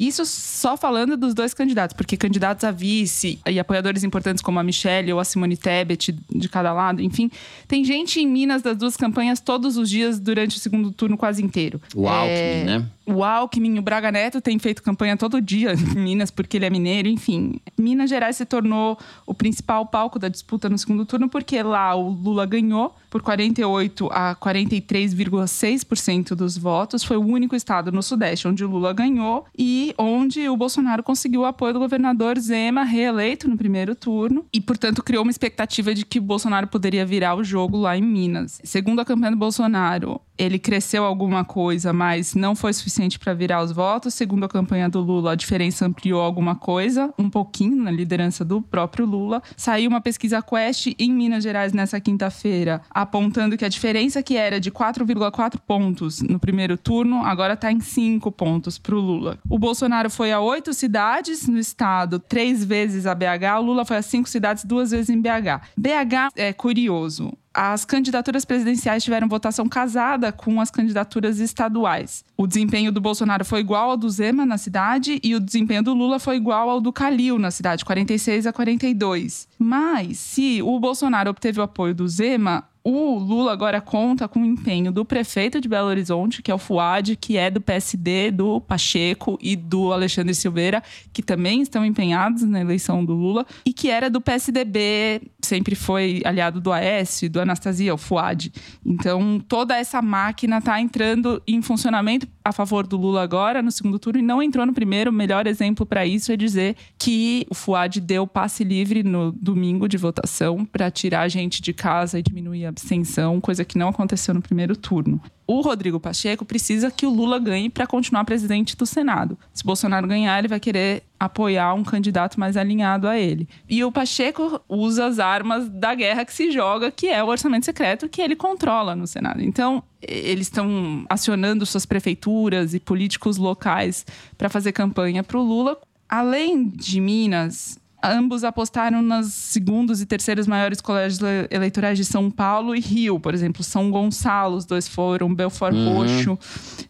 Isso 0.00 0.24
só 0.24 0.78
falando 0.78 1.14
dos 1.14 1.34
dois 1.34 1.52
candidatos, 1.52 1.94
porque 1.94 2.16
candidatos 2.16 2.64
a 2.64 2.70
vice 2.70 3.38
e 3.46 3.60
apoiadores 3.60 4.02
importantes 4.02 4.42
como 4.42 4.58
a 4.58 4.62
Michelle 4.62 5.12
ou 5.12 5.20
a 5.20 5.24
Simone 5.24 5.58
Tebet 5.58 6.16
de 6.30 6.48
cada 6.48 6.72
lado, 6.72 7.02
enfim, 7.02 7.30
tem 7.68 7.84
gente 7.84 8.18
em 8.18 8.26
Minas 8.26 8.62
das 8.62 8.78
duas 8.78 8.96
campanhas 8.96 9.40
todos 9.40 9.76
os 9.76 9.90
dias 9.90 10.18
durante 10.18 10.56
o 10.56 10.60
segundo 10.60 10.90
turno 10.90 11.18
quase 11.18 11.44
inteiro. 11.44 11.78
O 11.94 12.08
Alckmin, 12.08 12.34
é... 12.34 12.64
né? 12.64 12.86
O 13.10 13.24
Alckmin, 13.24 13.78
o 13.78 13.82
Braga 13.82 14.12
Neto 14.12 14.40
tem 14.40 14.58
feito 14.58 14.82
campanha 14.82 15.16
todo 15.16 15.40
dia 15.40 15.74
em 15.74 15.98
Minas 15.98 16.30
porque 16.30 16.56
ele 16.56 16.66
é 16.66 16.70
mineiro, 16.70 17.08
enfim. 17.08 17.60
Minas 17.76 18.08
Gerais 18.08 18.36
se 18.36 18.44
tornou 18.44 18.96
o 19.26 19.34
principal 19.34 19.84
palco 19.86 20.18
da 20.18 20.28
disputa 20.28 20.68
no 20.68 20.78
segundo 20.78 21.04
turno 21.04 21.28
porque 21.28 21.60
lá 21.62 21.94
o 21.94 22.08
Lula 22.08 22.46
ganhou 22.46 22.94
por 23.10 23.20
48 23.20 24.08
a 24.12 24.36
43,6% 24.36 26.36
dos 26.36 26.56
votos. 26.56 27.02
Foi 27.02 27.16
o 27.16 27.26
único 27.26 27.56
estado 27.56 27.90
no 27.90 28.02
Sudeste 28.02 28.46
onde 28.46 28.64
o 28.64 28.70
Lula 28.70 28.92
ganhou 28.92 29.44
e 29.58 29.92
onde 29.98 30.48
o 30.48 30.56
Bolsonaro 30.56 31.02
conseguiu 31.02 31.40
o 31.40 31.46
apoio 31.46 31.74
do 31.74 31.80
governador 31.80 32.38
Zema, 32.38 32.84
reeleito 32.84 33.48
no 33.48 33.56
primeiro 33.56 33.96
turno, 33.96 34.46
e, 34.52 34.60
portanto, 34.60 35.02
criou 35.02 35.24
uma 35.24 35.32
expectativa 35.32 35.92
de 35.92 36.04
que 36.04 36.20
o 36.20 36.22
Bolsonaro 36.22 36.68
poderia 36.68 37.04
virar 37.04 37.34
o 37.34 37.42
jogo 37.42 37.76
lá 37.76 37.96
em 37.96 38.02
Minas. 38.02 38.60
Segundo 38.62 39.00
a 39.00 39.04
campanha 39.04 39.32
do 39.32 39.36
Bolsonaro, 39.36 40.20
ele 40.40 40.58
cresceu 40.58 41.04
alguma 41.04 41.44
coisa, 41.44 41.92
mas 41.92 42.34
não 42.34 42.56
foi 42.56 42.72
suficiente 42.72 43.18
para 43.18 43.34
virar 43.34 43.62
os 43.62 43.72
votos. 43.72 44.14
Segundo 44.14 44.44
a 44.44 44.48
campanha 44.48 44.88
do 44.88 44.98
Lula, 44.98 45.32
a 45.32 45.34
diferença 45.34 45.84
ampliou 45.84 46.22
alguma 46.22 46.54
coisa, 46.54 47.12
um 47.18 47.28
pouquinho 47.28 47.76
na 47.76 47.90
liderança 47.90 48.42
do 48.42 48.62
próprio 48.62 49.04
Lula. 49.04 49.42
Saiu 49.54 49.90
uma 49.90 50.00
pesquisa 50.00 50.40
Quest 50.40 50.94
em 50.98 51.12
Minas 51.12 51.44
Gerais 51.44 51.74
nessa 51.74 52.00
quinta-feira, 52.00 52.80
apontando 52.88 53.58
que 53.58 53.66
a 53.66 53.68
diferença 53.68 54.22
que 54.22 54.34
era 54.34 54.58
de 54.58 54.70
4,4 54.70 55.58
pontos 55.58 56.22
no 56.22 56.38
primeiro 56.38 56.78
turno, 56.78 57.22
agora 57.22 57.52
está 57.52 57.70
em 57.70 57.80
5 57.80 58.32
pontos 58.32 58.78
para 58.78 58.94
o 58.94 58.98
Lula. 58.98 59.38
O 59.46 59.58
Bolsonaro 59.58 60.08
foi 60.08 60.32
a 60.32 60.40
oito 60.40 60.72
cidades 60.72 61.46
no 61.48 61.58
estado, 61.58 62.18
três 62.18 62.64
vezes 62.64 63.04
a 63.04 63.14
BH. 63.14 63.58
O 63.58 63.62
Lula 63.62 63.84
foi 63.84 63.98
a 63.98 64.02
cinco 64.02 64.28
cidades, 64.28 64.64
duas 64.64 64.90
vezes 64.90 65.10
em 65.10 65.20
BH. 65.20 65.60
BH 65.76 66.32
é 66.34 66.52
curioso 66.54 67.30
as 67.52 67.84
candidaturas 67.84 68.44
presidenciais 68.44 69.02
tiveram 69.02 69.28
votação 69.28 69.68
casada 69.68 70.30
com 70.30 70.60
as 70.60 70.70
candidaturas 70.70 71.40
estaduais. 71.40 72.24
O 72.36 72.46
desempenho 72.46 72.92
do 72.92 73.00
Bolsonaro 73.00 73.44
foi 73.44 73.60
igual 73.60 73.90
ao 73.90 73.96
do 73.96 74.08
Zema 74.08 74.46
na 74.46 74.56
cidade 74.56 75.20
e 75.22 75.34
o 75.34 75.40
desempenho 75.40 75.82
do 75.82 75.92
Lula 75.92 76.18
foi 76.18 76.36
igual 76.36 76.70
ao 76.70 76.80
do 76.80 76.92
Calil 76.92 77.38
na 77.38 77.50
cidade, 77.50 77.84
46 77.84 78.46
a 78.46 78.52
42. 78.52 79.48
Mas 79.58 80.18
se 80.18 80.62
o 80.62 80.78
Bolsonaro 80.78 81.30
obteve 81.30 81.60
o 81.60 81.62
apoio 81.62 81.94
do 81.94 82.06
Zema, 82.08 82.69
o 82.82 83.18
Lula 83.18 83.52
agora 83.52 83.80
conta 83.80 84.26
com 84.26 84.40
o 84.40 84.44
empenho 84.44 84.90
do 84.90 85.04
prefeito 85.04 85.60
de 85.60 85.68
Belo 85.68 85.88
Horizonte, 85.88 86.42
que 86.42 86.50
é 86.50 86.54
o 86.54 86.58
Fuad, 86.58 87.14
que 87.16 87.36
é 87.36 87.50
do 87.50 87.60
PSD, 87.60 88.30
do 88.30 88.60
Pacheco 88.60 89.38
e 89.40 89.54
do 89.54 89.92
Alexandre 89.92 90.34
Silveira, 90.34 90.82
que 91.12 91.22
também 91.22 91.60
estão 91.60 91.84
empenhados 91.84 92.42
na 92.42 92.60
eleição 92.60 93.04
do 93.04 93.12
Lula, 93.12 93.46
e 93.66 93.72
que 93.72 93.90
era 93.90 94.08
do 94.08 94.20
PSDB, 94.20 95.22
sempre 95.42 95.74
foi 95.74 96.22
aliado 96.24 96.60
do 96.60 96.72
Aécio, 96.72 97.28
do 97.28 97.40
Anastasia, 97.40 97.92
o 97.92 97.98
Fuad. 97.98 98.50
Então, 98.84 99.38
toda 99.46 99.76
essa 99.76 100.00
máquina 100.00 100.58
está 100.58 100.80
entrando 100.80 101.42
em 101.46 101.60
funcionamento 101.60 102.26
a 102.42 102.52
favor 102.52 102.86
do 102.86 102.96
Lula 102.96 103.22
agora, 103.22 103.60
no 103.60 103.70
segundo 103.70 103.98
turno, 103.98 104.20
e 104.20 104.22
não 104.22 104.42
entrou 104.42 104.64
no 104.64 104.72
primeiro. 104.72 105.10
O 105.10 105.14
melhor 105.14 105.46
exemplo 105.46 105.84
para 105.84 106.06
isso 106.06 106.32
é 106.32 106.36
dizer 106.36 106.76
que 106.98 107.46
o 107.50 107.54
Fuad 107.54 108.00
deu 108.00 108.26
passe 108.26 108.64
livre 108.64 109.02
no 109.02 109.32
domingo 109.32 109.86
de 109.86 109.98
votação 109.98 110.64
para 110.64 110.90
tirar 110.90 111.22
a 111.22 111.28
gente 111.28 111.60
de 111.60 111.72
casa 111.72 112.18
e 112.18 112.22
diminuir 112.22 112.66
a 112.66 112.69
abstenção, 112.70 113.40
coisa 113.40 113.64
que 113.64 113.78
não 113.78 113.88
aconteceu 113.88 114.32
no 114.32 114.40
primeiro 114.40 114.76
turno. 114.76 115.20
O 115.46 115.62
Rodrigo 115.62 115.98
Pacheco 115.98 116.44
precisa 116.44 116.92
que 116.92 117.04
o 117.04 117.10
Lula 117.10 117.38
ganhe 117.38 117.68
para 117.68 117.84
continuar 117.84 118.24
presidente 118.24 118.76
do 118.76 118.86
Senado. 118.86 119.36
Se 119.52 119.64
Bolsonaro 119.64 120.06
ganhar, 120.06 120.38
ele 120.38 120.46
vai 120.46 120.60
querer 120.60 121.02
apoiar 121.18 121.74
um 121.74 121.82
candidato 121.82 122.38
mais 122.38 122.56
alinhado 122.56 123.08
a 123.08 123.18
ele. 123.18 123.48
E 123.68 123.82
o 123.82 123.90
Pacheco 123.90 124.60
usa 124.68 125.06
as 125.06 125.18
armas 125.18 125.68
da 125.68 125.92
guerra 125.92 126.24
que 126.24 126.32
se 126.32 126.52
joga, 126.52 126.92
que 126.92 127.08
é 127.08 127.22
o 127.22 127.26
orçamento 127.26 127.66
secreto 127.66 128.08
que 128.08 128.22
ele 128.22 128.36
controla 128.36 128.94
no 128.94 129.08
Senado. 129.08 129.42
Então, 129.42 129.82
eles 130.00 130.46
estão 130.46 131.04
acionando 131.10 131.66
suas 131.66 131.84
prefeituras 131.84 132.72
e 132.72 132.78
políticos 132.78 133.36
locais 133.36 134.06
para 134.38 134.48
fazer 134.48 134.70
campanha 134.70 135.24
para 135.24 135.36
o 135.36 135.42
Lula. 135.42 135.76
Além 136.08 136.68
de 136.68 137.00
Minas, 137.00 137.79
ambos 138.02 138.44
apostaram 138.44 139.02
nos 139.02 139.32
segundos 139.32 140.00
e 140.00 140.06
terceiros 140.06 140.46
maiores 140.46 140.80
colégios 140.80 141.20
eleitorais 141.50 141.98
de 141.98 142.04
São 142.04 142.30
Paulo 142.30 142.74
e 142.74 142.80
Rio, 142.80 143.18
por 143.20 143.34
exemplo, 143.34 143.62
São 143.62 143.90
Gonçalo, 143.90 144.56
os 144.56 144.64
dois 144.64 144.88
foram, 144.88 145.32
Belfort 145.34 145.74
uhum. 145.74 145.94
Roxo 145.94 146.38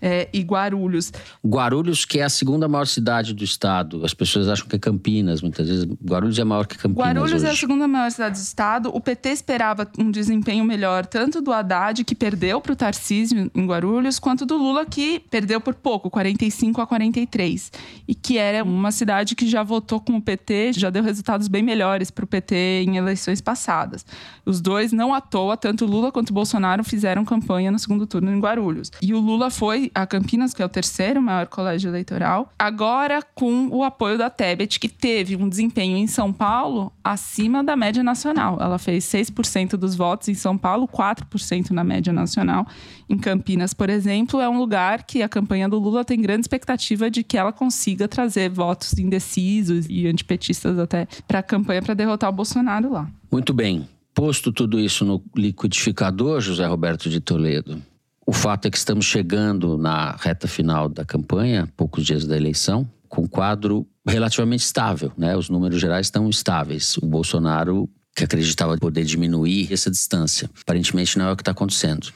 é, 0.00 0.28
e 0.32 0.40
Guarulhos. 0.40 1.12
Guarulhos, 1.44 2.04
que 2.04 2.18
é 2.18 2.24
a 2.24 2.28
segunda 2.28 2.68
maior 2.68 2.86
cidade 2.86 3.34
do 3.34 3.44
estado. 3.44 4.04
As 4.04 4.14
pessoas 4.14 4.48
acham 4.48 4.66
que 4.66 4.76
é 4.76 4.78
Campinas, 4.78 5.42
muitas 5.42 5.68
vezes. 5.68 5.84
Guarulhos 6.04 6.38
é 6.38 6.44
maior 6.44 6.66
que 6.66 6.76
Campinas. 6.76 7.06
Guarulhos 7.06 7.42
hoje. 7.42 7.46
é 7.46 7.50
a 7.50 7.56
segunda 7.56 7.88
maior 7.88 8.10
cidade 8.10 8.38
do 8.38 8.42
estado. 8.42 8.90
O 8.94 9.00
PT 9.00 9.30
esperava 9.30 9.88
um 9.98 10.10
desempenho 10.10 10.64
melhor, 10.64 11.06
tanto 11.06 11.40
do 11.40 11.52
Haddad, 11.52 12.04
que 12.04 12.14
perdeu 12.14 12.60
para 12.60 12.72
o 12.72 12.76
Tarcísio 12.76 13.50
em 13.54 13.66
Guarulhos, 13.66 14.18
quanto 14.18 14.46
do 14.46 14.56
Lula, 14.56 14.86
que 14.86 15.20
perdeu 15.30 15.60
por 15.60 15.74
pouco, 15.74 16.10
45 16.10 16.80
a 16.80 16.86
43. 16.86 17.72
E 18.06 18.14
que 18.14 18.38
era 18.38 18.64
uma 18.64 18.92
cidade 18.92 19.34
que 19.34 19.46
já 19.48 19.62
votou 19.62 20.00
com 20.00 20.16
o 20.16 20.22
PT, 20.22 20.72
já 20.74 20.90
deu 20.90 20.99
deu 21.00 21.04
resultados 21.04 21.48
bem 21.48 21.62
melhores 21.62 22.10
para 22.10 22.24
o 22.24 22.28
PT 22.28 22.84
em 22.86 22.96
eleições 22.96 23.40
passadas. 23.40 24.04
Os 24.44 24.60
dois, 24.60 24.92
não 24.92 25.12
à 25.12 25.20
toa, 25.20 25.56
tanto 25.56 25.86
Lula 25.86 26.12
quanto 26.12 26.32
Bolsonaro 26.32 26.84
fizeram 26.84 27.24
campanha 27.24 27.70
no 27.70 27.78
segundo 27.78 28.06
turno 28.06 28.30
em 28.32 28.38
Guarulhos. 28.38 28.90
E 29.02 29.14
o 29.14 29.18
Lula 29.18 29.50
foi 29.50 29.90
a 29.94 30.06
Campinas, 30.06 30.54
que 30.54 30.62
é 30.62 30.64
o 30.64 30.68
terceiro 30.68 31.20
maior 31.20 31.46
colégio 31.46 31.90
eleitoral, 31.90 32.52
agora 32.58 33.22
com 33.34 33.68
o 33.68 33.82
apoio 33.82 34.18
da 34.18 34.30
Tebet, 34.30 34.78
que 34.78 34.88
teve 34.88 35.36
um 35.36 35.48
desempenho 35.48 35.96
em 35.96 36.06
São 36.06 36.32
Paulo 36.32 36.92
acima 37.02 37.64
da 37.64 37.74
média 37.74 38.02
nacional. 38.02 38.58
Ela 38.60 38.78
fez 38.78 39.04
6% 39.04 39.70
dos 39.76 39.94
votos 39.94 40.28
em 40.28 40.34
São 40.34 40.56
Paulo, 40.56 40.86
4% 40.86 41.70
na 41.70 41.82
média 41.82 42.12
nacional. 42.12 42.66
Em 43.08 43.18
Campinas, 43.18 43.74
por 43.74 43.90
exemplo, 43.90 44.40
é 44.40 44.48
um 44.48 44.58
lugar 44.58 45.04
que 45.04 45.22
a 45.22 45.28
campanha 45.28 45.68
do 45.68 45.78
Lula 45.78 46.04
tem 46.04 46.20
grande 46.20 46.42
expectativa 46.42 47.10
de 47.10 47.24
que 47.24 47.36
ela 47.36 47.52
consiga 47.52 48.06
trazer 48.06 48.50
votos 48.50 48.96
indecisos 48.98 49.86
e 49.88 50.06
antipetistas 50.06 50.78
até 50.90 51.06
para 51.26 51.38
a 51.38 51.42
campanha 51.42 51.80
para 51.80 51.94
derrotar 51.94 52.28
o 52.28 52.32
Bolsonaro 52.32 52.92
lá. 52.92 53.08
Muito 53.30 53.54
bem. 53.54 53.88
Posto 54.12 54.52
tudo 54.52 54.80
isso 54.80 55.04
no 55.04 55.22
liquidificador, 55.36 56.40
José 56.40 56.66
Roberto 56.66 57.08
de 57.08 57.20
Toledo, 57.20 57.80
o 58.26 58.32
fato 58.32 58.66
é 58.66 58.70
que 58.70 58.76
estamos 58.76 59.06
chegando 59.06 59.78
na 59.78 60.12
reta 60.12 60.46
final 60.46 60.88
da 60.88 61.04
campanha, 61.04 61.68
poucos 61.76 62.04
dias 62.04 62.26
da 62.26 62.36
eleição, 62.36 62.88
com 63.08 63.22
um 63.22 63.26
quadro 63.26 63.86
relativamente 64.06 64.60
estável, 64.60 65.12
né? 65.16 65.36
Os 65.36 65.48
números 65.48 65.80
gerais 65.80 66.06
estão 66.06 66.28
estáveis. 66.28 66.96
O 66.98 67.06
Bolsonaro 67.06 67.88
que 68.14 68.24
acreditava 68.24 68.76
poder 68.76 69.04
diminuir 69.04 69.72
essa 69.72 69.90
distância, 69.90 70.50
aparentemente 70.60 71.18
não 71.18 71.26
é 71.26 71.32
o 71.32 71.36
que 71.36 71.42
está 71.42 71.52
acontecendo. 71.52 72.12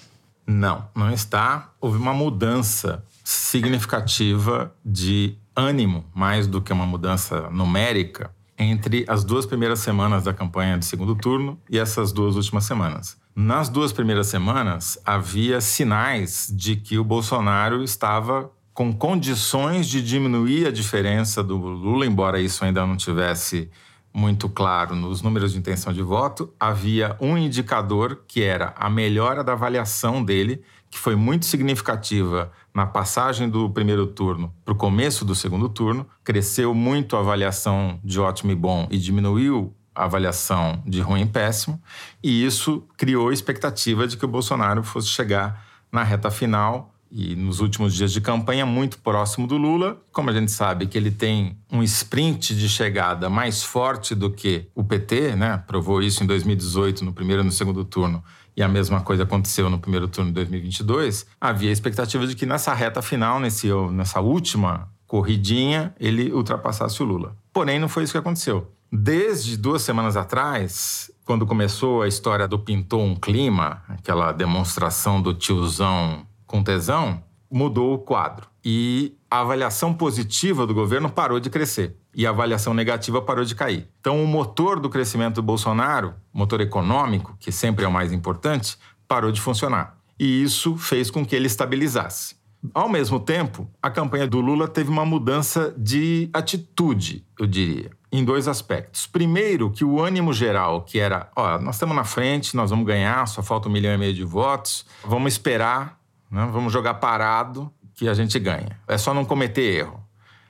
Não, 0.46 0.86
não 0.94 1.10
está. 1.12 1.72
Houve 1.80 1.98
uma 1.98 2.12
mudança 2.12 3.02
significativa 3.24 4.72
de 4.84 5.36
ânimo, 5.56 6.04
mais 6.14 6.46
do 6.46 6.60
que 6.60 6.72
uma 6.72 6.86
mudança 6.86 7.48
numérica, 7.50 8.30
entre 8.58 9.04
as 9.08 9.24
duas 9.24 9.46
primeiras 9.46 9.80
semanas 9.80 10.24
da 10.24 10.32
campanha 10.32 10.78
de 10.78 10.84
segundo 10.84 11.14
turno 11.14 11.58
e 11.68 11.78
essas 11.78 12.12
duas 12.12 12.36
últimas 12.36 12.64
semanas. 12.64 13.16
Nas 13.34 13.68
duas 13.68 13.92
primeiras 13.92 14.28
semanas, 14.28 14.98
havia 15.04 15.60
sinais 15.60 16.52
de 16.54 16.76
que 16.76 16.98
o 16.98 17.04
Bolsonaro 17.04 17.82
estava 17.82 18.50
com 18.72 18.92
condições 18.92 19.88
de 19.88 20.02
diminuir 20.02 20.66
a 20.66 20.70
diferença 20.70 21.42
do 21.42 21.56
Lula, 21.56 22.06
embora 22.06 22.40
isso 22.40 22.64
ainda 22.64 22.86
não 22.86 22.96
tivesse 22.96 23.70
muito 24.12 24.48
claro 24.48 24.94
nos 24.94 25.20
números 25.20 25.52
de 25.52 25.58
intenção 25.58 25.92
de 25.92 26.00
voto, 26.00 26.52
havia 26.58 27.16
um 27.20 27.36
indicador 27.36 28.22
que 28.28 28.42
era 28.42 28.72
a 28.76 28.88
melhora 28.88 29.42
da 29.42 29.52
avaliação 29.52 30.24
dele, 30.24 30.62
que 30.94 31.00
foi 31.00 31.16
muito 31.16 31.44
significativa 31.44 32.52
na 32.72 32.86
passagem 32.86 33.50
do 33.50 33.68
primeiro 33.68 34.06
turno 34.06 34.54
para 34.64 34.72
o 34.72 34.76
começo 34.76 35.24
do 35.24 35.34
segundo 35.34 35.68
turno. 35.68 36.06
Cresceu 36.22 36.72
muito 36.72 37.16
a 37.16 37.18
avaliação 37.18 37.98
de 38.04 38.20
ótimo 38.20 38.52
e 38.52 38.54
bom 38.54 38.86
e 38.88 38.96
diminuiu 38.96 39.74
a 39.92 40.04
avaliação 40.04 40.80
de 40.86 41.00
ruim 41.00 41.22
e 41.22 41.26
péssimo, 41.26 41.82
e 42.22 42.44
isso 42.44 42.84
criou 42.96 43.32
expectativa 43.32 44.06
de 44.06 44.16
que 44.16 44.24
o 44.24 44.28
Bolsonaro 44.28 44.84
fosse 44.84 45.08
chegar 45.08 45.66
na 45.90 46.04
reta 46.04 46.30
final 46.30 46.94
e 47.10 47.34
nos 47.34 47.60
últimos 47.60 47.94
dias 47.94 48.12
de 48.12 48.20
campanha 48.20 48.64
muito 48.64 48.98
próximo 48.98 49.46
do 49.46 49.56
Lula. 49.56 50.00
Como 50.12 50.30
a 50.30 50.32
gente 50.32 50.50
sabe 50.50 50.86
que 50.86 50.98
ele 50.98 51.10
tem 51.10 51.56
um 51.70 51.82
sprint 51.82 52.56
de 52.56 52.68
chegada 52.68 53.28
mais 53.28 53.62
forte 53.62 54.14
do 54.14 54.30
que 54.30 54.68
o 54.74 54.82
PT, 54.82 55.36
né? 55.36 55.56
Provou 55.66 56.02
isso 56.02 56.22
em 56.22 56.26
2018 56.26 57.04
no 57.04 57.12
primeiro 57.12 57.42
e 57.42 57.44
no 57.44 57.52
segundo 57.52 57.84
turno. 57.84 58.22
E 58.56 58.62
a 58.62 58.68
mesma 58.68 59.00
coisa 59.00 59.24
aconteceu 59.24 59.68
no 59.68 59.78
primeiro 59.78 60.06
turno 60.06 60.30
de 60.30 60.34
2022. 60.34 61.26
Havia 61.40 61.72
expectativa 61.72 62.26
de 62.26 62.36
que 62.36 62.46
nessa 62.46 62.72
reta 62.72 63.02
final, 63.02 63.40
nesse, 63.40 63.68
nessa 63.92 64.20
última 64.20 64.88
corridinha, 65.06 65.94
ele 65.98 66.32
ultrapassasse 66.32 67.02
o 67.02 67.06
Lula. 67.06 67.36
Porém, 67.52 67.78
não 67.78 67.88
foi 67.88 68.04
isso 68.04 68.12
que 68.12 68.18
aconteceu. 68.18 68.70
Desde 68.90 69.56
duas 69.56 69.82
semanas 69.82 70.16
atrás, 70.16 71.10
quando 71.24 71.46
começou 71.46 72.02
a 72.02 72.08
história 72.08 72.46
do 72.46 72.58
Pintou 72.58 73.02
um 73.02 73.16
Clima, 73.16 73.82
aquela 73.88 74.30
demonstração 74.32 75.20
do 75.20 75.34
tiozão 75.34 76.26
com 76.46 76.62
tesão, 76.62 77.22
mudou 77.50 77.94
o 77.94 77.98
quadro. 77.98 78.46
E 78.64 79.16
a 79.30 79.40
avaliação 79.40 79.92
positiva 79.92 80.66
do 80.66 80.74
governo 80.74 81.10
parou 81.10 81.40
de 81.40 81.50
crescer 81.50 81.96
e 82.14 82.26
a 82.26 82.30
avaliação 82.30 82.74
negativa 82.74 83.20
parou 83.20 83.44
de 83.44 83.54
cair. 83.54 83.88
Então, 84.00 84.22
o 84.22 84.26
motor 84.26 84.80
do 84.80 84.88
crescimento 84.88 85.36
do 85.36 85.42
Bolsonaro, 85.42 86.14
motor 86.32 86.60
econômico, 86.60 87.36
que 87.40 87.50
sempre 87.50 87.84
é 87.84 87.88
o 87.88 87.92
mais 87.92 88.12
importante, 88.12 88.76
parou 89.08 89.32
de 89.32 89.40
funcionar. 89.40 89.96
E 90.18 90.42
isso 90.42 90.76
fez 90.76 91.10
com 91.10 91.24
que 91.24 91.34
ele 91.34 91.46
estabilizasse. 91.46 92.36
Ao 92.72 92.88
mesmo 92.88 93.20
tempo, 93.20 93.68
a 93.82 93.90
campanha 93.90 94.26
do 94.26 94.40
Lula 94.40 94.66
teve 94.66 94.88
uma 94.88 95.04
mudança 95.04 95.74
de 95.76 96.30
atitude, 96.32 97.26
eu 97.38 97.46
diria 97.46 97.90
em 98.14 98.24
dois 98.24 98.46
aspectos. 98.46 99.08
Primeiro, 99.08 99.72
que 99.72 99.84
o 99.84 100.00
ânimo 100.00 100.32
geral, 100.32 100.82
que 100.82 101.00
era, 101.00 101.28
ó, 101.34 101.58
nós 101.58 101.74
estamos 101.74 101.96
na 101.96 102.04
frente, 102.04 102.54
nós 102.54 102.70
vamos 102.70 102.86
ganhar, 102.86 103.26
só 103.26 103.42
falta 103.42 103.68
um 103.68 103.72
milhão 103.72 103.92
e 103.92 103.98
meio 103.98 104.14
de 104.14 104.22
votos, 104.22 104.86
vamos 105.04 105.32
esperar, 105.32 105.98
né? 106.30 106.48
vamos 106.52 106.72
jogar 106.72 106.94
parado 106.94 107.72
que 107.92 108.08
a 108.08 108.14
gente 108.14 108.38
ganha. 108.38 108.78
É 108.86 108.96
só 108.96 109.12
não 109.12 109.24
cometer 109.24 109.62
erro. 109.62 110.03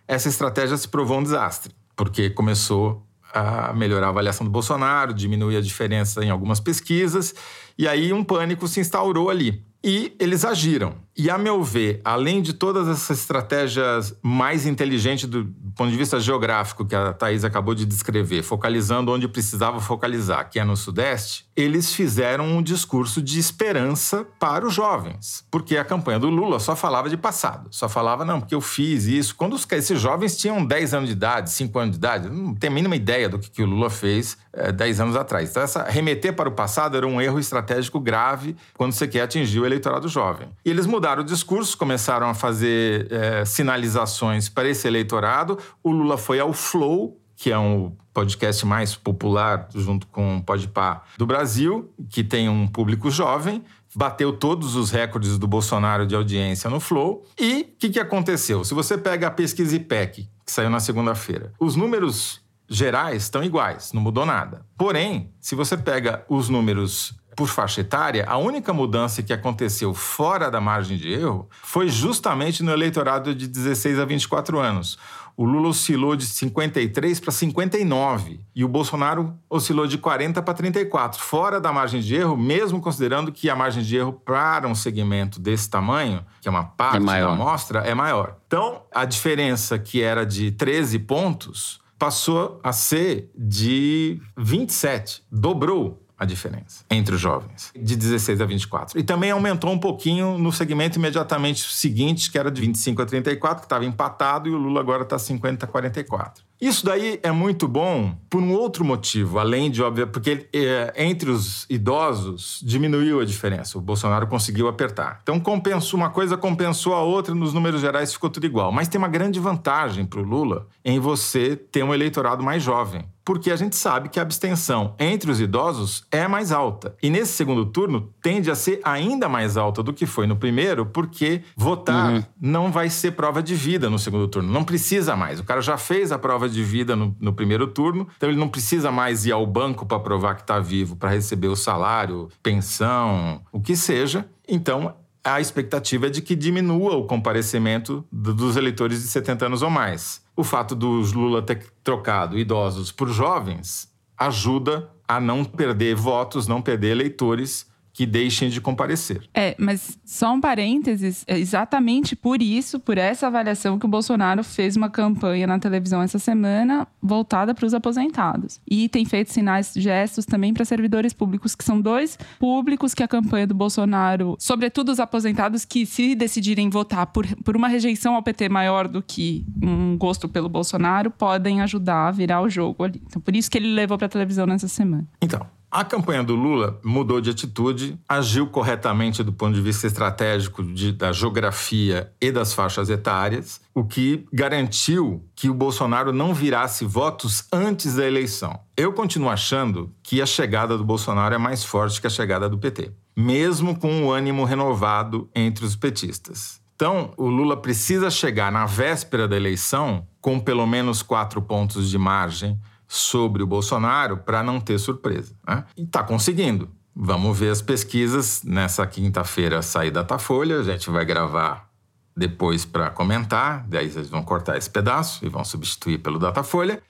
Essa 0.07 0.29
estratégia 0.29 0.77
se 0.77 0.89
provou 0.89 1.19
um 1.19 1.23
desastre, 1.23 1.75
porque 1.97 2.31
começou 2.31 3.07
a 3.33 3.73
melhorar 3.73 4.07
a 4.07 4.11
avaliação 4.11 4.45
do 4.47 4.51
Bolsonaro, 4.51 5.13
diminuir 5.13 5.57
a 5.57 5.61
diferença 5.61 6.25
em 6.25 6.31
algumas 6.31 6.61
pesquisas, 6.61 7.35
e 7.77 7.89
aí 7.89 8.13
um 8.13 8.23
pânico 8.23 8.69
se 8.69 8.81
instaurou 8.81 9.29
ali. 9.29 9.65
E 9.83 10.15
eles 10.21 10.45
agiram. 10.45 10.95
E, 11.17 11.31
a 11.31 11.39
meu 11.39 11.63
ver, 11.63 12.01
além 12.05 12.43
de 12.43 12.53
todas 12.53 12.89
essas 12.89 13.21
estratégias 13.21 14.17
mais 14.21 14.67
inteligentes 14.67 15.29
do 15.29 15.47
ponto 15.77 15.91
de 15.91 15.97
vista 15.97 16.19
geográfico 16.19 16.85
que 16.85 16.95
a 16.95 17.13
Thais 17.13 17.45
acabou 17.45 17.73
de 17.73 17.87
descrever, 17.87 18.43
focalizando 18.43 19.13
onde 19.13 19.29
precisava 19.29 19.81
focalizar, 19.81 20.51
que 20.51 20.59
é 20.59 20.65
no 20.65 20.77
Sudeste, 20.77 21.47
eles 21.55 21.95
fizeram 21.95 22.45
um 22.45 22.61
discurso 22.61 23.23
de 23.23 23.39
esperança 23.39 24.27
para 24.41 24.67
os 24.67 24.75
jovens. 24.75 25.45
Porque 25.53 25.77
a 25.77 25.85
campanha 25.85 26.19
do 26.19 26.29
Lula 26.29 26.59
só 26.59 26.75
falava 26.75 27.09
de 27.09 27.17
passado. 27.17 27.69
Só 27.71 27.89
falava, 27.89 28.25
não, 28.25 28.41
porque 28.41 28.55
eu 28.55 28.61
fiz 28.61 29.05
isso. 29.05 29.37
Quando 29.37 29.55
os, 29.55 29.67
esses 29.71 30.01
jovens 30.01 30.37
tinham 30.37 30.65
10 30.65 30.95
anos 30.95 31.09
de 31.09 31.15
idade, 31.15 31.51
5 31.51 31.79
anos 31.79 31.91
de 31.93 31.99
idade, 31.99 32.29
não 32.29 32.55
tem 32.55 32.69
a 32.69 32.73
mínima 32.73 32.97
ideia 32.97 33.29
do 33.29 33.39
que, 33.39 33.51
que 33.51 33.63
o 33.63 33.67
Lula 33.67 33.89
fez 33.89 34.37
é, 34.53 34.73
10 34.73 35.01
anos 35.01 35.17
atrás. 35.17 35.51
Então, 35.51 35.63
essa, 35.63 35.85
remeter 35.85 36.35
para 36.35 36.49
o 36.49 36.53
passado 36.53 36.97
era 36.97 37.07
um 37.07 37.21
erro 37.21 37.39
estratégico 37.39 38.01
grave 38.01 38.57
quando 38.75 38.93
você 38.93 39.07
quer 39.07 39.23
atingir 39.23 39.61
o 39.61 39.67
eleitorado 39.67 40.09
jovem. 40.09 40.49
E 40.65 40.71
eles 40.71 40.87
mudaram 40.87 41.04
o 41.05 41.25
discurso, 41.25 41.77
começaram 41.77 42.29
a 42.29 42.35
fazer 42.35 43.07
é, 43.13 43.45
sinalizações 43.45 44.49
para 44.49 44.69
esse 44.69 44.87
eleitorado. 44.89 45.59
O 45.83 45.91
Lula 45.91 46.17
foi 46.17 46.41
ao 46.41 46.53
Flow, 46.53 47.21
que 47.37 47.51
é 47.53 47.59
um 47.59 47.95
podcast 48.13 48.65
mais 48.65 48.95
popular, 48.95 49.69
junto 49.75 50.07
com 50.07 50.39
o 50.39 50.43
Podpah, 50.43 51.03
do 51.19 51.27
Brasil, 51.27 51.93
que 52.09 52.25
tem 52.25 52.49
um 52.49 52.67
público 52.67 53.11
jovem, 53.11 53.63
bateu 53.95 54.33
todos 54.33 54.77
os 54.77 54.91
recordes 54.91 55.37
do 55.37 55.47
Bolsonaro 55.47 56.07
de 56.07 56.15
audiência 56.15 56.71
no 56.71 56.81
Flow. 56.81 57.27
E 57.39 57.61
o 57.61 57.79
que, 57.79 57.91
que 57.91 58.01
aconteceu? 58.01 58.65
Se 58.65 58.73
você 58.73 58.97
pega 58.97 59.27
a 59.27 59.31
pesquisa 59.31 59.77
IPEC, 59.77 60.29
que 60.47 60.53
saiu 60.53 60.71
na 60.71 60.81
segunda-feira, 60.81 61.53
os 61.61 61.77
números 61.77 62.43
gerais 62.69 63.25
estão 63.25 63.45
iguais, 63.45 63.93
não 63.93 64.01
mudou 64.01 64.25
nada. 64.25 64.65
Porém, 64.77 65.33
se 65.41 65.55
você 65.55 65.77
pega 65.77 66.25
os 66.29 66.49
números 66.49 67.15
por 67.37 67.49
faixa 67.49 67.81
etária, 67.81 68.25
a 68.29 68.37
única 68.37 68.73
mudança 68.73 69.23
que 69.23 69.33
aconteceu 69.33 69.93
fora 69.93 70.51
da 70.51 70.61
margem 70.61 70.97
de 70.97 71.13
erro 71.13 71.49
foi 71.63 71.89
justamente 71.89 72.63
no 72.63 72.73
eleitorado 72.73 73.35
de 73.35 73.47
16 73.47 73.99
a 73.99 74.05
24 74.05 74.59
anos. 74.59 74.99
O 75.37 75.45
Lula 75.45 75.69
oscilou 75.69 76.15
de 76.15 76.27
53 76.27 77.19
para 77.19 77.33
59 77.33 78.41
e 78.55 78.65
o 78.65 78.69
Bolsonaro 78.69 79.37
oscilou 79.51 79.85
de 79.85 79.99
40 79.99 80.41
para 80.41 80.55
34, 80.55 81.21
fora 81.21 81.61
da 81.61 81.73
margem 81.73 82.01
de 82.01 82.15
erro, 82.15 82.37
mesmo 82.37 82.81
considerando 82.81 83.33
que 83.33 83.51
a 83.51 83.57
margem 83.57 83.83
de 83.83 83.97
erro 83.97 84.13
para 84.13 84.69
um 84.69 84.77
segmento 84.77 85.41
desse 85.41 85.69
tamanho, 85.69 86.25
que 86.41 86.47
é 86.47 86.51
uma 86.51 86.65
parte 86.65 87.03
é 87.03 87.21
da 87.21 87.33
amostra, 87.33 87.81
é 87.81 87.95
maior. 87.95 88.37
Então, 88.47 88.83
a 88.95 89.05
diferença 89.05 89.77
que 89.77 90.01
era 90.01 90.25
de 90.25 90.53
13 90.53 91.01
pontos 91.01 91.81
passou 91.99 92.61
a 92.63 92.73
ser 92.73 93.31
de 93.37 94.21
27, 94.37 95.25
dobrou 95.33 96.04
a 96.19 96.25
diferença 96.25 96.85
entre 96.91 97.15
os 97.15 97.21
jovens, 97.21 97.73
de 97.75 97.97
16 97.97 98.41
a 98.41 98.47
24. 98.47 98.99
E 98.99 99.03
também 99.03 99.31
aumentou 99.31 99.71
um 99.71 99.79
pouquinho 99.79 100.39
no 100.39 100.53
segmento 100.53 100.99
imediatamente 100.99 101.63
seguinte, 101.73 102.31
que 102.31 102.39
era 102.39 102.51
de 102.51 102.61
25 102.61 103.03
a 103.03 103.07
34, 103.07 103.61
que 103.61 103.67
estava 103.67 103.85
empatado, 103.85 104.49
e 104.49 104.53
o 104.53 104.59
Lula 104.59 104.81
agora 104.81 105.03
está 105.03 105.19
50 105.19 105.67
a 105.67 105.69
44. 105.69 106.45
Isso 106.61 106.87
daí 106.87 107.19
é 107.23 107.33
muito 107.33 107.67
bom 107.67 108.17
por 108.31 108.41
um 108.41 108.53
outro 108.53 108.85
motivo, 108.85 109.39
além 109.39 109.71
de 109.71 109.83
óbvio, 109.83 110.07
porque 110.07 110.49
é, 110.53 110.95
entre 110.97 111.29
os 111.29 111.67
idosos 111.69 112.61
diminuiu 112.65 113.21
a 113.21 113.25
diferença. 113.25 113.77
O 113.77 113.81
Bolsonaro 113.81 114.27
conseguiu 114.29 114.69
apertar. 114.69 115.21
Então 115.23 115.39
compensou 115.41 115.99
uma 115.99 116.11
coisa, 116.11 116.37
compensou 116.37 116.95
a 116.95 117.03
outra, 117.03 117.35
nos 117.35 117.53
números 117.53 117.81
gerais 117.81 118.13
ficou 118.13 118.31
tudo 118.31 118.47
igual. 118.47 118.71
Mas 118.71 118.89
tem 118.89 118.99
uma 118.99 119.09
grande 119.09 119.41
vantagem 119.41 120.07
para 120.07 120.21
o 120.21 120.23
Lula 120.23 120.67
em 120.85 120.99
você 120.99 121.57
ter 121.57 121.83
um 121.83 121.93
eleitorado 121.93 122.43
mais 122.43 122.63
jovem 122.63 123.05
porque 123.25 123.51
a 123.51 123.57
gente 123.57 123.75
sabe 123.75 124.09
que 124.09 124.19
a 124.19 124.23
abstenção 124.23 124.95
entre 124.99 125.31
os 125.31 125.41
idosos 125.41 126.05
é 126.11 126.29
mais 126.29 126.53
alta. 126.53 126.95
E 127.03 127.09
nesse 127.09 127.33
segundo 127.33 127.65
turno 127.67 128.13
tende 128.21 128.51
a 128.51 128.55
ser 128.55 128.81
ainda 128.85 129.29
mais 129.29 129.57
alta 129.57 129.83
do 129.83 129.93
que 129.93 130.07
foi 130.07 130.27
no 130.27 130.37
primeiro, 130.37 130.85
porque 130.85 131.43
votar 131.57 132.13
uhum. 132.13 132.25
não 132.41 132.71
vai 132.71 132.91
ser 132.91 133.13
prova 133.13 133.43
de 133.43 133.55
vida 133.55 133.89
no 133.89 133.99
segundo 133.99 134.29
turno. 134.29 134.53
Não 134.53 134.65
precisa 134.65 135.17
mais. 135.17 135.41
O 135.41 135.45
cara 135.45 135.61
já 135.63 135.79
fez 135.79 136.13
a 136.13 136.19
prova 136.19 136.49
de 136.49 136.63
vida 136.63 136.95
no, 136.95 137.17
no 137.19 137.33
primeiro 137.33 137.67
turno, 137.67 138.07
então 138.17 138.29
ele 138.29 138.39
não 138.39 138.49
precisa 138.49 138.91
mais 138.91 139.25
ir 139.25 139.33
ao 139.33 139.47
banco 139.47 139.87
para 139.87 139.99
provar 139.99 140.35
que 140.35 140.43
está 140.43 140.59
vivo, 140.59 140.97
para 140.97 141.11
receber 141.11 141.49
o 141.49 141.57
salário, 141.57 142.29
pensão, 142.43 143.41
o 143.51 143.61
que 143.61 143.75
seja. 143.75 144.29
Então, 144.47 144.95
a 145.25 145.41
expectativa 145.41 146.07
é 146.07 146.11
de 146.11 146.21
que 146.21 146.37
diminua 146.37 146.97
o 146.97 147.07
comparecimento 147.07 148.05
dos 148.13 148.57
eleitores 148.57 149.01
de 149.01 149.09
70 149.09 149.47
anos 149.47 149.63
ou 149.63 149.71
mais. 149.71 150.23
O 150.37 150.43
fato 150.43 150.75
dos 150.75 151.13
Lula 151.13 151.43
ter 151.43 151.71
trocado 151.83 152.39
idosos 152.39 152.91
por 152.91 153.09
jovens 153.09 153.93
ajuda 154.17 154.91
a 155.07 155.21
não 155.21 155.45
perder 155.45 155.95
votos, 155.95 156.47
não 156.49 156.63
perder 156.63 156.93
eleitores 156.93 157.71
que 157.95 158.05
deixem 158.05 158.51
de 158.51 158.61
comparecer. 158.61 159.23
É, 159.33 159.55
mas 159.57 159.97
só 160.05 160.35
um 160.35 160.41
parênteses, 160.41 161.25
é 161.29 161.39
exatamente 161.39 162.17
por 162.17 162.43
isso, 162.43 162.81
por 162.81 162.99
essa 162.99 163.29
avaliação 163.29 163.79
que 163.79 163.87
o 163.87 163.89
Bolsonaro 163.89 164.43
fez 164.43 164.77
uma 164.77 164.91
campanha 164.91 165.47
na 165.47 165.61
televisão 165.61 166.03
essa 166.03 166.19
semana 166.19 166.89
voltada 167.01 167.55
para 167.55 167.65
os 167.65 167.73
aposentados. 167.73 168.61
E 168.69 168.89
tem 168.89 169.05
feito 169.05 169.33
sinais, 169.33 169.73
gestos 169.77 170.27
também 170.27 170.53
para 170.53 170.65
servidores 170.65 171.13
públicos, 171.13 171.55
que 171.55 171.63
são 171.63 171.81
dois 171.81 172.19
públicos 172.41 172.95
que 172.95 173.03
a 173.03 173.09
campanha 173.09 173.47
do 173.47 173.55
Bolsonaro, 173.55 174.37
sobretudo 174.41 174.91
os 174.91 174.99
aposentados 174.99 175.65
que 175.65 175.87
se 175.87 176.17
decidirem 176.17 176.69
votar 176.69 177.07
por, 177.07 177.25
por 177.45 177.57
uma 177.57 177.69
rejeição 177.69 178.17
ao 178.17 178.23
PT 178.25 178.49
maior 178.49 178.89
do 178.89 179.01
que 179.01 179.47
um 179.63 179.97
gosto 179.97 180.29
pelo 180.29 180.49
Bolsonaro, 180.49 181.13
podem 181.13 181.61
ajudar 181.61 182.09
a 182.09 182.11
virar 182.11 182.43
o 182.43 182.49
jogo 182.49 182.83
ali. 182.83 183.01
Então 183.07 183.23
por 183.23 183.37
isso 183.37 183.49
que 183.49 183.57
ele 183.57 183.73
levou 183.73 183.97
para 183.97 184.07
a 184.07 184.11
televisão 184.11 184.47
nessa 184.47 184.67
semana. 184.67 185.07
Então, 185.23 185.47
A 185.75 185.83
campanha 185.83 186.23
do 186.23 186.37
Lula 186.37 186.79
mudou 186.85 187.21
de 187.21 187.31
atitude, 187.31 187.99
agiu 188.09 188.47
corretamente 188.47 189.25
do 189.25 189.33
ponto 189.33 189.55
de 189.57 189.61
vista 189.61 189.89
estratégico 189.89 190.63
de, 190.63 190.93
da 190.93 191.11
geografia 191.11 192.13
e 192.21 192.31
das 192.31 192.55
faixas 192.55 192.89
etárias, 192.89 193.61
o 193.75 193.83
que 193.83 194.25
garantiu 194.33 195.29
que 195.35 195.51
o 195.51 195.55
Bolsonaro 195.55 196.13
não 196.13 196.33
virasse 196.33 196.85
votos 196.85 197.49
antes 197.53 197.97
da 197.97 198.07
eleição. 198.07 198.57
Eu 198.77 198.93
continuo 198.93 199.29
achando 199.29 199.93
que 200.01 200.23
a 200.23 200.27
chegada 200.27 200.79
do 200.79 200.85
Bolsonaro 200.85 201.35
é 201.35 201.39
mais 201.39 201.65
forte 201.65 202.01
que 202.01 202.07
a 202.07 202.11
chegada 202.11 202.49
do 202.49 202.57
PT, 202.57 202.93
mesmo 203.17 203.77
com 203.77 204.05
o 204.05 204.13
ânimo 204.13 204.45
renovado 204.45 205.29
entre 205.35 205.65
os 205.65 205.75
petistas. 205.75 206.61
Então, 206.77 207.13
o 207.17 207.27
Lula 207.27 207.57
precisa 207.57 208.13
chegar 208.13 208.53
na 208.53 208.65
véspera 208.65 209.27
da 209.27 209.35
eleição 209.35 210.07
com 210.21 210.39
pelo 210.39 210.69
menos 210.69 211.03
quatro 211.03 211.43
pontos 211.43 211.91
de 211.91 211.99
margem 211.99 212.61
sobre 212.87 213.43
o 213.43 213.47
Bolsonaro 213.47 214.19
para 214.19 214.43
não 214.43 214.61
ter 214.61 214.79
surpresa. 214.79 215.35
Né? 215.47 215.65
E 215.77 215.83
está 215.83 216.03
conseguindo. 216.03 216.69
Vamos 216.95 217.39
ver 217.39 217.51
as 217.51 217.61
pesquisas. 217.61 218.43
Nessa 218.45 218.87
quinta-feira 218.87 219.63
sair 219.63 219.91
Datafolha, 219.91 220.61
a 220.61 220.63
gente 220.63 220.91
vai 220.91 221.05
gravar 221.05 221.69
depois 222.17 222.65
para 222.65 222.91
comentar, 222.91 223.67
daí 223.67 223.91
vocês 223.91 224.09
vão 224.09 224.23
cortar 224.23 224.57
esse 224.57 224.71
pedaço 224.71 225.25
e 225.25 225.29
vão 225.29 225.45
substituir 225.45 225.99
pelo 225.99 226.19
Datafolha. 226.19 226.81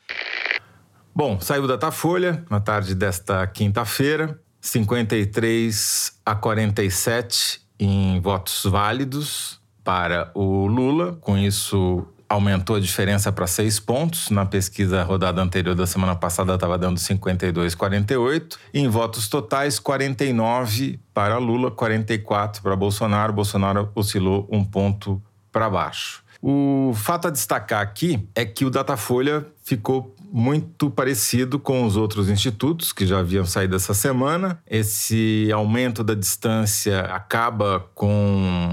Bom, 1.14 1.40
saiu 1.40 1.64
o 1.64 1.68
Datafolha 1.68 2.44
na 2.50 2.60
tarde 2.60 2.94
desta 2.94 3.46
quinta-feira, 3.46 4.38
53 4.60 6.20
a 6.26 6.34
47 6.34 7.62
em 7.78 8.20
votos 8.20 8.64
válidos 8.64 9.60
para 9.82 10.30
o 10.34 10.66
Lula. 10.66 11.14
Com 11.20 11.38
isso, 11.38 12.06
aumentou 12.28 12.76
a 12.76 12.80
diferença 12.80 13.30
para 13.30 13.46
seis 13.46 13.78
pontos. 13.78 14.30
Na 14.30 14.44
pesquisa 14.46 15.02
rodada 15.02 15.42
anterior 15.42 15.74
da 15.74 15.86
semana 15.86 16.14
passada 16.14 16.54
estava 16.54 16.78
dando 16.78 16.98
52,48. 16.98 18.56
Em 18.72 18.88
votos 18.88 19.28
totais, 19.28 19.78
49 19.78 21.00
para 21.12 21.38
Lula, 21.38 21.70
44 21.70 22.62
para 22.62 22.76
Bolsonaro. 22.76 23.32
Bolsonaro 23.32 23.90
oscilou 23.94 24.48
um 24.50 24.64
ponto 24.64 25.22
para 25.52 25.70
baixo. 25.70 26.24
O 26.42 26.92
fato 26.94 27.28
a 27.28 27.30
destacar 27.30 27.80
aqui 27.80 28.28
é 28.34 28.44
que 28.44 28.66
o 28.66 28.70
Datafolha 28.70 29.46
ficou 29.62 30.13
muito 30.36 30.90
parecido 30.90 31.60
com 31.60 31.86
os 31.86 31.96
outros 31.96 32.28
institutos 32.28 32.92
que 32.92 33.06
já 33.06 33.20
haviam 33.20 33.46
saído 33.46 33.76
essa 33.76 33.94
semana. 33.94 34.58
Esse 34.68 35.48
aumento 35.52 36.02
da 36.02 36.12
distância 36.12 37.02
acaba 37.02 37.88
com 37.94 38.12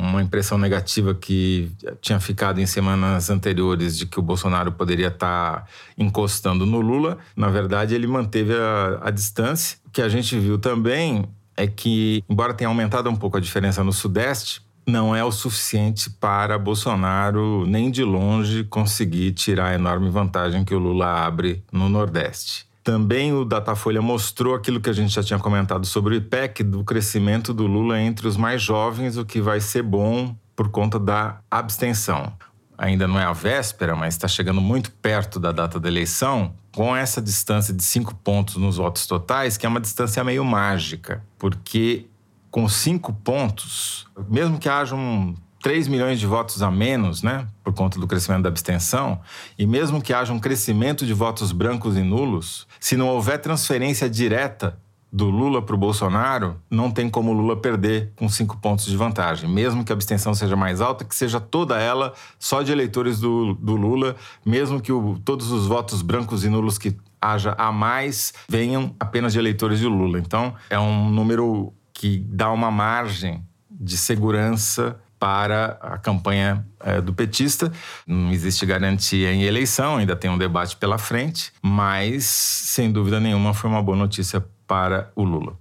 uma 0.01 0.23
impressão 0.23 0.57
negativa 0.57 1.13
que 1.13 1.71
tinha 2.01 2.19
ficado 2.19 2.59
em 2.59 2.65
semanas 2.65 3.29
anteriores 3.29 3.95
de 3.95 4.07
que 4.07 4.17
o 4.17 4.23
Bolsonaro 4.23 4.71
poderia 4.71 5.09
estar 5.09 5.67
encostando 5.95 6.65
no 6.65 6.81
Lula. 6.81 7.19
Na 7.35 7.49
verdade, 7.49 7.93
ele 7.93 8.07
manteve 8.07 8.55
a, 8.55 8.99
a 9.03 9.11
distância. 9.11 9.77
O 9.85 9.91
que 9.91 10.01
a 10.01 10.09
gente 10.09 10.39
viu 10.39 10.57
também 10.57 11.25
é 11.55 11.67
que, 11.67 12.23
embora 12.27 12.55
tenha 12.55 12.69
aumentado 12.69 13.07
um 13.07 13.15
pouco 13.15 13.37
a 13.37 13.39
diferença 13.39 13.83
no 13.83 13.93
Sudeste, 13.93 14.63
não 14.91 15.15
é 15.15 15.23
o 15.23 15.31
suficiente 15.31 16.09
para 16.09 16.59
Bolsonaro, 16.59 17.65
nem 17.65 17.89
de 17.89 18.03
longe, 18.03 18.65
conseguir 18.65 19.31
tirar 19.31 19.67
a 19.69 19.73
enorme 19.73 20.09
vantagem 20.09 20.65
que 20.65 20.75
o 20.75 20.79
Lula 20.79 21.25
abre 21.25 21.63
no 21.71 21.87
Nordeste. 21.87 22.67
Também 22.83 23.31
o 23.31 23.45
Datafolha 23.45 24.01
mostrou 24.01 24.53
aquilo 24.53 24.81
que 24.81 24.89
a 24.89 24.93
gente 24.93 25.13
já 25.13 25.23
tinha 25.23 25.39
comentado 25.39 25.85
sobre 25.85 26.15
o 26.15 26.17
IPEC, 26.17 26.63
do 26.63 26.83
crescimento 26.83 27.53
do 27.53 27.65
Lula 27.65 27.99
entre 28.01 28.27
os 28.27 28.35
mais 28.35 28.61
jovens, 28.61 29.17
o 29.17 29.25
que 29.25 29.39
vai 29.39 29.61
ser 29.61 29.83
bom 29.83 30.35
por 30.55 30.69
conta 30.69 30.99
da 30.99 31.39
abstenção. 31.49 32.33
Ainda 32.77 33.07
não 33.07 33.19
é 33.19 33.23
a 33.23 33.33
véspera, 33.33 33.95
mas 33.95 34.15
está 34.15 34.27
chegando 34.27 34.59
muito 34.59 34.91
perto 34.91 35.39
da 35.39 35.51
data 35.51 35.79
da 35.79 35.87
eleição, 35.87 36.53
com 36.75 36.95
essa 36.95 37.21
distância 37.21 37.73
de 37.73 37.83
cinco 37.83 38.15
pontos 38.15 38.57
nos 38.57 38.77
votos 38.77 39.05
totais, 39.05 39.55
que 39.55 39.65
é 39.65 39.69
uma 39.69 39.79
distância 39.79 40.23
meio 40.23 40.43
mágica, 40.43 41.23
porque 41.37 42.07
com 42.51 42.67
cinco 42.67 43.13
pontos, 43.13 44.05
mesmo 44.29 44.59
que 44.59 44.67
hajam 44.67 45.33
3 45.63 45.87
milhões 45.87 46.19
de 46.19 46.25
votos 46.25 46.61
a 46.61 46.69
menos, 46.69 47.23
né, 47.23 47.47
por 47.63 47.73
conta 47.73 47.99
do 47.99 48.05
crescimento 48.05 48.43
da 48.43 48.49
abstenção, 48.49 49.21
e 49.57 49.65
mesmo 49.65 50.01
que 50.01 50.13
haja 50.13 50.33
um 50.33 50.39
crescimento 50.39 51.05
de 51.05 51.13
votos 51.13 51.51
brancos 51.51 51.95
e 51.95 52.01
nulos, 52.01 52.67
se 52.79 52.97
não 52.97 53.07
houver 53.07 53.39
transferência 53.39 54.09
direta 54.09 54.77
do 55.13 55.29
Lula 55.29 55.61
para 55.61 55.75
o 55.75 55.77
Bolsonaro, 55.77 56.55
não 56.69 56.89
tem 56.89 57.09
como 57.09 57.31
o 57.31 57.33
Lula 57.33 57.57
perder 57.57 58.13
com 58.15 58.29
cinco 58.29 58.57
pontos 58.57 58.85
de 58.85 58.95
vantagem. 58.95 59.49
Mesmo 59.49 59.83
que 59.83 59.91
a 59.91 59.95
abstenção 59.95 60.33
seja 60.33 60.55
mais 60.55 60.79
alta, 60.79 61.03
que 61.03 61.13
seja 61.13 61.37
toda 61.37 61.77
ela 61.77 62.13
só 62.39 62.61
de 62.61 62.71
eleitores 62.71 63.19
do, 63.19 63.53
do 63.55 63.75
Lula, 63.75 64.15
mesmo 64.45 64.79
que 64.79 64.91
o, 64.91 65.19
todos 65.25 65.51
os 65.51 65.67
votos 65.67 66.01
brancos 66.01 66.45
e 66.45 66.49
nulos 66.49 66.77
que 66.77 66.95
haja 67.19 67.53
a 67.57 67.73
mais 67.73 68.33
venham 68.47 68.95
apenas 68.97 69.33
de 69.33 69.39
eleitores 69.39 69.79
de 69.79 69.85
Lula. 69.85 70.17
Então, 70.17 70.55
é 70.69 70.79
um 70.79 71.09
número 71.09 71.73
que 72.01 72.17
dá 72.27 72.51
uma 72.51 72.71
margem 72.71 73.45
de 73.69 73.95
segurança 73.95 74.99
para 75.19 75.77
a 75.79 75.99
campanha 75.99 76.65
é, 76.79 76.99
do 76.99 77.13
petista. 77.13 77.71
Não 78.07 78.31
existe 78.31 78.65
garantia 78.65 79.31
em 79.31 79.43
eleição, 79.43 79.97
ainda 79.97 80.15
tem 80.15 80.27
um 80.27 80.37
debate 80.37 80.77
pela 80.77 80.97
frente, 80.97 81.53
mas 81.61 82.25
sem 82.25 82.91
dúvida 82.91 83.19
nenhuma 83.19 83.53
foi 83.53 83.69
uma 83.69 83.83
boa 83.83 83.95
notícia 83.95 84.43
para 84.65 85.11
o 85.15 85.23
Lula. 85.23 85.59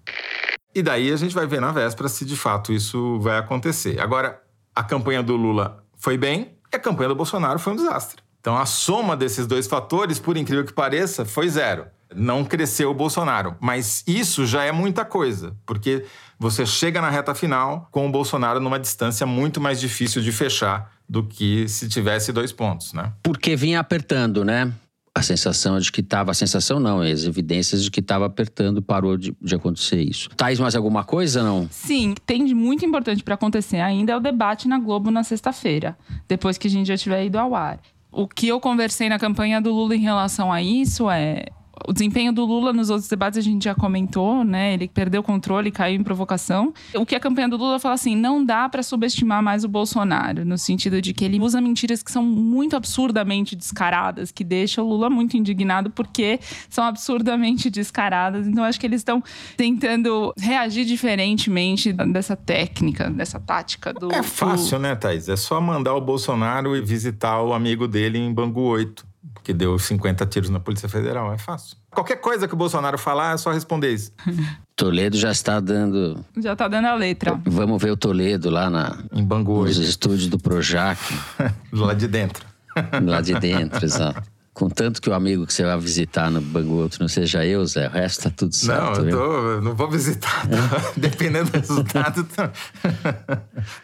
E 0.74 0.82
daí 0.82 1.12
a 1.12 1.16
gente 1.16 1.34
vai 1.34 1.46
ver 1.46 1.60
na 1.60 1.72
véspera 1.72 2.08
se 2.08 2.24
de 2.24 2.36
fato 2.38 2.72
isso 2.72 3.20
vai 3.20 3.36
acontecer. 3.36 4.00
Agora, 4.00 4.40
a 4.74 4.82
campanha 4.82 5.22
do 5.22 5.36
Lula 5.36 5.84
foi 5.98 6.16
bem 6.16 6.56
e 6.72 6.76
a 6.76 6.80
campanha 6.80 7.10
do 7.10 7.14
Bolsonaro 7.14 7.58
foi 7.58 7.74
um 7.74 7.76
desastre. 7.76 8.22
Então 8.40 8.56
a 8.56 8.64
soma 8.64 9.14
desses 9.14 9.46
dois 9.46 9.66
fatores, 9.66 10.18
por 10.18 10.38
incrível 10.38 10.64
que 10.64 10.72
pareça, 10.72 11.26
foi 11.26 11.50
zero 11.50 11.84
não 12.14 12.44
cresceu 12.44 12.90
o 12.90 12.94
Bolsonaro. 12.94 13.56
Mas 13.60 14.04
isso 14.06 14.46
já 14.46 14.64
é 14.64 14.72
muita 14.72 15.04
coisa, 15.04 15.56
porque 15.64 16.04
você 16.40 16.64
chega 16.64 17.02
na 17.02 17.10
reta 17.10 17.34
final 17.34 17.86
com 17.92 18.08
o 18.08 18.10
Bolsonaro 18.10 18.58
numa 18.58 18.80
distância 18.80 19.26
muito 19.26 19.60
mais 19.60 19.78
difícil 19.78 20.22
de 20.22 20.32
fechar 20.32 20.90
do 21.06 21.22
que 21.22 21.68
se 21.68 21.86
tivesse 21.86 22.32
dois 22.32 22.50
pontos, 22.50 22.94
né? 22.94 23.12
Porque 23.22 23.54
vinha 23.54 23.78
apertando, 23.78 24.42
né? 24.42 24.72
A 25.14 25.22
sensação 25.22 25.78
de 25.78 25.92
que 25.92 26.00
estava, 26.00 26.30
a 26.30 26.34
sensação 26.34 26.80
não, 26.80 27.02
as 27.02 27.24
evidências 27.24 27.82
de 27.82 27.90
que 27.90 28.00
estava 28.00 28.24
apertando 28.24 28.80
parou 28.80 29.18
de, 29.18 29.36
de 29.42 29.54
acontecer 29.54 30.00
isso. 30.00 30.30
Tais 30.30 30.58
mais 30.58 30.74
alguma 30.74 31.04
coisa, 31.04 31.42
não? 31.42 31.68
Sim, 31.70 32.14
tem 32.24 32.46
de 32.46 32.54
muito 32.54 32.86
importante 32.86 33.22
para 33.22 33.34
acontecer 33.34 33.80
ainda 33.80 34.12
é 34.12 34.16
o 34.16 34.20
debate 34.20 34.66
na 34.66 34.78
Globo 34.78 35.10
na 35.10 35.22
sexta-feira, 35.22 35.98
depois 36.26 36.56
que 36.56 36.68
a 36.68 36.70
gente 36.70 36.86
já 36.86 36.96
tiver 36.96 37.26
ido 37.26 37.38
ao 37.38 37.54
ar. 37.54 37.80
O 38.10 38.26
que 38.26 38.48
eu 38.48 38.58
conversei 38.60 39.10
na 39.10 39.18
campanha 39.18 39.60
do 39.60 39.70
Lula 39.72 39.94
em 39.94 40.00
relação 40.00 40.50
a 40.50 40.62
isso 40.62 41.10
é 41.10 41.44
o 41.86 41.92
desempenho 41.92 42.32
do 42.32 42.44
Lula 42.44 42.72
nos 42.72 42.90
outros 42.90 43.08
debates 43.08 43.38
a 43.38 43.42
gente 43.42 43.64
já 43.64 43.74
comentou, 43.74 44.44
né? 44.44 44.74
Ele 44.74 44.88
perdeu 44.88 45.20
o 45.20 45.24
controle, 45.24 45.70
caiu 45.70 45.98
em 45.98 46.02
provocação. 46.02 46.72
O 46.94 47.06
que 47.06 47.14
a 47.14 47.20
campanha 47.20 47.48
do 47.48 47.56
Lula 47.56 47.78
fala 47.78 47.94
assim, 47.94 48.16
não 48.16 48.44
dá 48.44 48.68
para 48.68 48.82
subestimar 48.82 49.42
mais 49.42 49.64
o 49.64 49.68
Bolsonaro, 49.68 50.44
no 50.44 50.58
sentido 50.58 51.00
de 51.00 51.12
que 51.12 51.24
ele 51.24 51.40
usa 51.40 51.60
mentiras 51.60 52.02
que 52.02 52.10
são 52.10 52.22
muito 52.22 52.76
absurdamente 52.76 53.56
descaradas, 53.56 54.30
que 54.30 54.44
deixam 54.44 54.84
o 54.84 54.88
Lula 54.88 55.10
muito 55.10 55.36
indignado 55.36 55.90
porque 55.90 56.38
são 56.68 56.84
absurdamente 56.84 57.70
descaradas. 57.70 58.46
Então 58.46 58.64
acho 58.64 58.78
que 58.78 58.86
eles 58.86 59.00
estão 59.00 59.22
tentando 59.56 60.32
reagir 60.38 60.84
diferentemente 60.84 61.92
dessa 61.92 62.36
técnica, 62.36 63.10
dessa 63.10 63.38
tática 63.38 63.92
do 63.92 64.12
É 64.12 64.22
fácil, 64.22 64.78
do... 64.78 64.82
né, 64.82 64.94
Thaís? 64.94 65.28
É 65.28 65.36
só 65.36 65.60
mandar 65.60 65.94
o 65.94 66.00
Bolsonaro 66.00 66.76
e 66.76 66.80
visitar 66.80 67.42
o 67.42 67.52
amigo 67.52 67.86
dele 67.88 68.18
em 68.18 68.32
Bangu 68.32 68.62
8 68.62 69.09
que 69.42 69.52
deu 69.52 69.78
50 69.78 70.26
tiros 70.26 70.50
na 70.50 70.60
Polícia 70.60 70.88
Federal. 70.88 71.32
É 71.32 71.38
fácil. 71.38 71.76
Qualquer 71.90 72.16
coisa 72.16 72.46
que 72.46 72.54
o 72.54 72.56
Bolsonaro 72.56 72.98
falar, 72.98 73.34
é 73.34 73.36
só 73.36 73.50
responder 73.50 73.92
isso. 73.92 74.12
Toledo 74.76 75.16
já 75.16 75.30
está 75.30 75.60
dando. 75.60 76.24
Já 76.38 76.52
está 76.54 76.68
dando 76.68 76.86
a 76.86 76.94
letra. 76.94 77.40
Vamos 77.44 77.82
ver 77.82 77.90
o 77.90 77.96
Toledo 77.96 78.48
lá 78.48 78.70
na, 78.70 78.98
em 79.12 79.24
Bangu 79.24 79.64
nos 79.64 79.76
estúdios 79.76 80.28
do 80.28 80.38
Projac. 80.38 81.00
lá 81.72 81.94
de 81.94 82.08
dentro. 82.08 82.46
lá 83.04 83.20
de 83.20 83.34
dentro, 83.34 83.84
exato. 83.84 84.22
Contanto 84.52 85.00
que 85.00 85.08
o 85.08 85.14
amigo 85.14 85.46
que 85.46 85.54
você 85.54 85.64
vai 85.64 85.78
visitar 85.78 86.30
no 86.30 86.40
Bangu 86.40 86.74
outro 86.74 87.00
não 87.00 87.08
seja 87.08 87.46
eu, 87.46 87.64
Zé, 87.64 87.88
o 87.88 87.90
resto 87.90 88.24
tá 88.24 88.30
tudo 88.30 88.54
certo. 88.54 89.00
Não, 89.00 89.08
eu, 89.08 89.16
tô, 89.16 89.48
eu 89.52 89.62
não 89.62 89.74
vou 89.74 89.90
visitar. 89.90 90.46
Tô, 90.46 91.00
dependendo 91.00 91.50
do 91.50 91.58
resultado, 91.58 92.24
tô... 92.24 92.42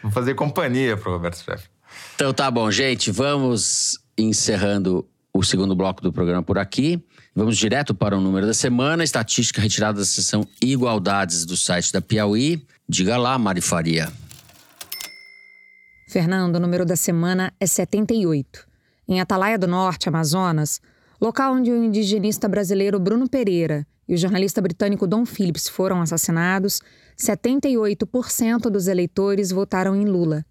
vou 0.03 0.11
fazer 0.11 0.35
companhia 0.35 0.95
pro 0.95 1.13
Roberto 1.13 1.37
Chefe. 1.43 1.67
Então 2.15 2.33
tá 2.33 2.51
bom, 2.51 2.69
gente. 2.69 3.11
Vamos 3.11 3.99
encerrando 4.17 5.07
o 5.37 5.43
segundo 5.43 5.75
bloco 5.75 6.01
do 6.01 6.11
programa 6.11 6.41
por 6.41 6.57
aqui. 6.57 7.03
Vamos 7.35 7.57
direto 7.57 7.93
para 7.93 8.17
o 8.17 8.21
número 8.21 8.47
da 8.47 8.53
semana, 8.53 9.03
estatística 9.03 9.61
retirada 9.61 9.99
da 9.99 10.05
seção 10.05 10.47
Igualdades 10.59 11.45
do 11.45 11.55
site 11.55 11.93
da 11.93 12.01
Piauí. 12.01 12.65
Diga 12.89 13.17
lá, 13.17 13.37
Mari 13.37 13.61
Faria. 13.61 14.11
Fernando, 16.09 16.55
o 16.55 16.59
número 16.59 16.85
da 16.85 16.95
semana 16.95 17.53
é 17.59 17.67
78. 17.67 18.65
Em 19.07 19.21
Atalaia 19.21 19.59
do 19.59 19.67
Norte, 19.67 20.09
Amazonas, 20.09 20.81
local 21.21 21.53
onde 21.53 21.71
o 21.71 21.83
indigenista 21.83 22.47
brasileiro 22.47 22.99
Bruno 22.99 23.29
Pereira 23.29 23.85
e 24.07 24.15
o 24.15 24.17
jornalista 24.17 24.61
britânico 24.61 25.05
Don 25.05 25.25
Phillips 25.25 25.67
foram 25.67 26.01
assassinados, 26.01 26.81
78% 27.19 28.69
dos 28.71 28.87
eleitores 28.87 29.51
votaram 29.51 29.95
em 29.95 30.05
Lula 30.05 30.43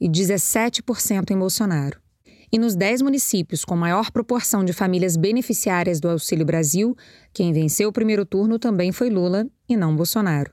e 0.00 0.08
17% 0.08 1.30
em 1.30 1.38
Bolsonaro. 1.38 2.01
E 2.54 2.58
nos 2.58 2.74
10 2.74 3.00
municípios 3.00 3.64
com 3.64 3.74
maior 3.74 4.10
proporção 4.10 4.62
de 4.62 4.74
famílias 4.74 5.16
beneficiárias 5.16 5.98
do 5.98 6.10
Auxílio 6.10 6.44
Brasil, 6.44 6.94
quem 7.32 7.50
venceu 7.50 7.88
o 7.88 7.92
primeiro 7.92 8.26
turno 8.26 8.58
também 8.58 8.92
foi 8.92 9.08
Lula 9.08 9.46
e 9.66 9.74
não 9.74 9.96
Bolsonaro. 9.96 10.52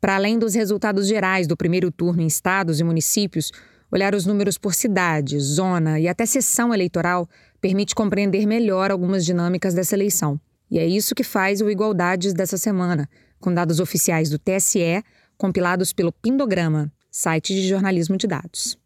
Para 0.00 0.14
além 0.14 0.38
dos 0.38 0.54
resultados 0.54 1.06
gerais 1.06 1.46
do 1.46 1.54
primeiro 1.54 1.92
turno 1.92 2.22
em 2.22 2.26
estados 2.26 2.80
e 2.80 2.84
municípios, 2.84 3.52
olhar 3.92 4.14
os 4.14 4.24
números 4.24 4.56
por 4.56 4.72
cidade, 4.72 5.38
zona 5.38 6.00
e 6.00 6.08
até 6.08 6.24
sessão 6.24 6.72
eleitoral 6.72 7.28
permite 7.60 7.94
compreender 7.94 8.46
melhor 8.46 8.90
algumas 8.90 9.22
dinâmicas 9.22 9.74
dessa 9.74 9.94
eleição. 9.94 10.40
E 10.70 10.78
é 10.78 10.86
isso 10.86 11.14
que 11.14 11.22
faz 11.22 11.60
o 11.60 11.68
Igualdades 11.68 12.32
dessa 12.32 12.56
semana, 12.56 13.06
com 13.38 13.52
dados 13.52 13.80
oficiais 13.80 14.30
do 14.30 14.38
TSE 14.38 15.04
compilados 15.36 15.92
pelo 15.92 16.10
Pindograma, 16.10 16.90
site 17.10 17.52
de 17.52 17.68
jornalismo 17.68 18.16
de 18.16 18.26
dados 18.26 18.77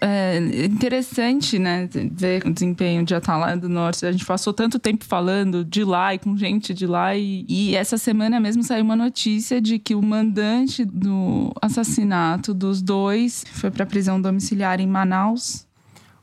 é 0.00 0.38
interessante, 0.64 1.58
né, 1.58 1.88
ver 2.12 2.46
o 2.46 2.52
desempenho 2.52 3.04
de 3.04 3.14
Atalaia 3.14 3.56
do 3.56 3.68
Norte. 3.68 4.04
A 4.06 4.12
gente 4.12 4.24
passou 4.24 4.52
tanto 4.52 4.78
tempo 4.78 5.04
falando 5.04 5.64
de 5.64 5.84
lá 5.84 6.14
e 6.14 6.18
com 6.18 6.36
gente 6.36 6.72
de 6.74 6.86
lá 6.86 7.14
e, 7.14 7.44
e 7.48 7.74
essa 7.74 7.98
semana 7.98 8.38
mesmo 8.40 8.62
saiu 8.62 8.84
uma 8.84 8.96
notícia 8.96 9.60
de 9.60 9.78
que 9.78 9.94
o 9.94 10.02
mandante 10.02 10.84
do 10.84 11.52
assassinato 11.60 12.52
dos 12.52 12.82
dois 12.82 13.44
foi 13.52 13.70
para 13.70 13.86
prisão 13.86 14.20
domiciliar 14.20 14.80
em 14.80 14.86
Manaus. 14.86 15.66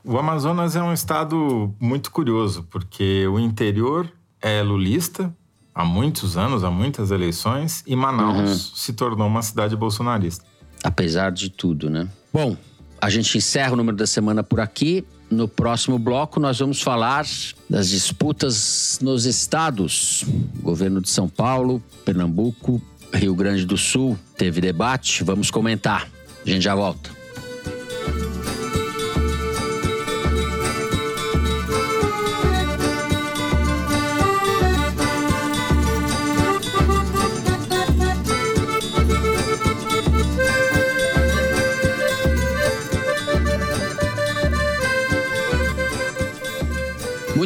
O 0.03 0.17
Amazonas 0.17 0.75
é 0.75 0.83
um 0.83 0.91
estado 0.91 1.73
muito 1.79 2.11
curioso, 2.11 2.67
porque 2.69 3.25
o 3.27 3.39
interior 3.39 4.11
é 4.41 4.61
lulista 4.61 5.33
há 5.73 5.85
muitos 5.85 6.37
anos, 6.37 6.63
há 6.63 6.69
muitas 6.69 7.09
eleições, 7.09 7.83
e 7.87 7.95
Manaus 7.95 8.37
uhum. 8.37 8.75
se 8.75 8.93
tornou 8.93 9.27
uma 9.27 9.41
cidade 9.41 9.75
bolsonarista. 9.75 10.45
Apesar 10.83 11.31
de 11.31 11.49
tudo, 11.49 11.89
né? 11.89 12.07
Bom, 12.33 12.57
a 13.03 13.09
gente 13.09 13.37
encerra 13.37 13.73
o 13.73 13.75
número 13.75 13.97
da 13.97 14.07
semana 14.07 14.41
por 14.41 14.61
aqui. 14.61 15.03
No 15.29 15.45
próximo 15.45 15.99
bloco, 15.99 16.39
nós 16.39 16.59
vamos 16.59 16.81
falar 16.81 17.25
das 17.69 17.89
disputas 17.89 18.97
nos 19.01 19.25
estados. 19.25 20.23
Governo 20.61 21.01
de 21.01 21.09
São 21.09 21.27
Paulo, 21.27 21.83
Pernambuco, 22.05 22.81
Rio 23.13 23.35
Grande 23.35 23.65
do 23.65 23.77
Sul. 23.77 24.17
Teve 24.37 24.61
debate, 24.61 25.21
vamos 25.21 25.51
comentar. 25.51 26.07
A 26.45 26.49
gente 26.49 26.63
já 26.63 26.73
volta. 26.75 27.22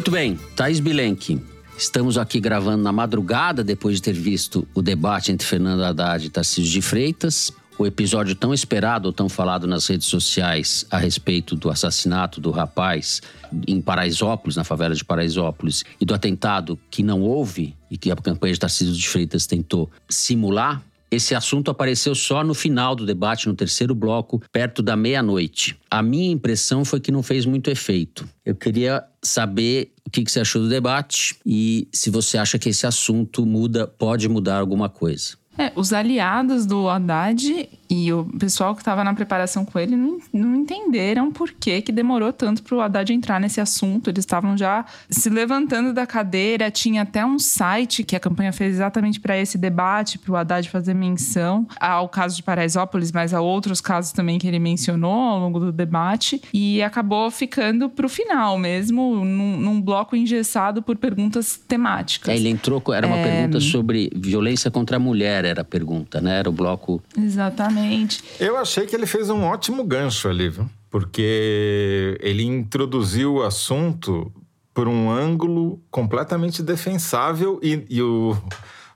Muito 0.08 0.16
bem, 0.16 0.40
Thaís 0.56 0.80
Bilenque. 0.80 1.38
Estamos 1.76 2.16
aqui 2.16 2.40
gravando 2.40 2.82
na 2.82 2.90
madrugada, 2.90 3.62
depois 3.62 3.96
de 3.96 4.02
ter 4.02 4.14
visto 4.14 4.66
o 4.72 4.80
debate 4.80 5.30
entre 5.30 5.46
Fernando 5.46 5.84
Haddad 5.84 6.24
e 6.24 6.30
Tarcísio 6.30 6.72
de 6.72 6.80
Freitas. 6.80 7.52
O 7.78 7.84
episódio 7.84 8.34
tão 8.34 8.54
esperado 8.54 9.08
ou 9.08 9.12
tão 9.12 9.28
falado 9.28 9.66
nas 9.66 9.86
redes 9.86 10.06
sociais 10.06 10.86
a 10.90 10.96
respeito 10.96 11.54
do 11.54 11.68
assassinato 11.68 12.40
do 12.40 12.50
rapaz 12.50 13.20
em 13.66 13.82
Paraisópolis, 13.82 14.56
na 14.56 14.64
favela 14.64 14.94
de 14.94 15.04
Paraisópolis, 15.04 15.84
e 16.00 16.06
do 16.06 16.14
atentado 16.14 16.78
que 16.90 17.02
não 17.02 17.20
houve 17.20 17.76
e 17.90 17.98
que 17.98 18.10
a 18.10 18.16
campanha 18.16 18.54
de 18.54 18.60
Tarcísio 18.60 18.94
de 18.94 19.06
Freitas 19.06 19.44
tentou 19.44 19.90
simular, 20.08 20.82
esse 21.10 21.34
assunto 21.34 21.70
apareceu 21.70 22.14
só 22.14 22.44
no 22.44 22.52
final 22.52 22.94
do 22.94 23.06
debate, 23.06 23.48
no 23.48 23.54
terceiro 23.54 23.94
bloco, 23.94 24.42
perto 24.52 24.82
da 24.82 24.94
meia-noite. 24.94 25.74
A 25.90 26.02
minha 26.02 26.30
impressão 26.30 26.84
foi 26.84 27.00
que 27.00 27.10
não 27.10 27.22
fez 27.22 27.46
muito 27.46 27.70
efeito. 27.70 28.28
Eu 28.44 28.54
queria 28.54 29.02
saber 29.22 29.92
o 30.08 30.10
que 30.10 30.24
você 30.32 30.40
achou 30.40 30.62
do 30.62 30.68
debate 30.68 31.36
e 31.44 31.86
se 31.92 32.08
você 32.10 32.38
acha 32.38 32.58
que 32.58 32.70
esse 32.70 32.86
assunto 32.86 33.44
muda, 33.44 33.86
pode 33.86 34.28
mudar 34.28 34.58
alguma 34.58 34.88
coisa. 34.88 35.36
É, 35.56 35.72
os 35.74 35.92
aliados 35.92 36.64
do 36.64 36.88
Haddad 36.88 37.68
e 37.90 38.12
o 38.12 38.24
pessoal 38.38 38.74
que 38.74 38.82
estava 38.82 39.02
na 39.02 39.14
preparação 39.14 39.64
com 39.64 39.78
ele 39.78 39.96
não, 39.96 40.18
não 40.32 40.54
entenderam 40.56 41.32
por 41.32 41.50
que, 41.50 41.80
que 41.80 41.90
demorou 41.90 42.32
tanto 42.32 42.62
para 42.62 42.76
o 42.76 42.80
Haddad 42.80 43.12
entrar 43.12 43.40
nesse 43.40 43.60
assunto. 43.60 44.10
Eles 44.10 44.22
estavam 44.22 44.56
já 44.58 44.84
se 45.08 45.30
levantando 45.30 45.94
da 45.94 46.06
cadeira. 46.06 46.70
Tinha 46.70 47.02
até 47.02 47.24
um 47.24 47.38
site 47.38 48.04
que 48.04 48.14
a 48.14 48.20
campanha 48.20 48.52
fez 48.52 48.74
exatamente 48.74 49.18
para 49.18 49.38
esse 49.38 49.56
debate, 49.56 50.18
para 50.18 50.32
o 50.32 50.36
Haddad 50.36 50.68
fazer 50.68 50.92
menção 50.92 51.66
ao 51.80 52.08
caso 52.08 52.36
de 52.36 52.42
Paraisópolis, 52.42 53.10
mas 53.10 53.32
a 53.32 53.40
outros 53.40 53.80
casos 53.80 54.12
também 54.12 54.38
que 54.38 54.46
ele 54.46 54.58
mencionou 54.58 55.30
ao 55.30 55.40
longo 55.40 55.58
do 55.58 55.72
debate. 55.72 56.42
E 56.52 56.82
acabou 56.82 57.30
ficando 57.30 57.88
para 57.88 58.04
o 58.04 58.08
final 58.08 58.58
mesmo, 58.58 59.24
num, 59.24 59.56
num, 59.56 59.80
bloco 59.80 60.14
engessado 60.14 60.82
por 60.82 60.96
perguntas 60.96 61.58
temáticas. 61.66 62.34
É, 62.34 62.36
ele 62.36 62.50
entrou, 62.50 62.82
era 62.92 63.06
uma 63.06 63.16
é... 63.16 63.22
pergunta 63.22 63.60
sobre 63.60 64.10
violência 64.14 64.70
contra 64.70 64.96
a 64.96 65.00
mulher, 65.00 65.46
era 65.46 65.62
a 65.62 65.64
pergunta, 65.64 66.20
né? 66.20 66.40
Era 66.40 66.50
o 66.50 66.52
bloco. 66.52 67.02
Exatamente. 67.16 67.77
Exatamente. 67.78 68.24
Eu 68.40 68.56
achei 68.56 68.86
que 68.86 68.94
ele 68.94 69.06
fez 69.06 69.30
um 69.30 69.44
ótimo 69.44 69.84
gancho 69.84 70.28
ali, 70.28 70.48
viu? 70.48 70.68
Porque 70.90 72.18
ele 72.20 72.42
introduziu 72.44 73.36
o 73.36 73.42
assunto 73.42 74.32
por 74.72 74.88
um 74.88 75.10
ângulo 75.10 75.80
completamente 75.90 76.62
defensável 76.62 77.58
e, 77.62 77.84
e 77.90 78.02
o, 78.02 78.36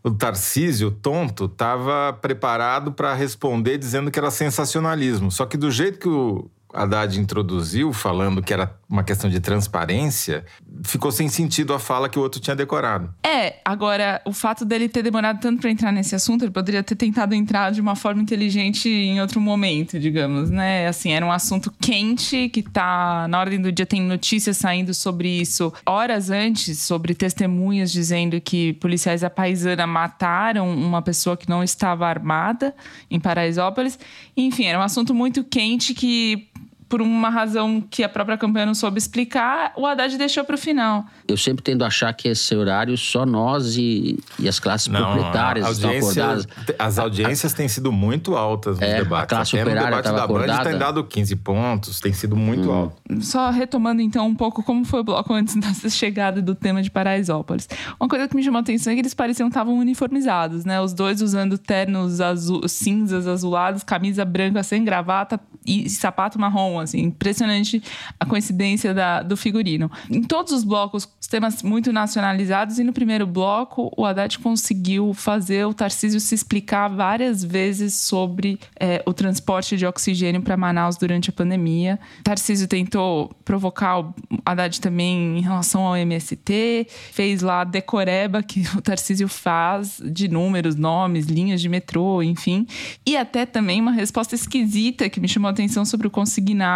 o 0.02 0.10
Tarcísio, 0.10 0.90
tonto, 0.90 1.46
estava 1.46 2.12
preparado 2.12 2.92
para 2.92 3.14
responder 3.14 3.78
dizendo 3.78 4.10
que 4.10 4.18
era 4.18 4.30
sensacionalismo. 4.30 5.30
Só 5.30 5.44
que 5.44 5.56
do 5.56 5.70
jeito 5.70 5.98
que 5.98 6.08
o 6.08 6.50
Haddad 6.72 7.18
introduziu, 7.18 7.92
falando 7.92 8.42
que 8.42 8.52
era 8.52 8.78
uma 8.92 9.02
questão 9.02 9.30
de 9.30 9.40
transparência, 9.40 10.44
ficou 10.84 11.10
sem 11.10 11.26
sentido 11.26 11.72
a 11.72 11.78
fala 11.78 12.10
que 12.10 12.18
o 12.18 12.22
outro 12.22 12.38
tinha 12.38 12.54
decorado. 12.54 13.08
É, 13.24 13.54
agora, 13.64 14.20
o 14.26 14.34
fato 14.34 14.66
dele 14.66 14.86
ter 14.86 15.02
demorado 15.02 15.40
tanto 15.40 15.62
para 15.62 15.70
entrar 15.70 15.90
nesse 15.90 16.14
assunto, 16.14 16.44
ele 16.44 16.50
poderia 16.50 16.82
ter 16.82 16.94
tentado 16.94 17.34
entrar 17.34 17.72
de 17.72 17.80
uma 17.80 17.96
forma 17.96 18.20
inteligente 18.20 18.90
em 18.90 19.18
outro 19.18 19.40
momento, 19.40 19.98
digamos, 19.98 20.50
né? 20.50 20.86
Assim, 20.86 21.10
era 21.10 21.24
um 21.24 21.32
assunto 21.32 21.72
quente 21.80 22.50
que 22.50 22.62
tá 22.62 23.26
na 23.28 23.40
ordem 23.40 23.62
do 23.62 23.72
dia, 23.72 23.86
tem 23.86 24.02
notícias 24.02 24.58
saindo 24.58 24.92
sobre 24.92 25.40
isso 25.40 25.72
horas 25.86 26.28
antes, 26.28 26.78
sobre 26.78 27.14
testemunhas 27.14 27.90
dizendo 27.90 28.38
que 28.42 28.74
policiais 28.74 29.22
da 29.22 29.30
Paisana 29.30 29.86
mataram 29.86 30.70
uma 30.70 31.00
pessoa 31.00 31.34
que 31.34 31.48
não 31.48 31.64
estava 31.64 32.06
armada 32.06 32.74
em 33.10 33.18
Paraisópolis. 33.18 33.98
Enfim, 34.36 34.66
era 34.66 34.78
um 34.78 34.82
assunto 34.82 35.14
muito 35.14 35.42
quente 35.42 35.94
que 35.94 36.50
por 36.92 37.00
uma 37.00 37.30
razão 37.30 37.80
que 37.80 38.04
a 38.04 38.08
própria 38.08 38.36
campanha 38.36 38.66
não 38.66 38.74
soube 38.74 38.98
explicar, 38.98 39.72
o 39.78 39.86
Haddad 39.86 40.14
deixou 40.18 40.44
para 40.44 40.56
o 40.56 40.58
final. 40.58 41.06
Eu 41.26 41.38
sempre 41.38 41.62
tendo 41.62 41.84
a 41.84 41.86
achar 41.86 42.12
que 42.12 42.28
esse 42.28 42.54
horário 42.54 42.98
só 42.98 43.24
nós 43.24 43.78
e, 43.78 44.18
e 44.38 44.46
as 44.46 44.60
classes 44.60 44.88
não, 44.88 45.00
proprietárias 45.00 45.70
estão 45.70 45.90
acordadas. 45.90 46.46
As 46.78 46.98
audiências 46.98 47.54
a, 47.54 47.56
têm 47.56 47.66
sido 47.66 47.90
muito 47.90 48.36
altas 48.36 48.78
nos 48.78 48.86
é, 48.86 48.98
debates. 48.98 49.24
A 49.24 49.26
classe 49.26 49.56
Até 49.56 49.62
operária 49.62 49.88
o 49.88 50.02
debate 50.02 50.14
da 50.14 50.24
acordada. 50.24 50.64
Band 50.64 50.70
tem 50.70 50.78
dado 50.78 51.02
15 51.02 51.36
pontos, 51.36 51.98
tem 51.98 52.12
sido 52.12 52.36
muito 52.36 52.70
hum. 52.70 52.74
alto. 52.74 52.96
Só 53.22 53.48
retomando 53.48 54.02
então 54.02 54.26
um 54.26 54.34
pouco 54.34 54.62
como 54.62 54.84
foi 54.84 55.00
o 55.00 55.04
bloco 55.04 55.32
antes 55.32 55.54
da 55.56 55.88
chegada 55.88 56.42
do 56.42 56.54
tema 56.54 56.82
de 56.82 56.90
Paraisópolis. 56.90 57.70
Uma 57.98 58.06
coisa 58.06 58.28
que 58.28 58.36
me 58.36 58.42
chamou 58.42 58.58
a 58.58 58.60
atenção 58.60 58.92
é 58.92 58.96
que 58.96 59.00
eles 59.00 59.14
pareciam 59.14 59.48
que 59.48 59.52
estavam 59.52 59.78
uniformizados, 59.78 60.66
né? 60.66 60.78
Os 60.78 60.92
dois 60.92 61.22
usando 61.22 61.56
ternos 61.56 62.20
azul, 62.20 62.68
cinzas 62.68 63.26
azulados, 63.26 63.82
camisa 63.82 64.26
branca 64.26 64.62
sem 64.62 64.84
gravata 64.84 65.40
e 65.66 65.88
sapato 65.88 66.38
marrom 66.38 66.81
assim, 66.82 67.00
impressionante 67.00 67.82
a 68.18 68.26
coincidência 68.26 68.92
da, 68.92 69.22
do 69.22 69.36
figurino. 69.36 69.90
Em 70.10 70.22
todos 70.22 70.52
os 70.52 70.64
blocos, 70.64 71.08
os 71.20 71.26
temas 71.26 71.62
muito 71.62 71.92
nacionalizados, 71.92 72.78
e 72.78 72.84
no 72.84 72.92
primeiro 72.92 73.26
bloco, 73.26 73.92
o 73.96 74.04
Haddad 74.04 74.38
conseguiu 74.38 75.14
fazer 75.14 75.66
o 75.66 75.74
Tarcísio 75.74 76.20
se 76.20 76.34
explicar 76.34 76.88
várias 76.88 77.44
vezes 77.44 77.94
sobre 77.94 78.58
é, 78.78 79.02
o 79.06 79.12
transporte 79.12 79.76
de 79.76 79.86
oxigênio 79.86 80.42
para 80.42 80.56
Manaus 80.56 80.96
durante 80.96 81.30
a 81.30 81.32
pandemia. 81.32 81.98
O 82.20 82.22
Tarcísio 82.22 82.66
tentou 82.66 83.30
provocar 83.44 84.00
o 84.00 84.14
Haddad 84.44 84.80
também 84.80 85.38
em 85.38 85.40
relação 85.40 85.86
ao 85.86 85.96
MST, 85.96 86.86
fez 87.12 87.42
lá 87.42 87.60
a 87.60 87.64
decoreba 87.64 88.42
que 88.42 88.62
o 88.76 88.80
Tarcísio 88.82 89.28
faz 89.28 90.00
de 90.04 90.28
números, 90.28 90.76
nomes, 90.76 91.26
linhas 91.26 91.60
de 91.60 91.68
metrô, 91.68 92.22
enfim. 92.22 92.66
E 93.06 93.16
até 93.16 93.46
também 93.46 93.80
uma 93.80 93.92
resposta 93.92 94.34
esquisita 94.34 95.08
que 95.08 95.20
me 95.20 95.28
chamou 95.28 95.48
a 95.48 95.52
atenção 95.52 95.84
sobre 95.84 96.06
o 96.06 96.10
consignado 96.10 96.71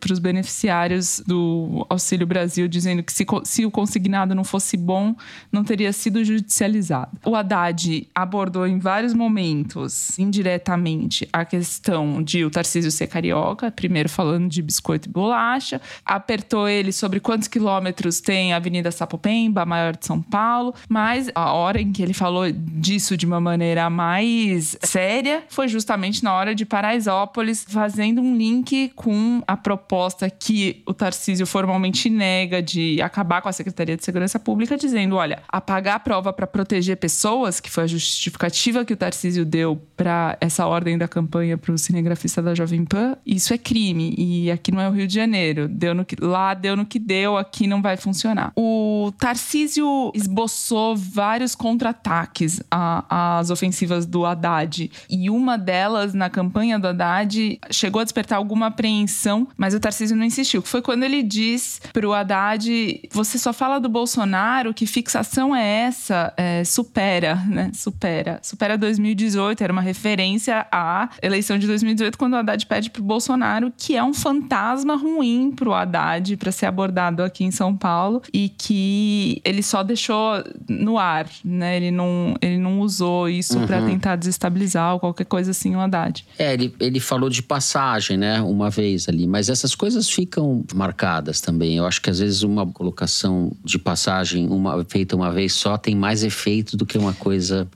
para 0.00 0.12
os 0.12 0.18
beneficiários 0.18 1.22
do 1.26 1.86
Auxílio 1.88 2.26
Brasil, 2.26 2.68
dizendo 2.68 3.02
que 3.02 3.12
se, 3.12 3.26
se 3.44 3.64
o 3.64 3.70
consignado 3.70 4.34
não 4.34 4.44
fosse 4.44 4.76
bom, 4.76 5.14
não 5.50 5.64
teria 5.64 5.92
sido 5.92 6.24
judicializado. 6.24 7.18
O 7.24 7.34
Haddad 7.34 8.08
abordou 8.14 8.66
em 8.66 8.78
vários 8.78 9.14
momentos, 9.14 10.18
indiretamente, 10.18 11.28
a 11.32 11.44
questão 11.44 12.22
de 12.22 12.44
o 12.44 12.50
Tarcísio 12.50 12.90
ser 12.90 13.06
carioca, 13.06 13.70
primeiro 13.70 14.08
falando 14.08 14.48
de 14.48 14.62
biscoito 14.62 15.08
e 15.08 15.12
bolacha, 15.12 15.80
apertou 16.04 16.68
ele 16.68 16.92
sobre 16.92 17.20
quantos 17.20 17.48
quilômetros 17.48 18.20
tem 18.20 18.52
a 18.52 18.56
Avenida 18.56 18.90
Sapopemba, 18.90 19.62
a 19.62 19.66
maior 19.66 19.96
de 19.96 20.06
São 20.06 20.20
Paulo, 20.20 20.74
mas 20.88 21.30
a 21.34 21.52
hora 21.52 21.80
em 21.80 21.92
que 21.92 22.02
ele 22.02 22.14
falou 22.14 22.50
disso 22.50 23.16
de 23.16 23.26
uma 23.26 23.40
maneira 23.40 23.88
mais 23.90 24.76
séria 24.82 25.42
foi 25.48 25.68
justamente 25.68 26.22
na 26.22 26.32
hora 26.32 26.54
de 26.54 26.64
Paraisópolis, 26.64 27.64
fazendo 27.68 28.20
um 28.20 28.36
link 28.36 28.92
com 28.94 29.10
a 29.46 29.56
proposta 29.56 30.28
que 30.30 30.82
o 30.86 30.94
Tarcísio 30.94 31.46
formalmente 31.46 32.10
nega 32.10 32.62
de 32.62 33.00
acabar 33.02 33.40
com 33.42 33.48
a 33.48 33.52
Secretaria 33.52 33.96
de 33.96 34.04
Segurança 34.04 34.38
Pública, 34.38 34.76
dizendo: 34.76 35.16
olha, 35.16 35.42
apagar 35.48 35.96
a 35.96 36.00
prova 36.00 36.32
para 36.32 36.46
proteger 36.46 36.96
pessoas, 36.96 37.60
que 37.60 37.70
foi 37.70 37.84
a 37.84 37.86
justificativa 37.86 38.84
que 38.84 38.92
o 38.92 38.96
Tarcísio 38.96 39.44
deu 39.44 39.80
para 39.96 40.36
essa 40.40 40.66
ordem 40.66 40.96
da 40.96 41.08
campanha 41.08 41.58
para 41.58 41.72
o 41.72 41.78
cinegrafista 41.78 42.40
da 42.40 42.54
Jovem 42.54 42.84
Pan, 42.84 43.16
isso 43.26 43.52
é 43.52 43.58
crime. 43.58 44.14
E 44.16 44.50
aqui 44.50 44.70
não 44.72 44.80
é 44.80 44.88
o 44.88 44.92
Rio 44.92 45.06
de 45.06 45.14
Janeiro. 45.14 45.68
Deu 45.68 45.94
no 45.94 46.04
que, 46.04 46.16
lá 46.20 46.54
deu 46.54 46.76
no 46.76 46.86
que 46.86 46.98
deu, 46.98 47.36
aqui 47.36 47.66
não 47.66 47.82
vai 47.82 47.96
funcionar. 47.96 48.52
O 48.56 49.12
Tarcísio 49.18 50.12
esboçou 50.14 50.96
vários 50.96 51.54
contra-ataques 51.54 52.60
às 52.70 53.50
ofensivas 53.50 54.06
do 54.06 54.24
Haddad. 54.24 54.90
E 55.10 55.30
uma 55.30 55.56
delas, 55.56 56.14
na 56.14 56.30
campanha 56.30 56.78
do 56.78 56.88
Haddad, 56.88 57.58
chegou 57.70 58.00
a 58.00 58.04
despertar 58.04 58.36
alguma 58.36 58.66
apreensão, 58.66 59.07
mas 59.56 59.74
o 59.74 59.80
Tarcísio 59.80 60.16
não 60.16 60.24
insistiu. 60.24 60.62
Foi 60.62 60.82
quando 60.82 61.02
ele 61.02 61.22
diz 61.22 61.80
pro 61.92 62.12
Haddad: 62.12 62.68
você 63.12 63.38
só 63.38 63.52
fala 63.52 63.78
do 63.78 63.88
Bolsonaro, 63.88 64.74
que 64.74 64.86
fixação 64.86 65.54
é 65.54 65.86
essa? 65.86 66.32
É, 66.36 66.64
supera, 66.64 67.36
né? 67.46 67.70
Supera. 67.74 68.38
Supera 68.42 68.76
2018, 68.76 69.62
era 69.62 69.72
uma 69.72 69.82
referência 69.82 70.66
à 70.70 71.08
eleição 71.22 71.58
de 71.58 71.66
2018, 71.66 72.18
quando 72.18 72.34
o 72.34 72.36
Haddad 72.36 72.64
pede 72.66 72.90
pro 72.90 73.02
Bolsonaro, 73.02 73.72
que 73.76 73.96
é 73.96 74.02
um 74.02 74.14
fantasma 74.14 74.96
ruim 74.96 75.52
pro 75.54 75.72
Haddad 75.72 76.36
para 76.36 76.52
ser 76.52 76.66
abordado 76.66 77.22
aqui 77.22 77.44
em 77.44 77.50
São 77.50 77.76
Paulo 77.76 78.22
e 78.32 78.48
que 78.48 79.40
ele 79.44 79.62
só 79.62 79.82
deixou 79.82 80.42
no 80.68 80.98
ar, 80.98 81.26
né? 81.44 81.76
Ele 81.76 81.90
não, 81.90 82.34
ele 82.40 82.58
não 82.58 82.80
usou 82.80 83.28
isso 83.28 83.58
uhum. 83.58 83.66
para 83.66 83.84
tentar 83.84 84.16
desestabilizar 84.16 84.94
ou 84.94 85.00
qualquer 85.00 85.24
coisa 85.24 85.50
assim 85.50 85.74
o 85.74 85.80
Haddad. 85.80 86.24
É, 86.38 86.52
ele, 86.52 86.74
ele 86.80 87.00
falou 87.00 87.30
de 87.30 87.42
passagem, 87.42 88.16
né? 88.16 88.40
Uma 88.40 88.70
vez 88.70 88.97
ali, 89.06 89.26
mas 89.26 89.50
essas 89.50 89.74
coisas 89.74 90.08
ficam 90.08 90.64
marcadas 90.74 91.40
também. 91.40 91.76
Eu 91.76 91.84
acho 91.84 92.00
que 92.00 92.08
às 92.08 92.18
vezes 92.18 92.42
uma 92.42 92.66
colocação 92.66 93.52
de 93.62 93.78
passagem 93.78 94.48
uma, 94.48 94.82
feita 94.84 95.14
uma 95.14 95.30
vez 95.30 95.52
só 95.52 95.76
tem 95.76 95.94
mais 95.94 96.22
efeito 96.22 96.76
do 96.76 96.86
que 96.86 96.96
uma 96.96 97.12
coisa 97.12 97.68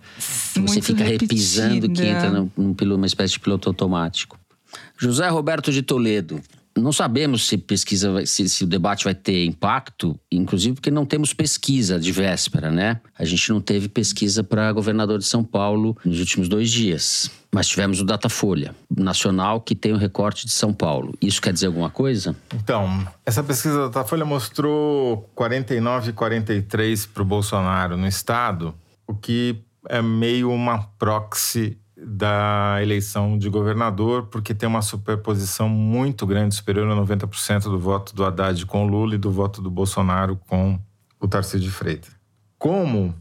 que 0.55 0.61
você 0.61 0.81
fica 0.81 1.05
repetida. 1.05 1.66
repisando 1.66 1.93
que 1.93 2.03
entra 2.03 2.31
num, 2.31 2.75
numa 2.87 3.07
espécie 3.07 3.35
de 3.35 3.41
piloto 3.41 3.68
automático. 3.68 4.39
José 4.99 5.29
Roberto 5.29 5.70
de 5.70 5.83
Toledo, 5.83 6.41
não 6.77 6.93
sabemos 6.93 7.47
se 7.47 7.59
pesquisa, 7.59 8.25
se, 8.25 8.49
se, 8.49 8.64
o 8.64 8.66
debate 8.66 9.05
vai 9.05 9.14
ter 9.14 9.45
impacto, 9.45 10.18
inclusive 10.31 10.75
porque 10.75 10.91
não 10.91 11.05
temos 11.05 11.35
pesquisa 11.35 11.99
de 11.99 12.11
véspera, 12.12 12.70
né? 12.70 13.01
A 13.18 13.25
gente 13.25 13.51
não 13.51 13.61
teve 13.61 13.89
pesquisa 13.89 14.43
para 14.43 14.73
governador 14.73 15.18
de 15.18 15.25
São 15.25 15.45
Paulo 15.45 15.97
nos 16.05 16.18
últimos 16.18 16.49
dois 16.49 16.70
dias. 16.70 17.31
Mas 17.55 17.68
tivemos 17.68 18.01
o 18.01 18.05
Datafolha 18.05 18.75
Nacional, 18.91 19.61
que 19.61 19.75
tem 19.75 19.93
o 19.93 19.99
recorte 19.99 20.47
de 20.47 20.53
São 20.53 20.73
Paulo. 20.73 21.14
Isso 21.20 21.43
quer 21.43 21.53
dizer 21.53 21.66
alguma 21.66 21.91
coisa? 21.91 22.35
Então, 22.55 23.07
essa 23.27 23.43
pesquisa 23.43 23.77
da 23.77 23.87
Datafolha 23.89 24.25
mostrou 24.25 25.29
49 25.35 26.11
e 26.11 26.12
43 26.14 27.07
para 27.07 27.23
o 27.23 27.27
Bolsonaro 27.27 27.97
no 27.99 28.07
estado, 28.07 28.75
o 29.07 29.14
que 29.14 29.62
é 29.89 30.01
meio 30.01 30.51
uma 30.51 30.85
proxy 30.99 31.77
da 32.05 32.78
eleição 32.82 33.38
de 33.38 33.48
governador, 33.48 34.26
porque 34.26 34.55
tem 34.55 34.68
uma 34.68 34.82
superposição 34.82 35.68
muito 35.68 36.26
grande, 36.26 36.55
superior 36.55 36.90
a 36.90 36.94
90% 36.94 37.64
do 37.64 37.78
voto 37.78 38.14
do 38.14 38.24
Haddad 38.24 38.64
com 38.66 38.84
o 38.84 38.88
Lula 38.88 39.14
e 39.14 39.18
do 39.18 39.30
voto 39.30 39.62
do 39.62 39.70
Bolsonaro 39.70 40.36
com 40.48 40.78
o 41.20 41.28
Tarcísio 41.28 41.61
de 41.61 41.70
Freitas. 41.70 42.11
Como 42.59 43.14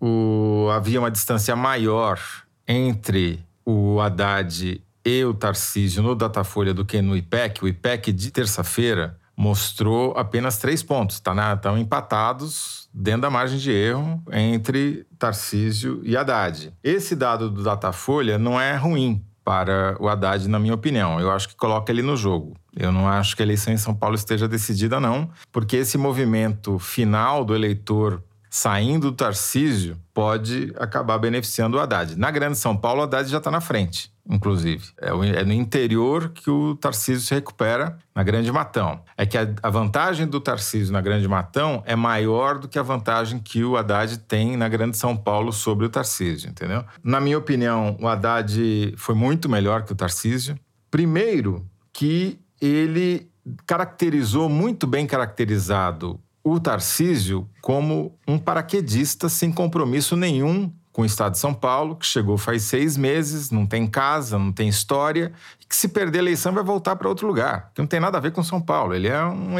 o, 0.00 0.68
havia 0.72 1.00
uma 1.00 1.10
distância 1.10 1.54
maior 1.54 2.18
entre 2.66 3.44
o 3.64 4.00
Haddad 4.00 4.82
e 5.04 5.24
o 5.24 5.34
Tarcísio 5.34 6.02
no 6.02 6.14
Datafolha 6.14 6.74
do 6.74 6.84
que 6.84 7.00
no 7.00 7.16
IPEC, 7.16 7.64
o 7.64 7.68
IPEC 7.68 8.12
de 8.12 8.30
terça-feira 8.30 9.18
mostrou 9.36 10.16
apenas 10.16 10.58
três 10.58 10.82
pontos. 10.82 11.20
Tá 11.20 11.54
Estão 11.54 11.76
empatados 11.76 12.83
dentro 12.94 13.22
da 13.22 13.30
margem 13.30 13.58
de 13.58 13.72
erro 13.72 14.22
entre 14.32 15.04
Tarcísio 15.18 16.00
e 16.04 16.16
Haddad. 16.16 16.72
Esse 16.82 17.16
dado 17.16 17.50
do 17.50 17.64
Datafolha 17.64 18.38
não 18.38 18.60
é 18.60 18.76
ruim 18.76 19.20
para 19.44 19.96
o 20.00 20.08
Haddad, 20.08 20.48
na 20.48 20.58
minha 20.58 20.72
opinião. 20.72 21.20
Eu 21.20 21.30
acho 21.30 21.48
que 21.48 21.56
coloca 21.56 21.92
ele 21.92 22.00
no 22.00 22.16
jogo. 22.16 22.56
Eu 22.74 22.92
não 22.92 23.08
acho 23.08 23.36
que 23.36 23.42
a 23.42 23.44
eleição 23.44 23.72
em 23.72 23.76
São 23.76 23.94
Paulo 23.94 24.14
esteja 24.14 24.48
decidida, 24.48 24.98
não, 24.98 25.28
porque 25.52 25.76
esse 25.76 25.98
movimento 25.98 26.78
final 26.78 27.44
do 27.44 27.54
eleitor 27.54 28.22
saindo 28.54 29.10
do 29.10 29.16
Tarcísio 29.16 29.96
pode 30.14 30.72
acabar 30.78 31.18
beneficiando 31.18 31.76
o 31.76 31.80
Haddad. 31.80 32.16
Na 32.16 32.30
Grande 32.30 32.56
São 32.56 32.76
Paulo, 32.76 33.00
o 33.00 33.02
Haddad 33.02 33.28
já 33.28 33.38
está 33.38 33.50
na 33.50 33.60
frente, 33.60 34.12
inclusive. 34.30 34.90
É, 34.96 35.10
no 35.42 35.52
interior 35.52 36.28
que 36.28 36.48
o 36.48 36.76
Tarcísio 36.76 37.26
se 37.26 37.34
recupera 37.34 37.98
na 38.14 38.22
Grande 38.22 38.52
Matão. 38.52 39.00
É 39.16 39.26
que 39.26 39.36
a 39.36 39.70
vantagem 39.70 40.28
do 40.28 40.38
Tarcísio 40.40 40.92
na 40.92 41.00
Grande 41.00 41.26
Matão 41.26 41.82
é 41.84 41.96
maior 41.96 42.60
do 42.60 42.68
que 42.68 42.78
a 42.78 42.82
vantagem 42.82 43.40
que 43.40 43.64
o 43.64 43.76
Haddad 43.76 44.18
tem 44.18 44.56
na 44.56 44.68
Grande 44.68 44.96
São 44.96 45.16
Paulo 45.16 45.52
sobre 45.52 45.86
o 45.86 45.88
Tarcísio, 45.88 46.48
entendeu? 46.48 46.84
Na 47.02 47.20
minha 47.20 47.36
opinião, 47.36 47.96
o 48.00 48.06
Haddad 48.06 48.94
foi 48.96 49.16
muito 49.16 49.48
melhor 49.48 49.82
que 49.82 49.90
o 49.90 49.96
Tarcísio. 49.96 50.56
Primeiro, 50.92 51.68
que 51.92 52.38
ele 52.60 53.28
caracterizou 53.66 54.48
muito 54.48 54.86
bem 54.86 55.08
caracterizado 55.08 56.20
o 56.44 56.60
Tarcísio 56.60 57.48
como 57.62 58.14
um 58.28 58.38
paraquedista 58.38 59.30
sem 59.30 59.50
compromisso 59.50 60.14
nenhum 60.14 60.70
com 60.92 61.02
o 61.02 61.04
Estado 61.04 61.32
de 61.32 61.38
São 61.38 61.52
Paulo, 61.52 61.96
que 61.96 62.06
chegou 62.06 62.38
faz 62.38 62.62
seis 62.62 62.96
meses, 62.96 63.50
não 63.50 63.66
tem 63.66 63.84
casa, 63.84 64.38
não 64.38 64.52
tem 64.52 64.68
história, 64.68 65.32
e 65.60 65.64
que 65.64 65.74
se 65.74 65.88
perder 65.88 66.18
a 66.18 66.22
eleição 66.22 66.52
vai 66.52 66.62
voltar 66.62 66.94
para 66.94 67.08
outro 67.08 67.26
lugar, 67.26 67.72
que 67.74 67.80
não 67.80 67.86
tem 67.86 67.98
nada 67.98 68.16
a 68.16 68.20
ver 68.20 68.30
com 68.30 68.44
São 68.44 68.60
Paulo. 68.60 68.94
Ele 68.94 69.08
é 69.08 69.24
um, 69.24 69.56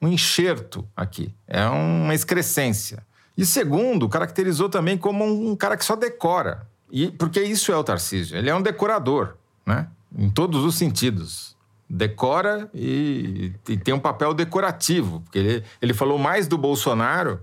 um 0.00 0.08
enxerto 0.08 0.84
aqui, 0.96 1.32
é 1.46 1.64
uma 1.66 2.12
excrescência. 2.12 3.06
E 3.38 3.46
segundo, 3.46 4.08
caracterizou 4.08 4.68
também 4.68 4.98
como 4.98 5.24
um 5.24 5.54
cara 5.54 5.76
que 5.76 5.84
só 5.84 5.94
decora, 5.94 6.66
e 6.90 7.12
porque 7.12 7.40
isso 7.40 7.70
é 7.70 7.76
o 7.76 7.84
Tarcísio, 7.84 8.36
ele 8.36 8.50
é 8.50 8.54
um 8.54 8.60
decorador, 8.60 9.36
né? 9.64 9.86
em 10.18 10.28
todos 10.28 10.64
os 10.64 10.74
sentidos 10.74 11.56
decora 11.94 12.70
e, 12.72 13.52
e, 13.68 13.76
tem 13.76 13.92
um 13.92 13.98
papel 13.98 14.32
decorativo, 14.32 15.20
porque 15.20 15.38
ele, 15.38 15.64
ele 15.80 15.92
falou 15.92 16.18
mais 16.18 16.48
do 16.48 16.56
Bolsonaro 16.56 17.40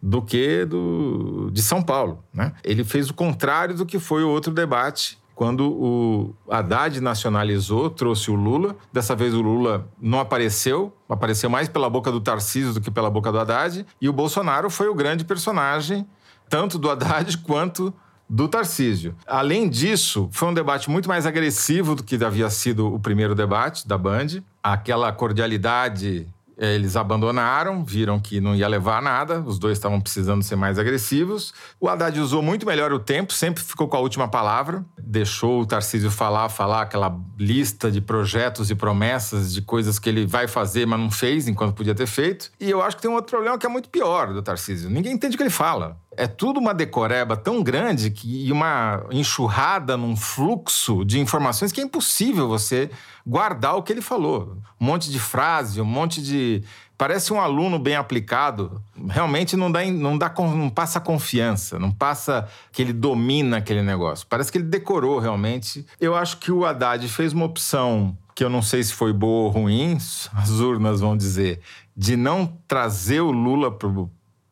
do 0.00 0.22
que 0.22 0.64
do, 0.64 1.50
de 1.52 1.60
São 1.60 1.82
Paulo. 1.82 2.22
Né? 2.32 2.52
Ele 2.62 2.84
fez 2.84 3.10
o 3.10 3.14
contrário 3.14 3.74
do 3.74 3.84
que 3.84 3.98
foi 3.98 4.22
o 4.22 4.28
outro 4.28 4.52
debate, 4.52 5.18
quando 5.34 5.68
o 5.68 6.34
Haddad 6.48 7.00
nacionalizou, 7.00 7.90
trouxe 7.90 8.30
o 8.30 8.34
Lula. 8.36 8.76
Dessa 8.92 9.16
vez 9.16 9.34
o 9.34 9.40
Lula 9.42 9.88
não 10.00 10.20
apareceu, 10.20 10.96
apareceu 11.08 11.50
mais 11.50 11.68
pela 11.68 11.90
boca 11.90 12.12
do 12.12 12.20
Tarcísio 12.20 12.74
do 12.74 12.80
que 12.80 12.92
pela 12.92 13.10
boca 13.10 13.32
do 13.32 13.38
Haddad, 13.38 13.84
e 14.00 14.08
o 14.08 14.12
Bolsonaro 14.12 14.70
foi 14.70 14.88
o 14.88 14.94
grande 14.94 15.24
personagem, 15.24 16.06
tanto 16.48 16.78
do 16.78 16.88
Haddad 16.88 17.36
quanto 17.42 17.92
do 18.28 18.48
Tarcísio. 18.48 19.14
Além 19.26 19.68
disso, 19.68 20.28
foi 20.32 20.48
um 20.48 20.54
debate 20.54 20.90
muito 20.90 21.08
mais 21.08 21.26
agressivo 21.26 21.94
do 21.94 22.02
que 22.02 22.22
havia 22.22 22.50
sido 22.50 22.92
o 22.92 23.00
primeiro 23.00 23.34
debate 23.34 23.86
da 23.86 23.96
Band. 23.96 24.42
Aquela 24.62 25.10
cordialidade 25.12 26.26
eh, 26.58 26.74
eles 26.74 26.96
abandonaram, 26.96 27.84
viram 27.84 28.18
que 28.18 28.40
não 28.40 28.54
ia 28.54 28.66
levar 28.66 29.00
nada, 29.00 29.40
os 29.40 29.58
dois 29.58 29.78
estavam 29.78 30.00
precisando 30.00 30.42
ser 30.42 30.56
mais 30.56 30.78
agressivos. 30.78 31.54
O 31.80 31.88
Haddad 31.88 32.18
usou 32.20 32.42
muito 32.42 32.66
melhor 32.66 32.92
o 32.92 32.98
tempo, 32.98 33.32
sempre 33.32 33.62
ficou 33.62 33.86
com 33.86 33.96
a 33.96 34.00
última 34.00 34.26
palavra, 34.26 34.84
deixou 34.98 35.62
o 35.62 35.66
Tarcísio 35.66 36.10
falar, 36.10 36.48
falar 36.48 36.82
aquela 36.82 37.16
lista 37.38 37.90
de 37.90 38.00
projetos 38.00 38.70
e 38.70 38.74
promessas 38.74 39.54
de 39.54 39.62
coisas 39.62 39.98
que 39.98 40.08
ele 40.08 40.26
vai 40.26 40.48
fazer, 40.48 40.84
mas 40.84 40.98
não 40.98 41.10
fez 41.10 41.46
enquanto 41.46 41.74
podia 41.74 41.94
ter 41.94 42.06
feito. 42.06 42.50
E 42.60 42.68
eu 42.68 42.82
acho 42.82 42.96
que 42.96 43.02
tem 43.02 43.10
um 43.10 43.14
outro 43.14 43.30
problema 43.30 43.56
que 43.56 43.64
é 43.64 43.68
muito 43.68 43.88
pior 43.88 44.32
do 44.32 44.42
Tarcísio: 44.42 44.90
ninguém 44.90 45.12
entende 45.12 45.36
o 45.36 45.38
que 45.38 45.44
ele 45.44 45.50
fala 45.50 45.96
é 46.18 46.26
tudo 46.26 46.58
uma 46.58 46.74
decoreba 46.74 47.36
tão 47.36 47.62
grande 47.62 48.10
que, 48.10 48.46
e 48.46 48.50
uma 48.50 49.04
enxurrada 49.12 49.96
num 49.96 50.16
fluxo 50.16 51.04
de 51.04 51.20
informações 51.20 51.70
que 51.70 51.80
é 51.80 51.84
impossível 51.84 52.48
você 52.48 52.90
guardar 53.24 53.76
o 53.76 53.82
que 53.84 53.92
ele 53.92 54.02
falou. 54.02 54.58
Um 54.80 54.86
monte 54.86 55.12
de 55.12 55.20
frase, 55.20 55.80
um 55.80 55.84
monte 55.84 56.20
de. 56.20 56.64
Parece 56.96 57.32
um 57.32 57.40
aluno 57.40 57.78
bem 57.78 57.94
aplicado. 57.94 58.82
Realmente 59.08 59.56
não 59.56 59.70
dá, 59.70 59.84
não 59.84 60.18
dá, 60.18 60.34
não 60.36 60.68
passa 60.68 60.98
confiança, 60.98 61.78
não 61.78 61.92
passa 61.92 62.48
que 62.72 62.82
ele 62.82 62.92
domina 62.92 63.58
aquele 63.58 63.82
negócio. 63.82 64.26
Parece 64.28 64.50
que 64.50 64.58
ele 64.58 64.64
decorou 64.64 65.20
realmente. 65.20 65.86
Eu 66.00 66.16
acho 66.16 66.38
que 66.38 66.50
o 66.50 66.66
Haddad 66.66 67.08
fez 67.08 67.32
uma 67.32 67.44
opção 67.44 68.18
que 68.34 68.42
eu 68.42 68.50
não 68.50 68.62
sei 68.62 68.82
se 68.82 68.92
foi 68.92 69.12
boa 69.12 69.44
ou 69.44 69.50
ruim, 69.50 69.96
as 70.34 70.50
urnas 70.50 70.98
vão 70.98 71.16
dizer, 71.16 71.60
de 71.96 72.16
não 72.16 72.58
trazer 72.66 73.20
o 73.20 73.30
Lula 73.30 73.76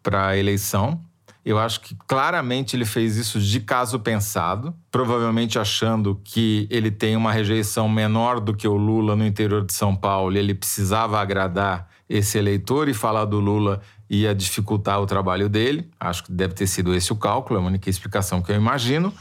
para 0.00 0.28
a 0.28 0.36
eleição 0.36 1.00
eu 1.47 1.61
acho 1.61 1.80
que 1.80 1.94
claramente 2.09 2.74
ele 2.74 2.84
fez 2.84 3.16
isso 3.16 3.38
de 3.38 3.61
caso 3.61 4.01
pensado, 4.01 4.74
provavelmente 4.90 5.61
achando 5.61 6.20
que 6.24 6.66
ele 6.68 6.90
tem 6.90 7.14
uma 7.14 7.30
rejeição 7.30 7.88
menor 7.88 8.40
do 8.40 8.53
que 8.53 8.66
o 8.66 8.74
Lula 8.74 9.14
no 9.14 9.24
interior 9.24 9.64
de 9.64 9.72
São 9.72 9.94
Paulo 9.94 10.34
e 10.34 10.40
ele 10.40 10.55
precisava 10.57 11.20
agradar 11.20 11.88
esse 12.09 12.36
eleitor 12.36 12.88
e 12.88 12.94
falar 12.94 13.26
do 13.26 13.38
Lula 13.38 13.80
ia 14.11 14.34
dificultar 14.34 15.01
o 15.01 15.07
trabalho 15.07 15.49
dele. 15.49 15.88
Acho 16.01 16.24
que 16.24 16.32
deve 16.32 16.53
ter 16.53 16.66
sido 16.66 16.92
esse 16.92 17.12
o 17.12 17.16
cálculo, 17.16 17.61
é 17.61 17.62
a 17.62 17.66
única 17.66 17.88
explicação 17.88 18.42
que 18.42 18.51
eu 18.51 18.57
imagino. 18.57 19.14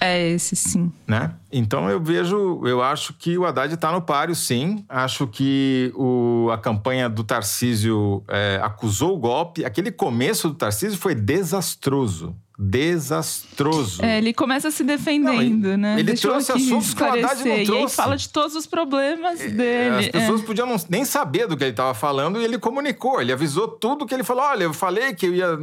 É 0.00 0.28
esse, 0.30 0.54
sim. 0.54 0.92
Né? 1.06 1.32
Então 1.50 1.88
eu 1.88 2.00
vejo, 2.00 2.62
eu 2.64 2.82
acho 2.82 3.14
que 3.14 3.36
o 3.36 3.44
Haddad 3.44 3.74
está 3.74 3.90
no 3.92 4.02
páreo, 4.02 4.34
sim. 4.34 4.84
Acho 4.88 5.26
que 5.26 5.92
o, 5.94 6.48
a 6.52 6.58
campanha 6.58 7.08
do 7.08 7.24
Tarcísio 7.24 8.22
é, 8.28 8.60
acusou 8.62 9.16
o 9.16 9.18
golpe. 9.18 9.64
Aquele 9.64 9.90
começo 9.90 10.48
do 10.48 10.54
Tarcísio 10.54 10.98
foi 10.98 11.14
desastroso 11.14 12.36
desastroso. 12.60 14.04
É, 14.04 14.18
ele 14.18 14.34
começa 14.34 14.68
se 14.72 14.82
defendendo, 14.82 15.68
não, 15.68 15.76
né? 15.76 15.94
Ele 15.94 16.02
Deixa 16.02 16.26
trouxe 16.28 16.50
assuntos 16.50 16.92
que 16.92 17.00
o 17.00 17.06
Haddad 17.06 17.44
não 17.44 17.64
trouxe. 17.64 17.72
E 17.72 17.76
aí 17.76 17.88
fala 17.88 18.16
de 18.16 18.28
todos 18.30 18.56
os 18.56 18.66
problemas 18.66 19.40
é, 19.40 19.48
dele. 19.48 19.96
As 19.96 20.08
pessoas 20.08 20.40
é. 20.42 20.44
podiam 20.44 20.66
não, 20.66 20.76
nem 20.88 21.04
saber 21.04 21.46
do 21.46 21.56
que 21.56 21.62
ele 21.62 21.70
estava 21.70 21.94
falando 21.94 22.40
e 22.40 22.44
ele 22.44 22.58
comunicou. 22.58 23.20
Ele 23.20 23.32
avisou 23.32 23.68
tudo 23.68 24.04
que 24.04 24.12
ele 24.12 24.24
falou. 24.24 24.42
Olha, 24.42 24.64
eu 24.64 24.74
falei 24.74 25.14
que 25.14 25.26
eu 25.26 25.34
ia... 25.36 25.56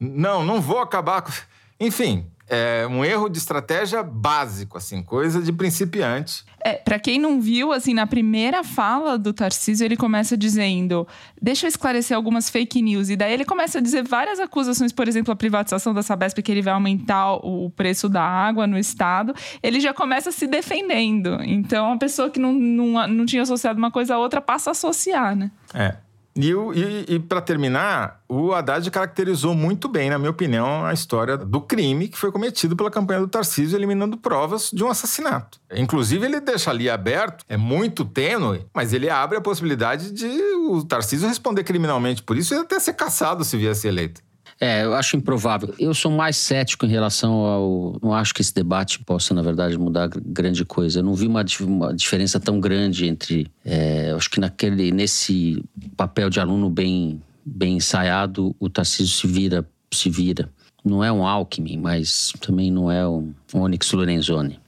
Não, 0.00 0.42
não 0.42 0.58
vou 0.58 0.78
acabar 0.78 1.20
com... 1.20 1.30
Enfim, 1.78 2.24
é 2.54 2.86
um 2.86 3.02
erro 3.02 3.30
de 3.30 3.38
estratégia 3.38 4.02
básico, 4.02 4.76
assim, 4.76 5.02
coisa 5.02 5.40
de 5.40 5.50
principiante. 5.50 6.44
É, 6.62 6.74
para 6.74 6.98
quem 6.98 7.18
não 7.18 7.40
viu, 7.40 7.72
assim, 7.72 7.94
na 7.94 8.06
primeira 8.06 8.62
fala 8.62 9.16
do 9.16 9.32
Tarcísio, 9.32 9.86
ele 9.86 9.96
começa 9.96 10.36
dizendo: 10.36 11.08
deixa 11.40 11.64
eu 11.64 11.68
esclarecer 11.68 12.14
algumas 12.14 12.50
fake 12.50 12.82
news. 12.82 13.08
E 13.08 13.16
daí 13.16 13.32
ele 13.32 13.46
começa 13.46 13.78
a 13.78 13.80
dizer 13.80 14.02
várias 14.02 14.38
acusações, 14.38 14.92
por 14.92 15.08
exemplo, 15.08 15.32
a 15.32 15.36
privatização 15.36 15.94
da 15.94 16.02
Sabesp, 16.02 16.42
que 16.42 16.52
ele 16.52 16.60
vai 16.60 16.74
aumentar 16.74 17.36
o 17.36 17.70
preço 17.70 18.06
da 18.06 18.22
água 18.22 18.66
no 18.66 18.78
Estado. 18.78 19.34
Ele 19.62 19.80
já 19.80 19.94
começa 19.94 20.30
se 20.30 20.46
defendendo. 20.46 21.38
Então, 21.42 21.94
a 21.94 21.96
pessoa 21.96 22.28
que 22.28 22.38
não, 22.38 22.52
não, 22.52 23.08
não 23.08 23.24
tinha 23.24 23.42
associado 23.42 23.78
uma 23.78 23.90
coisa 23.90 24.14
a 24.14 24.18
outra 24.18 24.42
passa 24.42 24.68
a 24.68 24.72
associar, 24.72 25.34
né? 25.34 25.50
É. 25.72 25.96
E, 26.34 26.50
e, 26.50 27.14
e 27.14 27.18
para 27.18 27.40
terminar, 27.40 28.22
o 28.28 28.52
Haddad 28.52 28.90
caracterizou 28.90 29.54
muito 29.54 29.88
bem, 29.88 30.08
na 30.08 30.18
minha 30.18 30.30
opinião, 30.30 30.84
a 30.84 30.92
história 30.92 31.36
do 31.36 31.60
crime 31.60 32.08
que 32.08 32.18
foi 32.18 32.32
cometido 32.32 32.74
pela 32.74 32.90
campanha 32.90 33.20
do 33.20 33.28
Tarcísio, 33.28 33.76
eliminando 33.76 34.16
provas 34.16 34.70
de 34.72 34.82
um 34.82 34.88
assassinato. 34.88 35.60
Inclusive, 35.74 36.24
ele 36.24 36.40
deixa 36.40 36.70
ali 36.70 36.88
aberto, 36.88 37.44
é 37.48 37.56
muito 37.56 38.04
tênue, 38.04 38.66
mas 38.74 38.92
ele 38.92 39.10
abre 39.10 39.36
a 39.36 39.40
possibilidade 39.40 40.10
de 40.10 40.26
o 40.26 40.82
Tarcísio 40.84 41.28
responder 41.28 41.64
criminalmente 41.64 42.22
por 42.22 42.36
isso 42.36 42.54
e 42.54 42.58
até 42.58 42.80
ser 42.80 42.94
caçado 42.94 43.44
se 43.44 43.56
viesse 43.56 43.86
eleito. 43.86 44.22
É, 44.62 44.84
eu 44.84 44.94
acho 44.94 45.16
improvável. 45.16 45.74
Eu 45.76 45.92
sou 45.92 46.08
mais 46.08 46.36
cético 46.36 46.86
em 46.86 46.88
relação 46.88 47.32
ao. 47.32 47.96
Não 48.00 48.14
acho 48.14 48.32
que 48.32 48.40
esse 48.40 48.54
debate 48.54 49.00
possa, 49.00 49.34
na 49.34 49.42
verdade, 49.42 49.76
mudar 49.76 50.08
grande 50.24 50.64
coisa. 50.64 51.00
Eu 51.00 51.02
não 51.02 51.14
vi 51.16 51.26
uma, 51.26 51.44
uma 51.62 51.92
diferença 51.92 52.38
tão 52.38 52.60
grande 52.60 53.08
entre. 53.08 53.50
É, 53.64 54.12
acho 54.16 54.30
que 54.30 54.38
naquele, 54.38 54.92
nesse 54.92 55.60
papel 55.96 56.30
de 56.30 56.38
aluno 56.38 56.70
bem, 56.70 57.20
bem 57.44 57.78
ensaiado, 57.78 58.54
o 58.60 58.70
Tarcísio 58.70 59.12
se 59.12 59.26
vira, 59.26 59.68
se 59.92 60.08
vira. 60.08 60.48
Não 60.84 61.02
é 61.02 61.10
um 61.10 61.26
Alckmin, 61.26 61.78
mas 61.78 62.32
também 62.40 62.70
não 62.70 62.88
é 62.88 63.04
um 63.08 63.34
Onyx 63.52 63.90
Lorenzoni. 63.90 64.60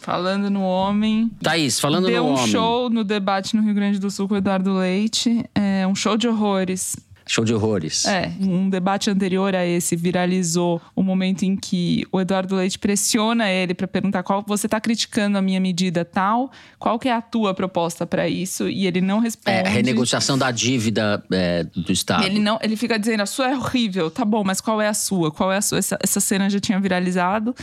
Falando 0.00 0.48
no 0.48 0.62
homem. 0.62 1.30
Thaís, 1.42 1.78
falando 1.78 2.08
no 2.08 2.14
um 2.14 2.28
homem. 2.28 2.34
Deu 2.34 2.44
um 2.44 2.46
show 2.46 2.88
no 2.88 3.04
debate 3.04 3.54
no 3.56 3.62
Rio 3.62 3.74
Grande 3.74 3.98
do 3.98 4.10
Sul 4.10 4.26
com 4.26 4.34
o 4.34 4.36
Eduardo 4.38 4.72
Leite. 4.72 5.44
É 5.54 5.86
um 5.86 5.94
show 5.94 6.16
de 6.16 6.28
horrores. 6.28 6.96
Show 7.26 7.44
de 7.44 7.54
horrores. 7.54 8.04
É, 8.04 8.30
um 8.40 8.68
debate 8.68 9.08
anterior 9.08 9.54
a 9.54 9.64
esse 9.64 9.96
viralizou 9.96 10.80
o 10.94 11.02
momento 11.02 11.42
em 11.42 11.56
que 11.56 12.06
o 12.12 12.20
Eduardo 12.20 12.56
Leite 12.56 12.78
pressiona 12.78 13.50
ele 13.50 13.72
para 13.72 13.88
perguntar 13.88 14.22
qual 14.22 14.44
você 14.46 14.66
está 14.66 14.78
criticando 14.80 15.38
a 15.38 15.42
minha 15.42 15.58
medida 15.58 16.04
tal, 16.04 16.50
qual 16.78 16.98
que 16.98 17.08
é 17.08 17.12
a 17.12 17.22
tua 17.22 17.54
proposta 17.54 18.06
para 18.06 18.28
isso 18.28 18.68
e 18.68 18.86
ele 18.86 19.00
não 19.00 19.20
responde. 19.20 19.56
É, 19.56 19.62
renegociação 19.68 20.36
da 20.36 20.50
dívida 20.50 21.24
é, 21.32 21.64
do 21.64 21.90
Estado. 21.90 22.24
Ele 22.24 22.38
não, 22.38 22.58
ele 22.62 22.76
fica 22.76 22.98
dizendo 22.98 23.22
a 23.22 23.26
sua 23.26 23.50
é 23.50 23.56
horrível, 23.56 24.10
tá 24.10 24.24
bom, 24.24 24.44
mas 24.44 24.60
qual 24.60 24.80
é 24.80 24.88
a 24.88 24.94
sua? 24.94 25.30
Qual 25.30 25.50
é 25.50 25.56
a 25.56 25.62
sua? 25.62 25.78
Essa, 25.78 25.98
essa 26.02 26.20
cena 26.20 26.50
já 26.50 26.60
tinha 26.60 26.78
viralizado. 26.78 27.54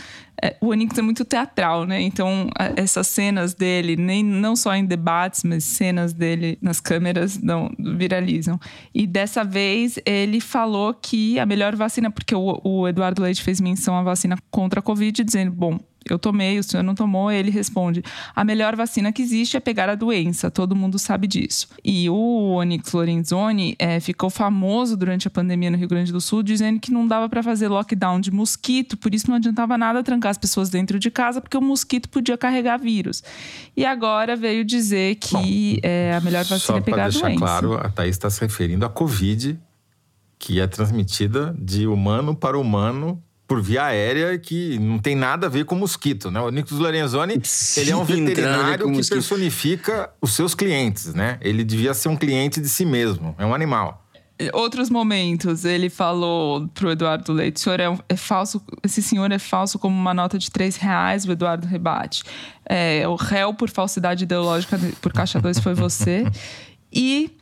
É, 0.41 0.55
o 0.59 0.69
Onix 0.69 0.97
é 0.97 1.01
muito 1.03 1.23
teatral, 1.23 1.85
né? 1.85 2.01
Então 2.01 2.49
essas 2.75 3.05
cenas 3.07 3.53
dele, 3.53 3.95
nem 3.95 4.23
não 4.23 4.55
só 4.55 4.73
em 4.75 4.85
debates, 4.85 5.43
mas 5.43 5.63
cenas 5.63 6.13
dele 6.13 6.57
nas 6.61 6.79
câmeras 6.79 7.37
não 7.37 7.71
viralizam. 7.77 8.59
E 8.93 9.05
dessa 9.05 9.43
vez 9.51 9.99
ele 10.05 10.39
falou 10.39 10.93
que 10.93 11.37
a 11.37 11.45
melhor 11.45 11.75
vacina, 11.75 12.09
porque 12.09 12.33
o, 12.33 12.59
o 12.63 12.87
Eduardo 12.87 13.21
Leite 13.21 13.43
fez 13.43 13.59
menção 13.59 13.95
à 13.95 14.01
vacina 14.01 14.37
contra 14.49 14.79
a 14.79 14.83
Covid, 14.83 15.23
dizendo: 15.23 15.51
bom, 15.51 15.77
eu 16.09 16.17
tomei, 16.17 16.57
o 16.57 16.63
senhor 16.63 16.83
não 16.83 16.95
tomou, 16.95 17.31
ele 17.31 17.51
responde: 17.51 18.03
a 18.35 18.43
melhor 18.43 18.75
vacina 18.75 19.11
que 19.11 19.21
existe 19.21 19.55
é 19.55 19.59
pegar 19.59 19.89
a 19.89 19.95
doença, 19.95 20.49
todo 20.49 20.75
mundo 20.75 20.97
sabe 20.97 21.27
disso. 21.27 21.67
E 21.83 22.09
o 22.09 22.53
Onyx 22.55 22.91
Lorenzoni 22.91 23.75
é, 23.77 23.99
ficou 23.99 24.29
famoso 24.29 24.97
durante 24.97 25.27
a 25.27 25.31
pandemia 25.31 25.69
no 25.69 25.77
Rio 25.77 25.87
Grande 25.87 26.11
do 26.11 26.19
Sul, 26.19 26.41
dizendo 26.41 26.79
que 26.79 26.91
não 26.91 27.07
dava 27.07 27.29
para 27.29 27.43
fazer 27.43 27.67
lockdown 27.67 28.19
de 28.19 28.31
mosquito, 28.31 28.97
por 28.97 29.13
isso 29.13 29.29
não 29.29 29.35
adiantava 29.35 29.77
nada 29.77 30.03
trancar 30.03 30.31
as 30.31 30.37
pessoas 30.37 30.69
dentro 30.69 30.97
de 30.97 31.11
casa, 31.11 31.39
porque 31.39 31.57
o 31.57 31.61
mosquito 31.61 32.09
podia 32.09 32.37
carregar 32.37 32.77
vírus. 32.77 33.23
E 33.77 33.85
agora 33.85 34.35
veio 34.35 34.65
dizer 34.65 35.15
que 35.15 35.33
Bom, 35.33 35.79
é, 35.83 36.15
a 36.15 36.21
melhor 36.21 36.43
vacina 36.45 36.79
é 36.79 36.81
pegar 36.81 37.05
a 37.05 37.09
doença. 37.09 37.19
Só 37.19 37.25
para 37.25 37.29
deixar 37.29 37.61
claro, 37.61 37.73
a 37.75 37.89
Thaís 37.89 38.15
está 38.15 38.29
se 38.29 38.41
referindo 38.41 38.85
à 38.85 38.89
Covid, 38.89 39.59
que 40.39 40.59
é 40.59 40.65
transmitida 40.65 41.55
de 41.59 41.85
humano 41.85 42.35
para 42.35 42.57
humano 42.57 43.21
por 43.51 43.61
via 43.61 43.83
aérea 43.83 44.39
que 44.39 44.79
não 44.79 44.97
tem 44.97 45.13
nada 45.13 45.47
a 45.47 45.49
ver 45.49 45.65
com 45.65 45.75
mosquito, 45.75 46.31
né? 46.31 46.39
O 46.39 46.49
Nicos 46.49 46.79
Lorenzoni, 46.79 47.37
Sim, 47.43 47.81
ele 47.81 47.91
é 47.91 47.95
um 47.97 48.05
veterinário 48.05 48.85
que 48.85 48.91
mosquito. 48.91 49.13
personifica 49.13 50.09
os 50.21 50.31
seus 50.31 50.55
clientes, 50.55 51.13
né? 51.13 51.37
Ele 51.41 51.61
devia 51.65 51.93
ser 51.93 52.07
um 52.07 52.15
cliente 52.15 52.61
de 52.61 52.69
si 52.69 52.85
mesmo, 52.85 53.35
é 53.37 53.45
um 53.45 53.53
animal. 53.53 54.07
Outros 54.53 54.89
momentos, 54.89 55.65
ele 55.65 55.89
falou 55.89 56.65
pro 56.69 56.91
Eduardo 56.91 57.33
Leite, 57.33 57.57
o 57.57 57.59
senhor 57.59 57.81
é, 57.81 57.93
é 58.07 58.15
falso, 58.15 58.61
esse 58.85 59.03
senhor 59.03 59.29
é 59.29 59.37
falso 59.37 59.77
como 59.77 59.99
uma 59.99 60.13
nota 60.13 60.39
de 60.39 60.49
três 60.49 60.77
reais, 60.77 61.25
o 61.25 61.31
Eduardo 61.33 61.67
rebate. 61.67 62.23
É, 62.65 63.05
o 63.05 63.15
réu 63.15 63.53
por 63.53 63.69
falsidade 63.69 64.23
ideológica 64.23 64.79
por 65.01 65.11
caixa 65.11 65.41
2 65.41 65.59
foi 65.59 65.73
você. 65.73 66.23
E 66.89 67.35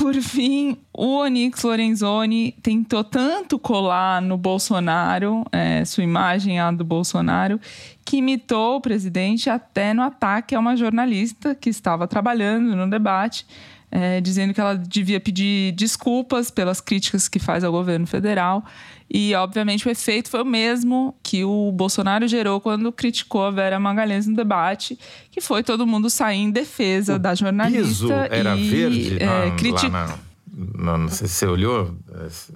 por 0.00 0.14
fim, 0.14 0.78
o 0.94 1.18
Onyx 1.18 1.62
Lorenzoni 1.62 2.52
tentou 2.62 3.04
tanto 3.04 3.58
colar 3.58 4.22
no 4.22 4.38
Bolsonaro, 4.38 5.44
é, 5.52 5.84
sua 5.84 6.02
imagem 6.02 6.58
a 6.58 6.70
do 6.70 6.82
Bolsonaro, 6.82 7.60
que 8.02 8.16
imitou 8.16 8.76
o 8.76 8.80
presidente 8.80 9.50
até 9.50 9.92
no 9.92 10.00
ataque 10.00 10.54
a 10.54 10.58
uma 10.58 10.74
jornalista 10.74 11.54
que 11.54 11.68
estava 11.68 12.08
trabalhando 12.08 12.74
no 12.74 12.88
debate, 12.88 13.46
é, 13.90 14.20
dizendo 14.20 14.54
que 14.54 14.60
ela 14.60 14.76
devia 14.76 15.20
pedir 15.20 15.72
desculpas 15.72 16.50
pelas 16.50 16.80
críticas 16.80 17.28
que 17.28 17.38
faz 17.38 17.64
ao 17.64 17.72
governo 17.72 18.06
federal 18.06 18.64
e, 19.12 19.34
obviamente, 19.34 19.88
o 19.88 19.90
efeito 19.90 20.30
foi 20.30 20.40
o 20.40 20.44
mesmo 20.44 21.16
que 21.20 21.42
o 21.42 21.72
Bolsonaro 21.72 22.28
gerou 22.28 22.60
quando 22.60 22.92
criticou 22.92 23.44
a 23.44 23.50
Vera 23.50 23.80
Magalhães 23.80 24.28
no 24.28 24.36
debate, 24.36 24.96
que 25.32 25.40
foi 25.40 25.64
todo 25.64 25.84
mundo 25.84 26.08
sair 26.08 26.38
em 26.38 26.50
defesa 26.50 27.16
o 27.16 27.18
da 27.18 27.34
jornalista. 27.34 27.88
Piso 27.88 28.12
era 28.12 28.56
e, 28.56 28.70
verde 28.70 29.16
é, 29.20 29.50
criti... 29.56 29.90
Não, 30.76 30.98
não 30.98 31.08
sei 31.08 31.26
se 31.26 31.34
você 31.34 31.46
olhou, 31.46 31.96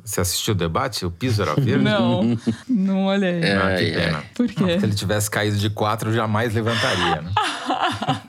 você 0.05 0.21
assistiu 0.21 0.53
o 0.53 0.57
debate? 0.57 1.07
O 1.07 1.11
piso 1.11 1.41
era 1.41 1.55
verde? 1.55 1.85
Não, 1.85 2.39
não 2.69 3.07
olhei. 3.07 3.41
É, 3.41 3.57
ah, 3.57 3.77
que 3.77 3.93
pena. 3.93 4.25
Por 4.35 4.49
quê? 4.49 4.61
Não, 4.61 4.81
se 4.81 4.87
ele 4.87 4.95
tivesse 4.95 5.31
caído 5.31 5.57
de 5.57 5.71
quatro, 5.71 6.13
jamais 6.13 6.53
levantaria, 6.53 7.23
né? 7.23 7.31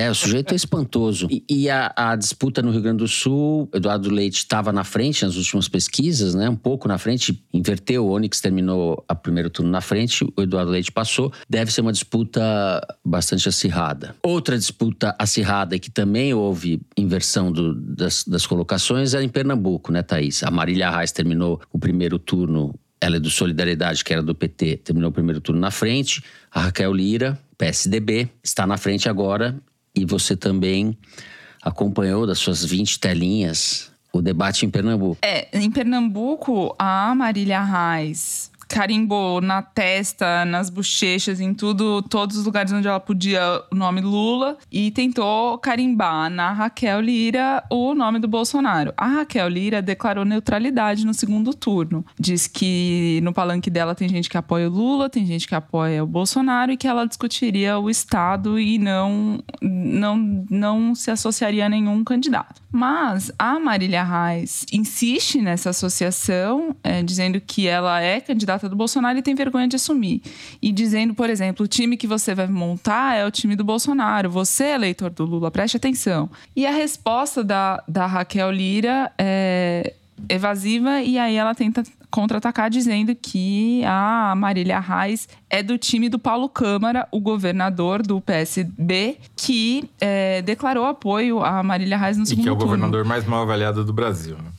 é, 0.00 0.10
o 0.10 0.14
sujeito 0.14 0.52
é 0.52 0.56
espantoso. 0.56 1.28
E, 1.30 1.44
e 1.48 1.70
a, 1.70 1.92
a, 1.94 2.16
disputa 2.16 2.62
no 2.62 2.70
Rio 2.70 2.80
Grande 2.80 2.98
do 2.98 3.08
Sul, 3.08 3.68
Eduardo 3.74 4.10
Leite 4.10 4.38
estava 4.38 4.72
na 4.72 4.82
frente 4.82 5.24
nas 5.24 5.36
últimas 5.36 5.68
pesquisas, 5.68 6.34
né? 6.34 6.48
Um 6.48 6.56
pouco 6.56 6.88
na 6.88 6.96
frente, 6.96 7.44
inverteu. 7.52 8.06
O 8.06 8.10
Onyx 8.10 8.40
terminou 8.40 9.04
a 9.06 9.14
primeiro 9.14 9.50
turno 9.50 9.70
na 9.70 9.80
frente, 9.80 10.24
o 10.24 10.42
Eduardo 10.42 10.70
Leite 10.70 10.90
passou. 10.90 11.32
Deve 11.48 11.70
ser 11.72 11.82
uma 11.82 11.92
disputa 11.92 12.40
bastante 13.04 13.48
acirrada. 13.48 14.16
Outra 14.22 14.56
disputa 14.56 15.14
acirrada 15.18 15.78
que 15.78 15.90
também 15.90 16.32
houve 16.32 16.80
inversão 16.96 17.52
do, 17.52 17.74
das, 17.74 18.24
das 18.24 18.46
colocações 18.46 19.14
é 19.14 19.22
em 19.22 19.28
Pernambuco, 19.28 19.92
né, 19.92 20.02
Thaís? 20.02 20.42
A 20.42 20.50
Marília 20.50 20.90
Reis 20.90 21.12
terminou 21.12 21.60
o 21.72 21.78
primeiro 21.78 22.18
turno 22.18 22.74
ela 23.00 23.16
é 23.16 23.20
do 23.20 23.30
Solidariedade, 23.30 24.04
que 24.04 24.12
era 24.12 24.22
do 24.22 24.34
PT, 24.34 24.76
terminou 24.84 25.08
o 25.08 25.12
primeiro 25.12 25.40
turno 25.40 25.60
na 25.60 25.70
frente. 25.70 26.22
A 26.50 26.60
Raquel 26.60 26.92
Lira, 26.92 27.38
PSDB, 27.56 28.28
está 28.44 28.66
na 28.66 28.76
frente 28.76 29.08
agora. 29.08 29.58
E 29.94 30.04
você 30.04 30.36
também 30.36 30.96
acompanhou 31.62 32.26
das 32.26 32.38
suas 32.38 32.64
20 32.64 32.98
telinhas 32.98 33.90
o 34.12 34.20
debate 34.20 34.66
em 34.66 34.70
Pernambuco. 34.70 35.18
É, 35.22 35.48
em 35.56 35.70
Pernambuco, 35.70 36.74
a 36.78 37.14
Marília 37.14 37.62
Reis 37.62 38.49
carimbou 38.70 39.40
na 39.40 39.60
testa, 39.62 40.44
nas 40.44 40.70
bochechas, 40.70 41.40
em 41.40 41.52
tudo, 41.52 42.02
todos 42.02 42.36
os 42.36 42.44
lugares 42.44 42.72
onde 42.72 42.86
ela 42.86 43.00
podia 43.00 43.42
o 43.70 43.74
nome 43.74 44.00
Lula 44.00 44.56
e 44.70 44.92
tentou 44.92 45.58
carimbar 45.58 46.30
na 46.30 46.52
Raquel 46.52 47.00
Lira 47.00 47.64
o 47.68 47.94
nome 47.94 48.20
do 48.20 48.28
Bolsonaro. 48.28 48.94
A 48.96 49.06
Raquel 49.06 49.48
Lira 49.48 49.82
declarou 49.82 50.24
neutralidade 50.24 51.04
no 51.04 51.12
segundo 51.12 51.52
turno. 51.52 52.04
Diz 52.18 52.46
que 52.46 53.18
no 53.24 53.32
palanque 53.32 53.70
dela 53.70 53.92
tem 53.92 54.08
gente 54.08 54.30
que 54.30 54.36
apoia 54.36 54.68
o 54.68 54.72
Lula, 54.72 55.10
tem 55.10 55.26
gente 55.26 55.48
que 55.48 55.54
apoia 55.54 56.04
o 56.04 56.06
Bolsonaro 56.06 56.70
e 56.70 56.76
que 56.76 56.86
ela 56.86 57.06
discutiria 57.06 57.76
o 57.76 57.90
Estado 57.90 58.58
e 58.58 58.78
não, 58.78 59.42
não, 59.60 60.46
não 60.48 60.94
se 60.94 61.10
associaria 61.10 61.66
a 61.66 61.68
nenhum 61.68 62.04
candidato. 62.04 62.62
Mas 62.70 63.32
a 63.36 63.58
Marília 63.58 64.04
Reis 64.04 64.64
insiste 64.72 65.40
nessa 65.40 65.70
associação, 65.70 66.76
é, 66.84 67.02
dizendo 67.02 67.40
que 67.40 67.66
ela 67.66 68.00
é 68.00 68.20
candidata 68.20 68.59
candidata 68.60 68.68
do 68.68 68.76
Bolsonaro 68.76 69.18
e 69.18 69.22
tem 69.22 69.34
vergonha 69.34 69.66
de 69.66 69.76
assumir. 69.76 70.22
E 70.60 70.70
dizendo, 70.70 71.14
por 71.14 71.30
exemplo, 71.30 71.64
o 71.64 71.68
time 71.68 71.96
que 71.96 72.06
você 72.06 72.34
vai 72.34 72.46
montar 72.46 73.16
é 73.16 73.26
o 73.26 73.30
time 73.30 73.56
do 73.56 73.64
Bolsonaro. 73.64 74.30
Você, 74.30 74.64
eleitor 74.64 75.10
do 75.10 75.24
Lula, 75.24 75.50
preste 75.50 75.76
atenção. 75.76 76.28
E 76.54 76.66
a 76.66 76.70
resposta 76.70 77.42
da, 77.42 77.82
da 77.88 78.06
Raquel 78.06 78.50
Lira 78.50 79.10
é 79.18 79.94
evasiva 80.28 81.00
e 81.00 81.18
aí 81.18 81.34
ela 81.34 81.54
tenta 81.54 81.82
contra-atacar 82.10 82.68
dizendo 82.68 83.14
que 83.14 83.82
a 83.86 84.34
Marília 84.36 84.78
Reis 84.78 85.26
é 85.48 85.62
do 85.62 85.78
time 85.78 86.10
do 86.10 86.18
Paulo 86.18 86.46
Câmara, 86.46 87.08
o 87.10 87.20
governador 87.20 88.02
do 88.02 88.20
PSB, 88.20 89.16
que 89.34 89.88
é, 89.98 90.42
declarou 90.42 90.84
apoio 90.84 91.42
a 91.42 91.62
Marília 91.62 91.96
Reis 91.96 92.18
no 92.18 92.26
segundo 92.26 92.44
turno. 92.44 92.52
E 92.52 92.58
que 92.58 92.62
é 92.62 92.66
o 92.66 92.68
turno. 92.68 92.82
governador 92.82 93.06
mais 93.06 93.24
mal 93.24 93.42
avaliado 93.42 93.82
do 93.82 93.92
Brasil, 93.94 94.36
né? 94.36 94.50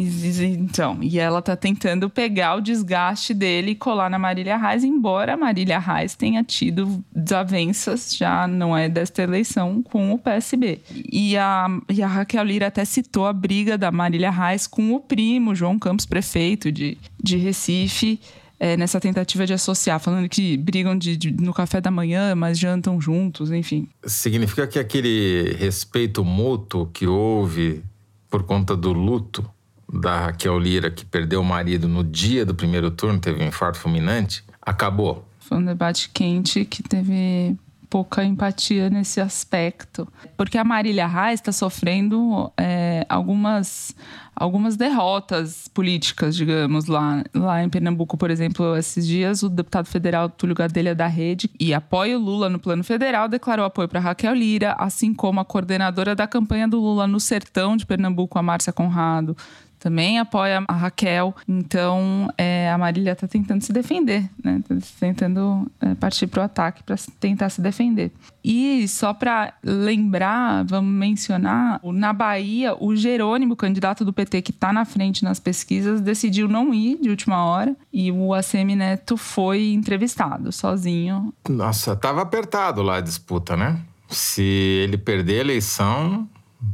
Então, 0.00 0.98
e 1.02 1.18
ela 1.18 1.42
tá 1.42 1.56
tentando 1.56 2.08
pegar 2.08 2.56
o 2.56 2.60
desgaste 2.60 3.34
dele 3.34 3.72
e 3.72 3.74
colar 3.74 4.10
na 4.10 4.18
Marília 4.18 4.56
Reis, 4.56 4.84
embora 4.84 5.34
a 5.34 5.36
Marília 5.36 5.78
Reis 5.78 6.14
tenha 6.14 6.42
tido 6.42 7.02
desavenças, 7.14 8.16
já 8.16 8.46
não 8.46 8.76
é 8.76 8.88
desta 8.88 9.22
eleição, 9.22 9.82
com 9.82 10.12
o 10.12 10.18
PSB. 10.18 10.80
E 11.12 11.36
a, 11.36 11.66
e 11.88 12.02
a 12.02 12.06
Raquel 12.06 12.44
Lira 12.44 12.66
até 12.68 12.84
citou 12.84 13.26
a 13.26 13.32
briga 13.32 13.76
da 13.76 13.90
Marília 13.90 14.30
Reis 14.30 14.66
com 14.66 14.92
o 14.94 15.00
primo, 15.00 15.54
João 15.54 15.78
Campos, 15.78 16.06
prefeito 16.06 16.72
de, 16.72 16.96
de 17.22 17.36
Recife, 17.36 18.20
é, 18.60 18.76
nessa 18.76 19.00
tentativa 19.00 19.46
de 19.46 19.54
associar, 19.54 19.98
falando 19.98 20.28
que 20.28 20.56
brigam 20.58 20.96
de, 20.96 21.16
de, 21.16 21.30
no 21.30 21.54
café 21.54 21.80
da 21.80 21.90
manhã, 21.90 22.34
mas 22.34 22.58
jantam 22.58 23.00
juntos, 23.00 23.50
enfim. 23.50 23.88
Significa 24.04 24.66
que 24.66 24.78
aquele 24.78 25.56
respeito 25.58 26.22
mútuo 26.22 26.86
que 26.86 27.06
houve 27.06 27.82
por 28.28 28.42
conta 28.42 28.76
do 28.76 28.92
luto 28.92 29.50
da 29.92 30.26
Raquel 30.26 30.58
Lira, 30.58 30.90
que 30.90 31.04
perdeu 31.04 31.40
o 31.40 31.44
marido 31.44 31.88
no 31.88 32.04
dia 32.04 32.44
do 32.46 32.54
primeiro 32.54 32.90
turno, 32.90 33.18
teve 33.18 33.42
um 33.42 33.48
infarto 33.48 33.78
fulminante, 33.78 34.44
acabou. 34.60 35.26
Foi 35.40 35.58
um 35.58 35.64
debate 35.64 36.10
quente 36.12 36.64
que 36.64 36.82
teve 36.82 37.56
pouca 37.90 38.24
empatia 38.24 38.88
nesse 38.88 39.20
aspecto. 39.20 40.06
Porque 40.36 40.56
a 40.56 40.62
Marília 40.62 41.08
Reis 41.08 41.40
está 41.40 41.50
sofrendo 41.50 42.50
é, 42.56 43.04
algumas, 43.08 43.94
algumas 44.34 44.76
derrotas 44.76 45.66
políticas, 45.66 46.36
digamos, 46.36 46.86
lá, 46.86 47.24
lá 47.34 47.64
em 47.64 47.68
Pernambuco, 47.68 48.16
por 48.16 48.30
exemplo. 48.30 48.76
Esses 48.76 49.04
dias, 49.04 49.42
o 49.42 49.48
deputado 49.48 49.86
federal 49.86 50.30
Túlio 50.30 50.54
Gadelha 50.54 50.94
da 50.94 51.08
Rede, 51.08 51.50
e 51.58 51.74
apoia 51.74 52.16
o 52.16 52.22
Lula 52.22 52.48
no 52.48 52.60
plano 52.60 52.84
federal, 52.84 53.28
declarou 53.28 53.66
apoio 53.66 53.88
para 53.88 53.98
Raquel 53.98 54.34
Lira, 54.34 54.76
assim 54.78 55.12
como 55.12 55.40
a 55.40 55.44
coordenadora 55.44 56.14
da 56.14 56.28
campanha 56.28 56.68
do 56.68 56.78
Lula 56.78 57.08
no 57.08 57.18
sertão 57.18 57.76
de 57.76 57.84
Pernambuco, 57.84 58.38
a 58.38 58.42
Márcia 58.42 58.72
Conrado, 58.72 59.36
também 59.80 60.18
apoia 60.18 60.62
a 60.68 60.74
Raquel. 60.74 61.34
Então, 61.48 62.32
é, 62.36 62.70
a 62.70 62.78
Marília 62.78 63.12
está 63.12 63.26
tentando 63.26 63.62
se 63.62 63.72
defender, 63.72 64.28
né? 64.44 64.62
Tá 64.68 64.76
tentando 65.00 65.66
é, 65.80 65.94
partir 65.94 66.26
para 66.26 66.42
o 66.42 66.44
ataque 66.44 66.82
para 66.82 66.94
tentar 67.18 67.48
se 67.48 67.60
defender. 67.60 68.12
E 68.44 68.86
só 68.86 69.12
para 69.12 69.54
lembrar, 69.64 70.64
vamos 70.64 70.92
mencionar, 70.92 71.80
na 71.82 72.12
Bahia, 72.12 72.76
o 72.78 72.94
Jerônimo, 72.94 73.56
candidato 73.56 74.04
do 74.04 74.12
PT 74.12 74.42
que 74.42 74.50
está 74.50 74.72
na 74.72 74.84
frente 74.84 75.24
nas 75.24 75.40
pesquisas, 75.40 76.00
decidiu 76.00 76.46
não 76.46 76.72
ir 76.72 76.98
de 77.00 77.08
última 77.08 77.44
hora 77.44 77.74
e 77.92 78.12
o 78.12 78.34
ACM 78.34 78.76
Neto 78.76 79.16
foi 79.16 79.72
entrevistado 79.72 80.52
sozinho. 80.52 81.32
Nossa, 81.48 81.96
tava 81.96 82.20
apertado 82.20 82.82
lá 82.82 82.96
a 82.96 83.00
disputa, 83.00 83.56
né? 83.56 83.80
Se 84.08 84.42
ele 84.42 84.98
perder 84.98 85.38
a 85.38 85.40
eleição, 85.40 86.28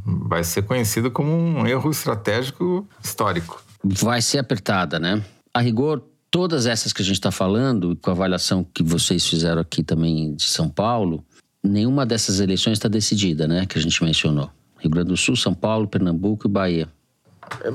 vai 0.05 0.43
ser 0.43 0.63
conhecido 0.63 1.09
como 1.09 1.31
um 1.31 1.65
erro 1.65 1.89
estratégico 1.89 2.87
histórico. 3.03 3.63
Vai 3.83 4.21
ser 4.21 4.39
apertada, 4.39 4.99
né? 4.99 5.23
A 5.53 5.61
rigor, 5.61 6.03
todas 6.29 6.65
essas 6.65 6.91
que 6.91 7.01
a 7.01 7.05
gente 7.05 7.15
está 7.15 7.31
falando, 7.31 7.95
com 7.95 8.09
a 8.09 8.13
avaliação 8.13 8.63
que 8.63 8.83
vocês 8.83 9.25
fizeram 9.25 9.61
aqui 9.61 9.83
também 9.83 10.35
de 10.35 10.43
São 10.43 10.69
Paulo, 10.69 11.23
nenhuma 11.63 12.05
dessas 12.05 12.39
eleições 12.39 12.73
está 12.73 12.87
decidida, 12.87 13.47
né? 13.47 13.65
Que 13.65 13.77
a 13.77 13.81
gente 13.81 14.03
mencionou. 14.03 14.49
Rio 14.79 14.91
Grande 14.91 15.09
do 15.09 15.17
Sul, 15.17 15.35
São 15.35 15.53
Paulo, 15.53 15.87
Pernambuco 15.87 16.47
e 16.47 16.51
Bahia. 16.51 16.89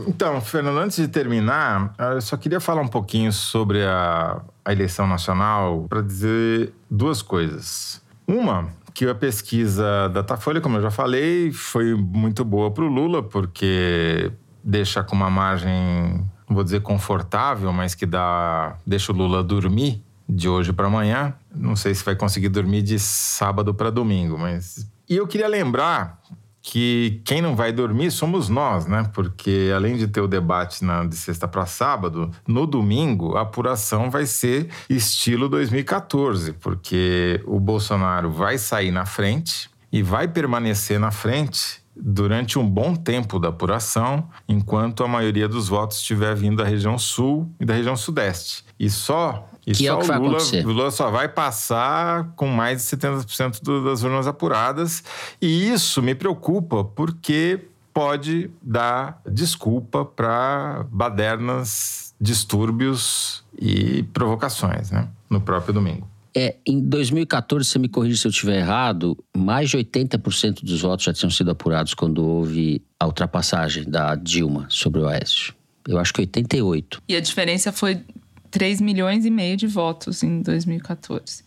Então, 0.07 0.41
Fernando, 0.41 0.79
antes 0.79 0.99
de 0.99 1.09
terminar, 1.09 1.95
eu 1.99 2.21
só 2.21 2.37
queria 2.37 2.61
falar 2.61 2.83
um 2.83 2.89
pouquinho 2.89 3.33
sobre 3.33 3.83
a, 3.85 4.43
a 4.65 4.73
eleição 4.73 5.07
nacional 5.07 5.87
para 5.89 6.03
dizer 6.03 6.73
duas 6.91 7.23
coisas. 7.23 8.03
Uma 8.27 8.69
que 8.95 9.07
a 9.07 9.15
pesquisa 9.15 10.09
da 10.09 10.21
Datafolha, 10.23 10.61
como 10.61 10.77
eu 10.77 10.83
já 10.83 10.91
falei, 10.91 11.53
foi 11.53 11.95
muito 11.95 12.45
boa 12.45 12.71
para 12.71 12.85
o 12.85 12.89
Lula, 12.89 13.23
porque 13.23 14.31
deixa 14.63 15.03
com 15.03 15.17
uma 15.17 15.31
margem, 15.31 16.25
vou 16.49 16.63
dizer 16.63 16.81
confortável, 16.81 17.73
mas 17.73 17.95
que 17.95 18.07
dá, 18.07 18.77
deixa 18.87 19.13
o 19.13 19.17
Lula 19.17 19.43
dormir 19.43 20.03
de 20.29 20.49
hoje 20.49 20.73
para 20.73 20.87
amanhã. 20.87 21.35
Não 21.55 21.77
sei 21.77 21.95
se 21.95 22.05
vai 22.05 22.15
conseguir 22.15 22.49
dormir 22.49 22.83
de 22.83 22.99
sábado 22.99 23.75
para 23.75 23.91
domingo, 23.91 24.39
mas 24.39 24.87
e 25.09 25.17
eu 25.17 25.27
queria 25.27 25.49
lembrar 25.49 26.21
que 26.63 27.21
quem 27.25 27.43
não 27.43 27.57
vai 27.57 27.73
dormir 27.73 28.13
somos 28.13 28.49
nós, 28.49 28.87
né? 28.87 29.11
Porque 29.13 29.73
além 29.75 29.97
de 29.97 30.07
ter 30.07 30.21
o 30.21 30.29
debate 30.29 30.85
na, 30.85 31.05
de 31.05 31.17
sexta 31.17 31.49
para 31.49 31.67
sábado, 31.67 32.31
no 32.47 32.67
domingo 32.67 33.37
a 33.37 33.43
apuração 33.43 34.09
vai 34.09 34.25
ser 34.27 34.69
estilo 34.89 35.49
2014, 35.49 36.53
porque 36.55 37.43
o 37.45 37.59
Bolsonaro 37.59 38.31
vai 38.31 38.57
sair 38.59 38.93
na 38.93 39.05
frente 39.05 39.69
e 39.93 40.03
vai 40.03 40.29
permanecer 40.29 41.01
na 41.01 41.11
frente 41.11 41.82
durante 41.95 42.59
um 42.59 42.69
bom 42.69 42.95
tempo 42.95 43.39
da 43.39 43.49
apuração, 43.49 44.29
enquanto 44.49 45.05
a 45.05 45.09
maioria 45.09 45.49
dos 45.49 45.69
votos 45.69 45.99
estiver 45.99 46.35
vindo 46.35 46.57
da 46.57 46.65
região 46.65 46.99
sul 46.99 47.51
e 47.61 47.65
da 47.65 47.75
região 47.75 47.97
sudeste. 47.97 48.65
E 48.79 48.89
só 48.89 49.49
e 49.67 49.73
que 49.73 49.87
só 49.87 50.01
é 50.01 50.19
o 50.19 50.23
Lula, 50.23 50.39
o 50.39 50.69
Lula 50.69 50.91
só 50.91 51.11
vai 51.11 51.29
passar 51.29 52.33
com 52.35 52.49
mais 52.49 52.79
de 52.79 52.97
70% 52.97 53.63
do, 53.63 53.85
das 53.85 54.03
urnas 54.03 54.27
apuradas. 54.27 55.05
E 55.41 55.69
isso 55.71 56.03
me 56.03 56.15
preocupa, 56.15 56.85
porque 56.85 57.61
pode 57.93 58.51
dar 58.61 59.21
desculpa 59.27 60.05
para 60.05 60.87
badernas, 60.91 62.15
distúrbios 62.21 63.45
e 63.59 64.03
provocações, 64.15 64.91
né? 64.91 65.09
No 65.29 65.41
próprio 65.41 65.75
domingo. 65.75 66.12
É, 66.35 66.57
em 66.67 66.81
2014, 66.81 67.69
você 67.69 67.79
me 67.79 67.89
corrige 67.89 68.17
se 68.17 68.27
eu 68.27 68.31
estiver 68.31 68.59
errado, 68.59 69.17
mais 69.37 69.71
de 69.71 69.77
80% 69.77 70.65
dos 70.65 70.81
votos 70.81 71.05
já 71.05 71.13
tinham 71.13 71.31
sido 71.31 71.51
apurados 71.51 71.93
quando 71.95 72.25
houve 72.25 72.83
a 72.99 73.07
ultrapassagem 73.07 73.85
da 73.89 74.15
Dilma 74.15 74.67
sobre 74.71 75.01
o 75.01 75.05
Oeste. 75.05 75.55
Eu 75.87 75.99
acho 75.99 76.13
que 76.15 76.21
88. 76.21 77.03
E 77.09 77.17
a 77.17 77.21
diferença 77.21 77.73
foi 77.73 78.03
3 78.51 78.81
milhões 78.81 79.25
e 79.27 79.31
meio 79.31 79.57
de 79.57 79.67
votos 79.67 80.23
em 80.23 80.41
2014. 80.41 81.45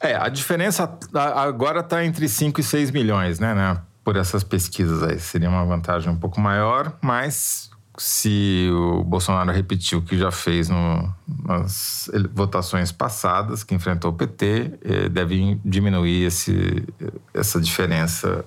É, 0.00 0.14
a 0.14 0.28
diferença 0.28 0.98
agora 1.14 1.80
está 1.80 2.04
entre 2.04 2.28
5 2.28 2.60
e 2.60 2.64
6 2.64 2.90
milhões, 2.90 3.38
né, 3.38 3.54
né? 3.54 3.80
Por 4.04 4.16
essas 4.16 4.44
pesquisas 4.44 5.02
aí. 5.02 5.18
Seria 5.18 5.48
uma 5.48 5.64
vantagem 5.64 6.10
um 6.10 6.16
pouco 6.16 6.40
maior, 6.40 6.96
mas 7.02 7.70
se 7.98 8.68
o 8.72 9.02
Bolsonaro 9.04 9.50
repetiu 9.52 9.98
o 9.98 10.02
que 10.02 10.16
já 10.18 10.30
fez 10.30 10.68
no, 10.68 11.12
nas 11.44 12.10
votações 12.34 12.92
passadas, 12.92 13.64
que 13.64 13.74
enfrentou 13.74 14.10
o 14.10 14.14
PT, 14.14 14.78
eh, 14.84 15.08
deve 15.08 15.58
diminuir 15.64 16.24
esse, 16.26 16.84
essa 17.32 17.60
diferença 17.60 18.44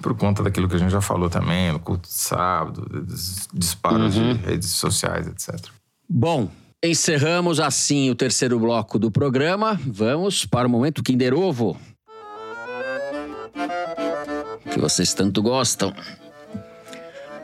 por 0.00 0.14
conta 0.16 0.42
daquilo 0.42 0.68
que 0.68 0.74
a 0.74 0.78
gente 0.78 0.90
já 0.90 1.00
falou 1.00 1.30
também, 1.30 1.72
no 1.72 1.78
culto 1.78 2.08
de 2.08 2.14
sábado, 2.14 3.06
disparos 3.54 4.16
Uhum. 4.16 4.34
de 4.34 4.40
redes 4.40 4.70
sociais, 4.70 5.26
etc. 5.28 5.64
Bom, 6.08 6.50
encerramos 6.82 7.60
assim 7.60 8.10
o 8.10 8.14
terceiro 8.14 8.58
bloco 8.58 8.98
do 8.98 9.10
programa. 9.10 9.80
Vamos 9.86 10.44
para 10.44 10.66
o 10.66 10.70
momento 10.70 11.02
Kinder 11.02 11.32
Ovo. 11.34 11.76
Que 14.70 14.78
vocês 14.80 15.14
tanto 15.14 15.40
gostam. 15.42 15.94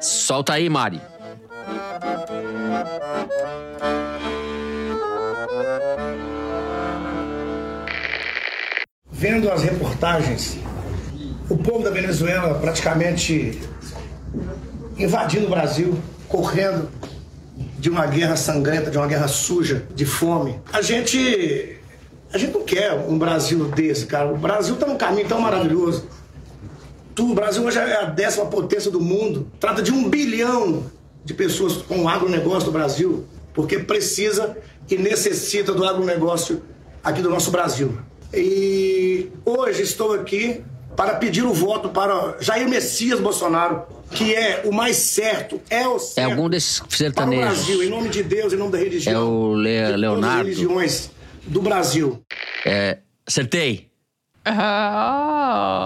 Solta 0.00 0.54
aí, 0.54 0.68
Mari. 0.68 1.00
Vendo 9.18 9.50
as 9.50 9.64
reportagens, 9.64 10.56
o 11.50 11.56
povo 11.58 11.82
da 11.82 11.90
Venezuela 11.90 12.54
praticamente 12.60 13.60
invadindo 14.96 15.46
o 15.46 15.50
Brasil, 15.50 15.98
correndo 16.28 16.88
de 17.80 17.90
uma 17.90 18.06
guerra 18.06 18.36
sangrenta, 18.36 18.92
de 18.92 18.96
uma 18.96 19.08
guerra 19.08 19.26
suja, 19.26 19.84
de 19.92 20.06
fome. 20.06 20.60
A 20.72 20.82
gente 20.82 21.80
a 22.32 22.38
gente 22.38 22.52
não 22.52 22.62
quer 22.62 22.92
um 22.92 23.18
Brasil 23.18 23.64
desse, 23.64 24.06
cara. 24.06 24.32
O 24.32 24.36
Brasil 24.36 24.74
está 24.74 24.86
num 24.86 24.96
caminho 24.96 25.26
tão 25.26 25.40
maravilhoso. 25.40 26.06
O 27.18 27.34
Brasil 27.34 27.64
hoje 27.64 27.76
é 27.76 28.00
a 28.00 28.04
décima 28.04 28.46
potência 28.46 28.88
do 28.88 29.00
mundo. 29.00 29.50
Trata 29.58 29.82
de 29.82 29.90
um 29.90 30.08
bilhão 30.08 30.84
de 31.24 31.34
pessoas 31.34 31.78
com 31.78 32.04
o 32.04 32.08
agronegócio 32.08 32.66
do 32.66 32.72
Brasil, 32.72 33.26
porque 33.52 33.80
precisa 33.80 34.56
e 34.88 34.96
necessita 34.96 35.74
do 35.74 35.84
agronegócio 35.84 36.62
aqui 37.02 37.20
do 37.20 37.28
nosso 37.28 37.50
Brasil. 37.50 37.98
E 38.32 39.28
hoje 39.44 39.82
estou 39.82 40.12
aqui 40.14 40.62
para 40.96 41.14
pedir 41.16 41.44
o 41.44 41.52
voto 41.54 41.88
para 41.90 42.36
Jair 42.40 42.68
Messias 42.68 43.20
Bolsonaro 43.20 43.82
que 44.10 44.34
é 44.34 44.62
o 44.64 44.72
mais 44.72 44.96
certo, 44.96 45.60
é 45.68 45.86
o 45.86 45.98
certo. 45.98 46.18
É 46.18 46.24
algum 46.32 46.48
desses 46.48 46.78
para 46.80 46.88
o 46.88 46.92
sertanejos. 46.92 47.44
Brasil, 47.44 47.82
em 47.82 47.90
nome 47.90 48.08
de 48.08 48.22
Deus, 48.22 48.54
em 48.54 48.56
nome 48.56 48.72
da 48.72 48.78
religião. 48.78 49.14
É 49.14 49.18
o 49.22 49.54
Le- 49.54 49.70
de 49.80 49.84
todas 49.84 50.00
Leonardo. 50.00 50.40
as 50.40 50.46
religiões 50.56 51.10
do 51.46 51.60
Brasil. 51.60 52.22
É, 52.64 52.98
acertei. 53.26 53.88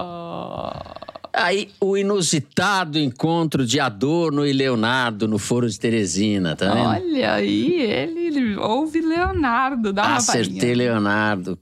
Ah. 0.03 1.01
Aí, 1.35 1.69
o 1.81 1.97
inusitado 1.97 2.99
encontro 2.99 3.65
de 3.65 3.79
Adorno 3.79 4.45
e 4.45 4.53
Leonardo 4.53 5.27
no 5.27 5.39
Foro 5.39 5.67
de 5.67 5.79
Teresina, 5.79 6.55
tá 6.55 6.71
vendo? 6.71 6.85
Olha 6.85 7.33
aí, 7.33 7.81
ele, 7.81 8.27
ele 8.27 8.55
ouve 8.55 9.01
Leonardo, 9.01 9.91
dá 9.91 10.03
uma 10.03 10.17
Acertei. 10.17 10.75
Leonardo. 10.75 11.57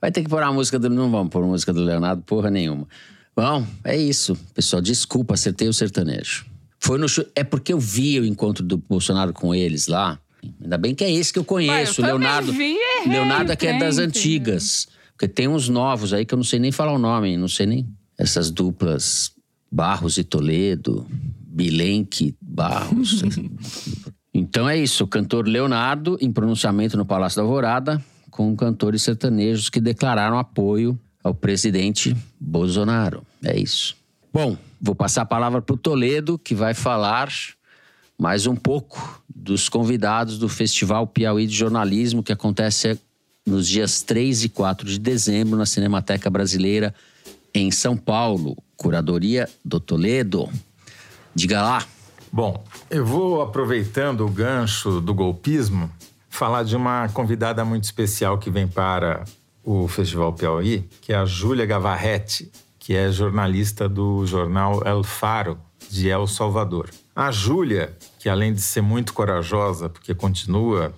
Vai 0.00 0.12
ter 0.12 0.22
que 0.22 0.28
pôr 0.28 0.40
a 0.40 0.52
música 0.52 0.78
do. 0.78 0.88
Não 0.88 1.10
vamos 1.10 1.30
pôr 1.30 1.44
música 1.44 1.72
do 1.72 1.82
Leonardo, 1.82 2.22
porra 2.22 2.48
nenhuma. 2.48 2.86
Bom, 3.34 3.66
é 3.82 3.96
isso. 3.96 4.36
Pessoal, 4.54 4.80
desculpa, 4.80 5.34
acertei 5.34 5.66
o 5.66 5.72
sertanejo. 5.72 6.46
Foi 6.78 6.96
no 6.96 7.06
É 7.34 7.42
porque 7.42 7.72
eu 7.72 7.80
vi 7.80 8.20
o 8.20 8.24
encontro 8.24 8.64
do 8.64 8.76
Bolsonaro 8.76 9.32
com 9.32 9.52
eles 9.52 9.88
lá. 9.88 10.18
Ainda 10.62 10.78
bem 10.78 10.94
que 10.94 11.02
é 11.02 11.10
esse 11.10 11.32
que 11.32 11.40
eu 11.40 11.44
conheço. 11.44 12.00
Ué, 12.00 12.10
eu 12.10 12.18
Leonardo. 12.18 12.52
vi 12.52 12.76
errei 12.76 13.12
Leonardo 13.12 13.50
é 13.50 13.56
que 13.56 13.66
é 13.66 13.78
das 13.78 13.98
antigas. 13.98 14.86
Porque 15.12 15.26
tem 15.26 15.48
uns 15.48 15.68
novos 15.68 16.12
aí 16.12 16.24
que 16.24 16.32
eu 16.32 16.36
não 16.36 16.44
sei 16.44 16.60
nem 16.60 16.70
falar 16.70 16.92
o 16.92 16.98
nome, 16.98 17.36
não 17.36 17.48
sei 17.48 17.66
nem. 17.66 17.97
Essas 18.18 18.50
duplas 18.50 19.32
Barros 19.70 20.18
e 20.18 20.24
Toledo, 20.24 21.06
Bilenque, 21.10 22.34
Barros. 22.40 23.22
Então 24.34 24.68
é 24.68 24.76
isso, 24.76 25.02
o 25.02 25.06
cantor 25.08 25.48
Leonardo, 25.48 26.16
em 26.20 26.30
pronunciamento 26.30 26.96
no 26.96 27.04
Palácio 27.04 27.38
da 27.38 27.42
Alvorada, 27.42 28.00
com 28.30 28.54
cantores 28.54 29.02
sertanejos 29.02 29.68
que 29.68 29.80
declararam 29.80 30.38
apoio 30.38 30.96
ao 31.24 31.34
presidente 31.34 32.16
Bolsonaro. 32.38 33.26
É 33.42 33.58
isso. 33.58 33.96
Bom, 34.32 34.56
vou 34.80 34.94
passar 34.94 35.22
a 35.22 35.26
palavra 35.26 35.60
para 35.60 35.74
o 35.74 35.78
Toledo, 35.78 36.38
que 36.38 36.54
vai 36.54 36.72
falar 36.72 37.28
mais 38.16 38.46
um 38.46 38.54
pouco 38.54 39.22
dos 39.28 39.68
convidados 39.68 40.38
do 40.38 40.48
Festival 40.48 41.06
Piauí 41.06 41.46
de 41.46 41.56
Jornalismo, 41.56 42.22
que 42.22 42.32
acontece 42.32 42.96
nos 43.46 43.66
dias 43.66 44.02
3 44.02 44.44
e 44.44 44.48
4 44.48 44.86
de 44.86 44.98
dezembro 44.98 45.58
na 45.58 45.66
Cinemateca 45.66 46.28
Brasileira, 46.30 46.94
em 47.54 47.70
São 47.70 47.96
Paulo. 47.96 48.56
Curadoria 48.76 49.48
do 49.64 49.80
Toledo. 49.80 50.48
Diga 51.34 51.62
lá. 51.62 51.86
Bom, 52.30 52.62
eu 52.90 53.04
vou 53.04 53.40
aproveitando 53.40 54.24
o 54.24 54.28
gancho 54.28 55.00
do 55.00 55.14
golpismo, 55.14 55.90
falar 56.28 56.62
de 56.62 56.76
uma 56.76 57.08
convidada 57.08 57.64
muito 57.64 57.84
especial 57.84 58.38
que 58.38 58.50
vem 58.50 58.68
para 58.68 59.24
o 59.64 59.88
Festival 59.88 60.32
Piauí, 60.32 60.88
que 61.00 61.12
é 61.12 61.16
a 61.16 61.24
Júlia 61.24 61.66
Gavarretti, 61.66 62.50
que 62.78 62.94
é 62.94 63.10
jornalista 63.10 63.88
do 63.88 64.26
jornal 64.26 64.82
El 64.86 65.02
Faro 65.02 65.58
de 65.90 66.08
El 66.08 66.26
Salvador. 66.26 66.90
A 67.14 67.30
Júlia, 67.30 67.96
que 68.18 68.28
além 68.28 68.52
de 68.52 68.60
ser 68.60 68.82
muito 68.82 69.12
corajosa, 69.12 69.88
porque 69.88 70.14
continua 70.14 70.94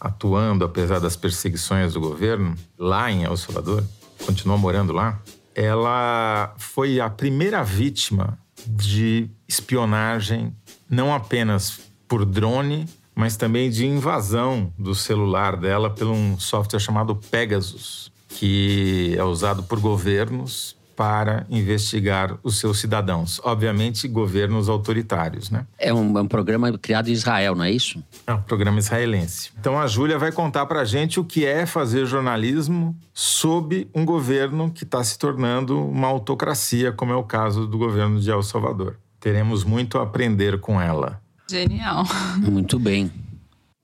atuando 0.00 0.64
apesar 0.64 1.00
das 1.00 1.16
perseguições 1.16 1.94
do 1.94 2.00
governo 2.00 2.54
lá 2.78 3.10
em 3.10 3.24
El 3.24 3.36
Salvador, 3.36 3.82
continua 4.24 4.56
morando 4.56 4.92
lá, 4.92 5.20
ela 5.54 6.54
foi 6.58 7.00
a 7.00 7.08
primeira 7.08 7.62
vítima 7.62 8.38
de 8.66 9.28
espionagem, 9.48 10.54
não 10.88 11.14
apenas 11.14 11.80
por 12.08 12.24
drone, 12.24 12.86
mas 13.14 13.36
também 13.36 13.70
de 13.70 13.86
invasão 13.86 14.72
do 14.78 14.94
celular 14.94 15.56
dela 15.56 15.88
por 15.90 16.08
um 16.08 16.38
software 16.38 16.80
chamado 16.80 17.14
Pegasus, 17.14 18.10
que 18.28 19.14
é 19.16 19.22
usado 19.22 19.62
por 19.62 19.78
governos 19.78 20.76
para 20.96 21.46
investigar 21.50 22.38
os 22.42 22.58
seus 22.58 22.78
cidadãos. 22.78 23.40
Obviamente, 23.44 24.06
governos 24.08 24.68
autoritários, 24.68 25.50
né? 25.50 25.66
É 25.78 25.92
um, 25.92 26.18
é 26.18 26.22
um 26.22 26.28
programa 26.28 26.76
criado 26.78 27.08
em 27.08 27.12
Israel, 27.12 27.54
não 27.54 27.64
é 27.64 27.70
isso? 27.70 28.02
É 28.26 28.32
um 28.32 28.42
programa 28.42 28.78
israelense. 28.78 29.50
Então 29.58 29.78
a 29.78 29.86
Júlia 29.86 30.18
vai 30.18 30.32
contar 30.32 30.66
pra 30.66 30.84
gente 30.84 31.18
o 31.20 31.24
que 31.24 31.44
é 31.44 31.66
fazer 31.66 32.06
jornalismo 32.06 32.96
sob 33.12 33.88
um 33.94 34.04
governo 34.04 34.70
que 34.70 34.84
está 34.84 35.02
se 35.02 35.18
tornando 35.18 35.82
uma 35.86 36.08
autocracia, 36.08 36.92
como 36.92 37.12
é 37.12 37.16
o 37.16 37.24
caso 37.24 37.66
do 37.66 37.78
governo 37.78 38.20
de 38.20 38.30
El 38.30 38.42
Salvador. 38.42 38.98
Teremos 39.20 39.64
muito 39.64 39.98
a 39.98 40.02
aprender 40.02 40.60
com 40.60 40.80
ela. 40.80 41.20
Genial. 41.48 42.04
Muito 42.40 42.78
bem. 42.78 43.12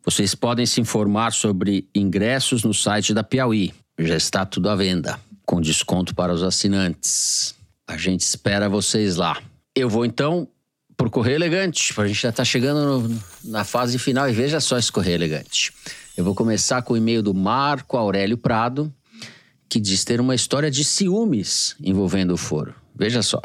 Vocês 0.05 0.35
podem 0.35 0.65
se 0.65 0.81
informar 0.81 1.33
sobre 1.33 1.87
ingressos 1.95 2.65
no 2.65 2.73
site 2.73 3.13
da 3.13 3.23
Piauí. 3.23 3.73
Já 3.99 4.17
está 4.17 4.47
tudo 4.47 4.71
à 4.71 4.75
venda, 4.75 5.21
com 5.51 5.61
desconto 5.61 6.15
para 6.15 6.33
os 6.33 6.45
assinantes. 6.45 7.57
A 7.85 7.97
gente 7.97 8.21
espera 8.21 8.69
vocês 8.69 9.17
lá. 9.17 9.43
Eu 9.75 9.89
vou 9.91 10.05
então 10.05 10.47
por 10.97 11.11
Correio 11.11 11.35
Elegante. 11.35 11.93
A 12.01 12.07
gente 12.07 12.23
já 12.23 12.29
está 12.29 12.45
chegando 12.45 13.01
no- 13.09 13.21
na 13.43 13.65
fase 13.65 13.99
final 13.99 14.31
e 14.31 14.33
veja 14.33 14.61
só 14.61 14.79
esse 14.79 14.93
Correio 14.93 15.17
Elegante. 15.17 15.73
Eu 16.17 16.23
vou 16.23 16.37
começar 16.37 16.83
com 16.83 16.95
o 16.95 16.97
e-mail 16.97 17.21
do 17.21 17.35
Marco 17.35 17.97
Aurélio 17.97 18.39
Prado, 18.39 18.95
que 19.69 19.81
diz 19.81 20.05
ter 20.05 20.21
uma 20.21 20.37
história 20.37 20.71
de 20.71 20.85
ciúmes 20.85 21.75
envolvendo 21.83 22.33
o 22.33 22.37
foro. 22.37 22.73
Veja 22.95 23.21
só. 23.21 23.43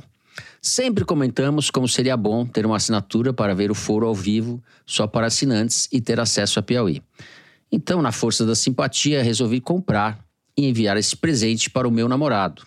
Sempre 0.62 1.06
comentamos 1.06 1.72
como 1.72 1.88
seria 1.88 2.16
bom 2.16 2.46
ter 2.46 2.68
uma 2.68 2.76
assinatura 2.76 3.34
para 3.34 3.56
ver 3.56 3.72
o 3.72 3.76
foro 3.76 4.06
ao 4.06 4.14
vivo, 4.14 4.64
só 4.86 5.08
para 5.08 5.26
assinantes 5.26 5.90
e 5.92 6.00
ter 6.00 6.20
acesso 6.20 6.60
a 6.60 6.62
Piauí. 6.62 7.02
Então, 7.72 8.00
na 8.00 8.12
força 8.12 8.46
da 8.46 8.54
simpatia, 8.54 9.24
resolvi 9.24 9.60
comprar 9.60 10.24
e 10.58 10.68
enviar 10.68 10.98
esse 10.98 11.16
presente 11.16 11.70
para 11.70 11.88
o 11.88 11.92
meu 11.92 12.08
namorado. 12.08 12.64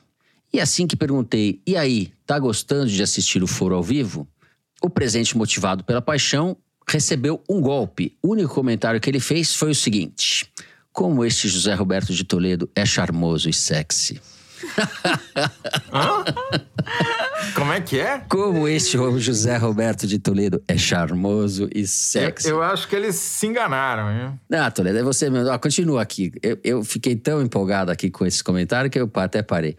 E 0.53 0.61
assim 0.61 0.87
que 0.87 0.97
perguntei, 0.97 1.61
e 1.67 1.77
aí, 1.77 2.13
tá 2.27 2.39
gostando 2.39 2.87
de 2.87 3.03
assistir 3.03 3.43
o 3.43 3.47
foro 3.47 3.75
ao 3.75 3.83
vivo? 3.83 4.27
O 4.83 4.89
presente 4.89 5.37
motivado 5.37 5.85
pela 5.85 6.01
paixão 6.01 6.57
recebeu 6.87 7.43
um 7.49 7.61
golpe. 7.61 8.17
O 8.23 8.33
único 8.33 8.55
comentário 8.55 9.01
que 9.01 9.11
ele 9.11 9.21
fez 9.21 9.55
foi 9.55 9.71
o 9.71 9.75
seguinte: 9.75 10.51
Como 10.93 11.25
este 11.25 11.49
José 11.49 11.75
Roberto 11.75 12.15
de 12.15 12.25
Toledo 12.25 12.71
é 12.75 12.87
charmoso 12.87 13.49
e 13.49 13.53
sexy. 13.53 14.21
Como 17.55 17.73
é 17.73 17.81
que 17.81 17.99
é? 17.99 18.19
Como 18.29 18.69
este 18.69 18.97
José 19.19 19.57
Roberto 19.57 20.07
de 20.07 20.19
Toledo 20.19 20.63
é 20.67 20.77
charmoso 20.77 21.69
e 21.75 21.87
sexy. 21.87 22.49
Eu, 22.49 22.57
eu 22.57 22.63
acho 22.63 22.89
que 22.89 22.97
eles 22.97 23.17
se 23.17 23.47
enganaram, 23.47 24.11
hein? 24.11 24.41
Ah, 24.53 24.71
Toledo, 24.71 24.99
é 24.99 25.03
você 25.03 25.31
mesmo. 25.31 25.51
Ó, 25.51 25.59
continua 25.59 26.03
aqui. 26.03 26.33
Eu, 26.43 26.59
eu 26.63 26.85
fiquei 26.85 27.17
tão 27.17 27.43
empolgado 27.43 27.91
aqui 27.91 28.11
com 28.11 28.27
esse 28.27 28.43
comentário 28.43 28.91
que 28.91 28.99
eu 28.99 29.11
até 29.15 29.43
parei. 29.43 29.77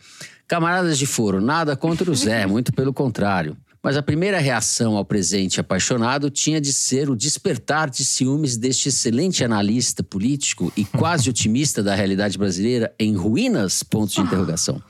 Camaradas 0.47 0.97
de 0.97 1.05
foro, 1.05 1.39
nada 1.39 1.75
contra 1.75 2.09
o 2.09 2.15
Zé, 2.15 2.45
muito 2.47 2.73
pelo 2.73 2.93
contrário. 2.93 3.55
Mas 3.81 3.95
a 3.95 4.03
primeira 4.03 4.39
reação 4.39 4.97
ao 4.97 5.05
presente 5.05 5.59
apaixonado 5.59 6.29
tinha 6.29 6.59
de 6.59 6.73
ser 6.73 7.09
o 7.09 7.15
despertar 7.15 7.89
de 7.89 8.03
ciúmes 8.03 8.57
deste 8.57 8.89
excelente 8.89 9.43
analista 9.43 10.03
político 10.03 10.71
e 10.75 10.83
quase 10.83 11.29
otimista 11.31 11.81
da 11.81 11.95
realidade 11.95 12.37
brasileira 12.37 12.93
em 12.99 13.15
ruínas? 13.15 13.81
Pontos 13.81 14.15
de 14.15 14.21
interrogação. 14.21 14.81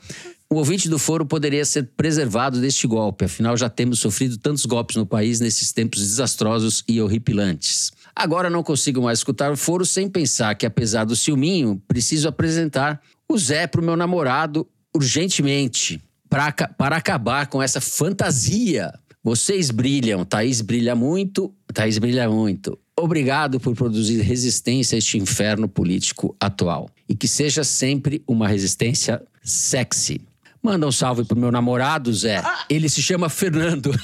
O 0.52 0.56
ouvinte 0.56 0.88
do 0.88 0.98
foro 0.98 1.24
poderia 1.24 1.64
ser 1.64 1.90
preservado 1.96 2.60
deste 2.60 2.84
golpe, 2.84 3.24
afinal 3.24 3.56
já 3.56 3.70
temos 3.70 4.00
sofrido 4.00 4.36
tantos 4.36 4.66
golpes 4.66 4.96
no 4.96 5.06
país 5.06 5.38
nesses 5.38 5.72
tempos 5.72 6.00
desastrosos 6.00 6.82
e 6.88 7.00
horripilantes. 7.00 7.92
Agora 8.16 8.50
não 8.50 8.64
consigo 8.64 9.00
mais 9.00 9.20
escutar 9.20 9.52
o 9.52 9.56
foro 9.56 9.86
sem 9.86 10.08
pensar 10.08 10.56
que, 10.56 10.66
apesar 10.66 11.04
do 11.04 11.14
ciúminho, 11.14 11.80
preciso 11.86 12.26
apresentar 12.26 13.00
o 13.28 13.38
Zé 13.38 13.68
pro 13.68 13.80
meu 13.80 13.96
namorado 13.96 14.66
urgentemente 14.92 16.02
para 16.30 16.46
aca- 16.46 16.68
para 16.78 16.96
acabar 16.96 17.48
com 17.48 17.60
essa 17.62 17.80
fantasia. 17.80 18.92
Vocês 19.22 19.70
brilham, 19.70 20.24
Thaís 20.24 20.62
brilha 20.62 20.94
muito, 20.94 21.52
Thaís 21.74 21.98
brilha 21.98 22.30
muito. 22.30 22.78
Obrigado 22.98 23.58
por 23.60 23.74
produzir 23.74 24.20
resistência 24.22 24.96
a 24.96 24.98
este 24.98 25.18
inferno 25.18 25.68
político 25.68 26.34
atual. 26.40 26.88
E 27.08 27.14
que 27.14 27.26
seja 27.28 27.64
sempre 27.64 28.22
uma 28.26 28.46
resistência 28.48 29.20
sexy. 29.42 30.20
Manda 30.62 30.86
um 30.86 30.92
salve 30.92 31.24
pro 31.24 31.36
meu 31.38 31.50
namorado, 31.50 32.12
Zé. 32.12 32.42
Ele 32.68 32.86
se 32.88 33.02
chama 33.02 33.30
Fernando. 33.30 33.90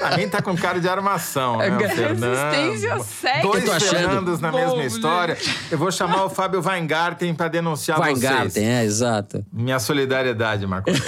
Também 0.00 0.28
tá 0.30 0.40
com 0.40 0.56
cara 0.56 0.80
de 0.80 0.88
armação, 0.88 1.58
né? 1.58 1.68
O 1.68 1.76
Resistência 1.78 2.08
Fernando. 2.08 3.04
sexy. 3.04 3.42
Dois. 3.42 3.84
Fernandos 3.84 4.40
na 4.40 4.50
mesma 4.50 4.82
história. 4.84 5.36
Eu 5.70 5.76
vou 5.76 5.92
chamar 5.92 6.24
o 6.24 6.30
Fábio 6.30 6.62
Weingarten 6.64 7.34
para 7.34 7.48
denunciar 7.48 8.00
Weingarten, 8.00 8.48
vocês. 8.50 8.64
é, 8.64 8.82
exato. 8.84 9.44
Minha 9.52 9.78
solidariedade, 9.78 10.66
Marco. 10.66 10.90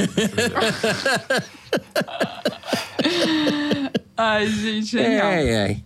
Ai, 4.17 4.47
gente, 4.47 4.87
genial. 4.93 5.27
Ai, 5.27 5.57
ai. 5.57 5.85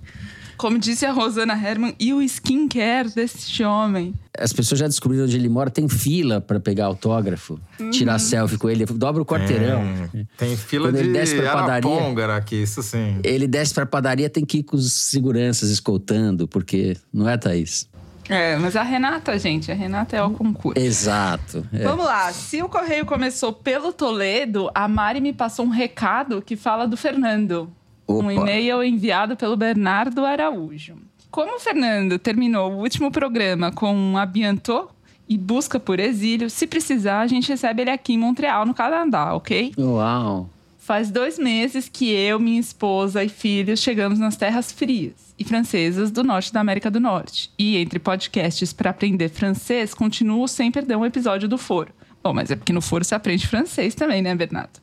Como 0.61 0.79
disse 0.79 1.07
a 1.07 1.13
Rosana 1.13 1.55
Herman, 1.55 1.95
e 1.99 2.13
o 2.13 2.21
skincare 2.21 3.09
deste 3.15 3.65
homem? 3.65 4.15
As 4.39 4.53
pessoas 4.53 4.79
já 4.79 4.87
descobriram 4.87 5.25
onde 5.25 5.35
ele 5.35 5.49
mora, 5.49 5.71
tem 5.71 5.89
fila 5.89 6.39
pra 6.39 6.61
pegar 6.61 6.85
autógrafo, 6.85 7.59
tirar 7.91 8.19
selfie 8.19 8.59
com 8.59 8.69
ele, 8.69 8.85
dobra 8.85 9.23
o 9.23 9.25
quarteirão. 9.25 9.81
É, 10.15 10.25
tem 10.37 10.55
fila 10.59 10.89
Quando 10.89 10.97
ele 10.97 11.09
de 11.09 11.15
desce 11.15 11.35
pra 11.37 11.53
padaria- 11.53 11.91
Araponga 11.91 12.37
aqui, 12.37 12.57
isso 12.63 12.83
sim. 12.83 13.19
Ele 13.25 13.47
desce 13.49 13.73
pra 13.73 13.87
padaria, 13.87 14.29
tem 14.29 14.45
que 14.45 14.59
ir 14.59 14.63
com 14.63 14.77
os 14.77 14.93
seguranças 14.93 15.71
escoltando, 15.71 16.47
porque 16.47 16.95
não 17.11 17.27
é, 17.27 17.39
Thaís? 17.39 17.89
É, 18.29 18.57
mas 18.59 18.77
a 18.77 18.83
Renata, 18.83 19.37
gente, 19.39 19.73
a 19.73 19.75
Renata 19.75 20.15
é 20.15 20.23
o 20.23 20.31
concurso. 20.31 20.79
Exato. 20.79 21.67
é. 21.73 21.83
Vamos 21.85 22.05
lá. 22.05 22.31
Se 22.33 22.63
o 22.63 22.69
correio 22.69 23.07
começou 23.07 23.53
pelo 23.53 23.93
Toledo, 23.95 24.71
a 24.75 24.87
Mari 24.87 25.21
me 25.23 25.33
passou 25.33 25.65
um 25.65 25.71
recado 25.71 26.41
que 26.43 26.55
fala 26.55 26.87
do 26.87 26.97
Fernando. 26.99 27.69
Um 28.19 28.27
Opa. 28.27 28.33
e-mail 28.33 28.83
enviado 28.83 29.37
pelo 29.37 29.57
Bernardo 29.57 30.25
Araújo. 30.25 30.97
Como 31.31 31.57
o 31.57 31.61
Fernando 31.61 32.19
terminou 32.19 32.73
o 32.73 32.79
último 32.79 33.11
programa 33.11 33.71
com 33.71 33.95
um 33.95 34.17
abianto 34.17 34.89
e 35.29 35.39
busca 35.39 35.79
por 35.79 36.01
exílio, 36.01 36.51
se 36.51 36.67
precisar, 36.67 37.21
a 37.21 37.27
gente 37.29 37.49
recebe 37.49 37.83
ele 37.83 37.91
aqui 37.91 38.15
em 38.15 38.19
Montreal, 38.19 38.67
no 38.67 38.75
Canadá, 38.75 39.33
ok? 39.35 39.73
Uau. 39.79 40.51
Faz 40.77 41.09
dois 41.09 41.39
meses 41.39 41.89
que 41.89 42.11
eu, 42.11 42.41
minha 42.41 42.59
esposa 42.59 43.23
e 43.23 43.29
filhos 43.29 43.79
chegamos 43.79 44.19
nas 44.19 44.37
terras 44.37 44.73
frias 44.73 45.33
e 45.39 45.45
francesas 45.45 46.11
do 46.11 46.25
norte 46.25 46.53
da 46.53 46.59
América 46.59 46.91
do 46.91 46.99
Norte. 46.99 47.49
E 47.57 47.77
entre 47.77 48.01
podcasts 48.01 48.73
para 48.73 48.91
aprender 48.91 49.29
francês, 49.29 49.95
continuo 49.95 50.49
sem 50.49 50.73
perder 50.73 50.97
um 50.97 51.07
episódio 51.07 51.49
do 51.49 51.57
Foro. 51.57 51.93
Bom, 52.23 52.35
mas 52.35 52.51
é 52.51 52.57
porque 52.57 52.73
no 52.73 52.83
Foro 52.83 53.05
se 53.05 53.15
aprende 53.15 53.47
francês 53.47 53.95
também, 53.95 54.21
né, 54.21 54.35
Bernardo? 54.35 54.81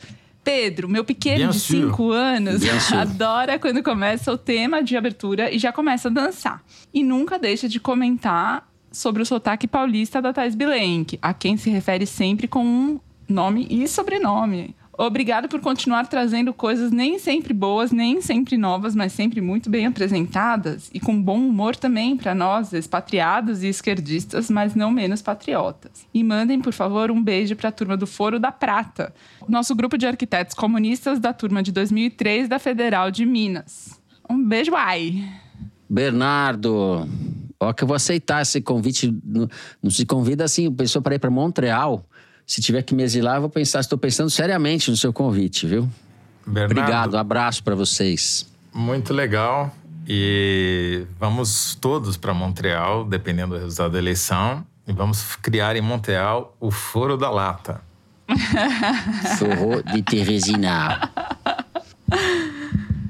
Pedro, 0.48 0.88
meu 0.88 1.04
pequeno 1.04 1.40
Bien 1.40 1.50
de 1.50 1.60
sûr. 1.60 1.90
5 1.90 2.12
anos, 2.14 2.62
adora 2.96 3.60
quando 3.60 3.84
começa 3.84 4.32
o 4.32 4.38
tema 4.38 4.82
de 4.82 4.96
abertura 4.96 5.54
e 5.54 5.60
já 5.60 5.74
começa 5.74 6.08
a 6.08 6.12
dançar. 6.12 6.64
E 6.94 7.04
nunca 7.04 7.38
deixa 7.38 7.68
de 7.68 7.82
comentar 7.82 8.66
sobre 8.90 9.22
o 9.22 9.26
sotaque 9.26 9.68
paulista 9.68 10.22
da 10.22 10.32
Thais 10.32 10.56
Bilenque, 10.56 11.20
a 11.22 11.34
quem 11.34 11.58
se 11.58 11.70
refere 11.70 12.06
sempre 12.06 12.48
com 12.48 12.66
um 12.66 12.98
nome 13.28 13.68
e 13.70 13.86
sobrenome. 13.90 14.74
Obrigado 14.98 15.48
por 15.48 15.60
continuar 15.60 16.08
trazendo 16.08 16.52
coisas 16.52 16.92
nem 16.92 17.20
sempre 17.20 17.54
boas, 17.54 17.92
nem 17.92 18.20
sempre 18.20 18.58
novas, 18.58 18.96
mas 18.96 19.14
sempre 19.14 19.40
muito 19.40 19.70
bem 19.70 19.86
apresentadas 19.86 20.90
e 20.92 21.00
com 21.00 21.22
bom 21.22 21.38
humor 21.38 21.76
também 21.76 22.18
para 22.18 22.34
nós, 22.34 22.74
expatriados 22.74 23.62
e 23.62 23.68
esquerdistas, 23.68 24.50
mas 24.50 24.74
não 24.74 24.90
menos 24.90 25.22
patriotas. 25.22 26.08
E 26.12 26.24
mandem, 26.24 26.60
por 26.60 26.74
favor, 26.74 27.12
um 27.12 27.22
beijo 27.22 27.56
para 27.56 27.70
a 27.70 27.72
turma 27.72 27.96
do 27.96 28.08
Foro 28.08 28.40
da 28.40 28.52
Prata, 28.52 29.14
nosso 29.48 29.76
grupo 29.76 30.00
de 30.00 30.08
arquitetos 30.08 30.56
comunistas 30.56 31.20
da 31.20 31.32
turma 31.32 31.62
de 31.62 31.72
2003 31.72 32.50
da 32.50 32.58
Federal 32.58 33.12
de 33.12 33.24
Minas. 33.24 34.02
Um 34.28 34.44
beijo, 34.44 34.74
ai! 34.74 35.24
Bernardo, 35.88 37.08
ó 37.60 37.72
que 37.72 37.84
eu 37.84 37.88
vou 37.88 37.96
aceitar 37.96 38.42
esse 38.42 38.62
convite. 38.62 39.16
Não, 39.24 39.92
se 39.92 40.08
convida 40.08 40.44
assim, 40.44 40.72
pessoa 40.72 41.04
para 41.04 41.16
ir 41.16 41.20
para 41.20 41.30
Montreal. 41.30 42.04
Se 42.48 42.62
tiver 42.62 42.82
que 42.82 42.96
me 42.96 43.04
exilar, 43.04 43.36
eu 43.36 43.42
vou 43.42 43.50
pensar, 43.50 43.82
estou 43.82 43.98
pensando 43.98 44.30
seriamente 44.30 44.90
no 44.90 44.96
seu 44.96 45.12
convite, 45.12 45.68
viu? 45.68 45.90
Bernardo, 46.46 46.80
Obrigado, 46.80 47.14
um 47.16 47.20
abraço 47.20 47.62
para 47.62 47.76
vocês. 47.76 48.50
Muito 48.74 49.14
legal. 49.14 49.76
E 50.08 51.06
vamos 51.20 51.76
todos 51.76 52.16
para 52.16 52.34
Montreal, 52.34 53.04
dependendo 53.04 53.56
do 53.56 53.62
resultado 53.62 53.92
da 53.92 53.98
eleição. 53.98 54.66
E 54.88 54.94
vamos 54.94 55.36
criar 55.36 55.76
em 55.76 55.82
Montreal 55.82 56.56
o 56.58 56.72
Foro 56.72 57.18
da 57.18 57.30
Lata. 57.30 57.82
Forró 59.38 59.82
de 59.82 60.02
Teresina. 60.02 61.12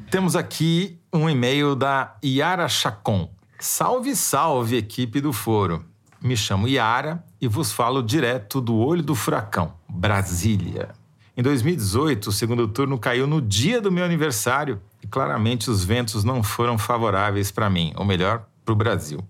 Temos 0.09 0.35
aqui 0.35 0.99
um 1.13 1.29
e-mail 1.29 1.75
da 1.75 2.15
Yara 2.25 2.67
Chacon. 2.67 3.29
Salve, 3.59 4.15
salve, 4.15 4.77
equipe 4.77 5.21
do 5.21 5.31
Foro. 5.31 5.85
Me 6.27 6.35
chamo 6.35 6.67
Yara 6.67 7.23
e 7.39 7.47
vos 7.47 7.71
falo 7.71 8.03
direto 8.03 8.59
do 8.59 8.75
Olho 8.75 9.01
do 9.01 9.15
Furacão, 9.15 9.73
Brasília. 9.87 10.89
Em 11.37 11.41
2018, 11.41 12.27
o 12.27 12.31
segundo 12.33 12.67
turno 12.67 12.99
caiu 12.99 13.25
no 13.25 13.41
dia 13.41 13.79
do 13.79 13.89
meu 13.89 14.03
aniversário 14.03 14.81
e 15.01 15.07
claramente 15.07 15.69
os 15.69 15.85
ventos 15.85 16.25
não 16.25 16.43
foram 16.43 16.77
favoráveis 16.77 17.49
para 17.49 17.69
mim, 17.69 17.93
ou 17.95 18.03
melhor, 18.03 18.45
para 18.65 18.73
o 18.73 18.75
Brasil. 18.75 19.23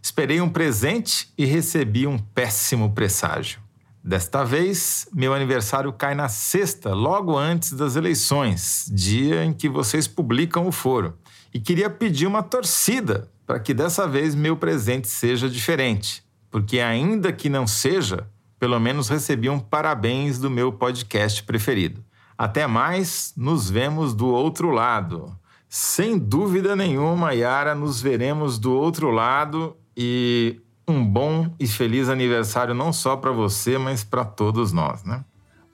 Esperei 0.00 0.40
um 0.40 0.48
presente 0.48 1.28
e 1.36 1.44
recebi 1.44 2.06
um 2.06 2.16
péssimo 2.16 2.92
presságio. 2.92 3.58
Desta 4.00 4.44
vez, 4.44 5.08
meu 5.12 5.34
aniversário 5.34 5.92
cai 5.92 6.14
na 6.14 6.28
sexta, 6.28 6.94
logo 6.94 7.36
antes 7.36 7.72
das 7.72 7.96
eleições, 7.96 8.88
dia 8.94 9.44
em 9.44 9.52
que 9.52 9.68
vocês 9.68 10.06
publicam 10.06 10.68
o 10.68 10.72
foro. 10.72 11.18
E 11.52 11.58
queria 11.58 11.90
pedir 11.90 12.28
uma 12.28 12.44
torcida 12.44 13.28
para 13.52 13.60
que 13.60 13.74
dessa 13.74 14.08
vez 14.08 14.34
meu 14.34 14.56
presente 14.56 15.06
seja 15.06 15.46
diferente, 15.46 16.24
porque 16.50 16.80
ainda 16.80 17.30
que 17.30 17.50
não 17.50 17.66
seja, 17.66 18.26
pelo 18.58 18.80
menos 18.80 19.10
recebi 19.10 19.50
um 19.50 19.58
parabéns 19.58 20.38
do 20.38 20.48
meu 20.48 20.72
podcast 20.72 21.42
preferido. 21.42 22.02
Até 22.38 22.66
mais, 22.66 23.34
nos 23.36 23.68
vemos 23.68 24.14
do 24.14 24.26
outro 24.26 24.70
lado. 24.70 25.36
Sem 25.68 26.16
dúvida 26.16 26.74
nenhuma, 26.74 27.34
Yara, 27.34 27.74
nos 27.74 28.00
veremos 28.00 28.58
do 28.58 28.72
outro 28.72 29.10
lado 29.10 29.76
e 29.94 30.58
um 30.88 31.04
bom 31.04 31.54
e 31.60 31.66
feliz 31.66 32.08
aniversário 32.08 32.72
não 32.72 32.90
só 32.90 33.18
para 33.18 33.32
você, 33.32 33.76
mas 33.76 34.02
para 34.02 34.24
todos 34.24 34.72
nós, 34.72 35.04
né? 35.04 35.22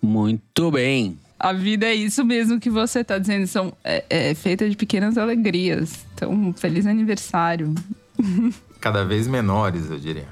Muito 0.02 0.72
bem. 0.72 1.16
A 1.38 1.52
vida 1.52 1.86
é 1.86 1.94
isso 1.94 2.24
mesmo 2.24 2.58
que 2.58 2.68
você 2.68 3.04
tá 3.04 3.18
dizendo, 3.18 3.46
são, 3.46 3.72
é, 3.84 4.04
é 4.10 4.34
feita 4.34 4.68
de 4.68 4.76
pequenas 4.76 5.16
alegrias. 5.16 6.04
Então, 6.14 6.52
feliz 6.56 6.86
aniversário. 6.86 7.74
Cada 8.80 9.04
vez 9.04 9.28
menores, 9.28 9.90
eu 9.90 9.98
diria. 9.98 10.28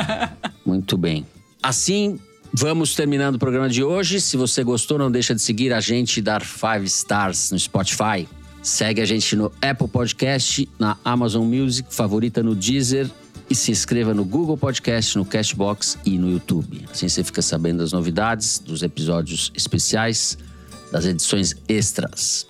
Muito 0.64 0.98
bem. 0.98 1.26
Assim, 1.62 2.18
vamos 2.52 2.94
terminando 2.94 3.36
o 3.36 3.38
programa 3.38 3.68
de 3.68 3.82
hoje. 3.82 4.20
Se 4.20 4.36
você 4.36 4.62
gostou, 4.62 4.98
não 4.98 5.10
deixa 5.10 5.34
de 5.34 5.40
seguir 5.40 5.72
a 5.72 5.80
gente 5.80 6.18
e 6.18 6.22
dar 6.22 6.42
five 6.42 6.84
stars 6.84 7.50
no 7.50 7.58
Spotify. 7.58 8.28
Segue 8.62 9.00
a 9.00 9.04
gente 9.04 9.36
no 9.36 9.52
Apple 9.62 9.88
Podcast, 9.88 10.68
na 10.78 10.96
Amazon 11.04 11.44
Music, 11.44 11.94
favorita 11.94 12.42
no 12.42 12.54
Deezer 12.54 13.10
e 13.48 13.54
se 13.54 13.70
inscreva 13.70 14.14
no 14.14 14.24
Google 14.24 14.56
Podcast, 14.56 15.16
no 15.18 15.24
Cashbox 15.24 15.98
e 16.04 16.18
no 16.18 16.30
YouTube. 16.30 16.84
Assim 16.90 17.08
você 17.08 17.22
fica 17.22 17.42
sabendo 17.42 17.78
das 17.78 17.92
novidades, 17.92 18.58
dos 18.58 18.82
episódios 18.82 19.52
especiais, 19.54 20.38
das 20.90 21.04
edições 21.04 21.54
extras. 21.68 22.46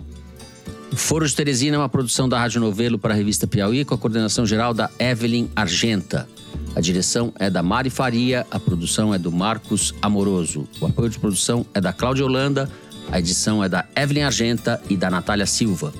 O 0.92 0.96
Foro 0.96 1.26
de 1.26 1.34
Teresina 1.34 1.76
é 1.76 1.78
uma 1.78 1.88
produção 1.88 2.28
da 2.28 2.38
Rádio 2.38 2.60
Novelo 2.60 2.98
para 2.98 3.12
a 3.12 3.16
revista 3.16 3.46
Piauí, 3.46 3.84
com 3.84 3.94
a 3.94 3.98
coordenação 3.98 4.46
geral 4.46 4.72
da 4.72 4.88
Evelyn 4.98 5.48
Argenta. 5.56 6.28
A 6.76 6.80
direção 6.80 7.32
é 7.38 7.50
da 7.50 7.62
Mari 7.62 7.90
Faria, 7.90 8.46
a 8.50 8.60
produção 8.60 9.12
é 9.12 9.18
do 9.18 9.32
Marcos 9.32 9.92
Amoroso. 10.00 10.68
O 10.80 10.86
apoio 10.86 11.08
de 11.10 11.18
produção 11.18 11.66
é 11.74 11.80
da 11.80 11.92
Cláudia 11.92 12.24
Holanda, 12.24 12.70
a 13.10 13.18
edição 13.18 13.62
é 13.62 13.68
da 13.68 13.84
Evelyn 13.96 14.22
Argenta 14.22 14.80
e 14.88 14.96
da 14.96 15.10
Natália 15.10 15.46
Silva. 15.46 15.92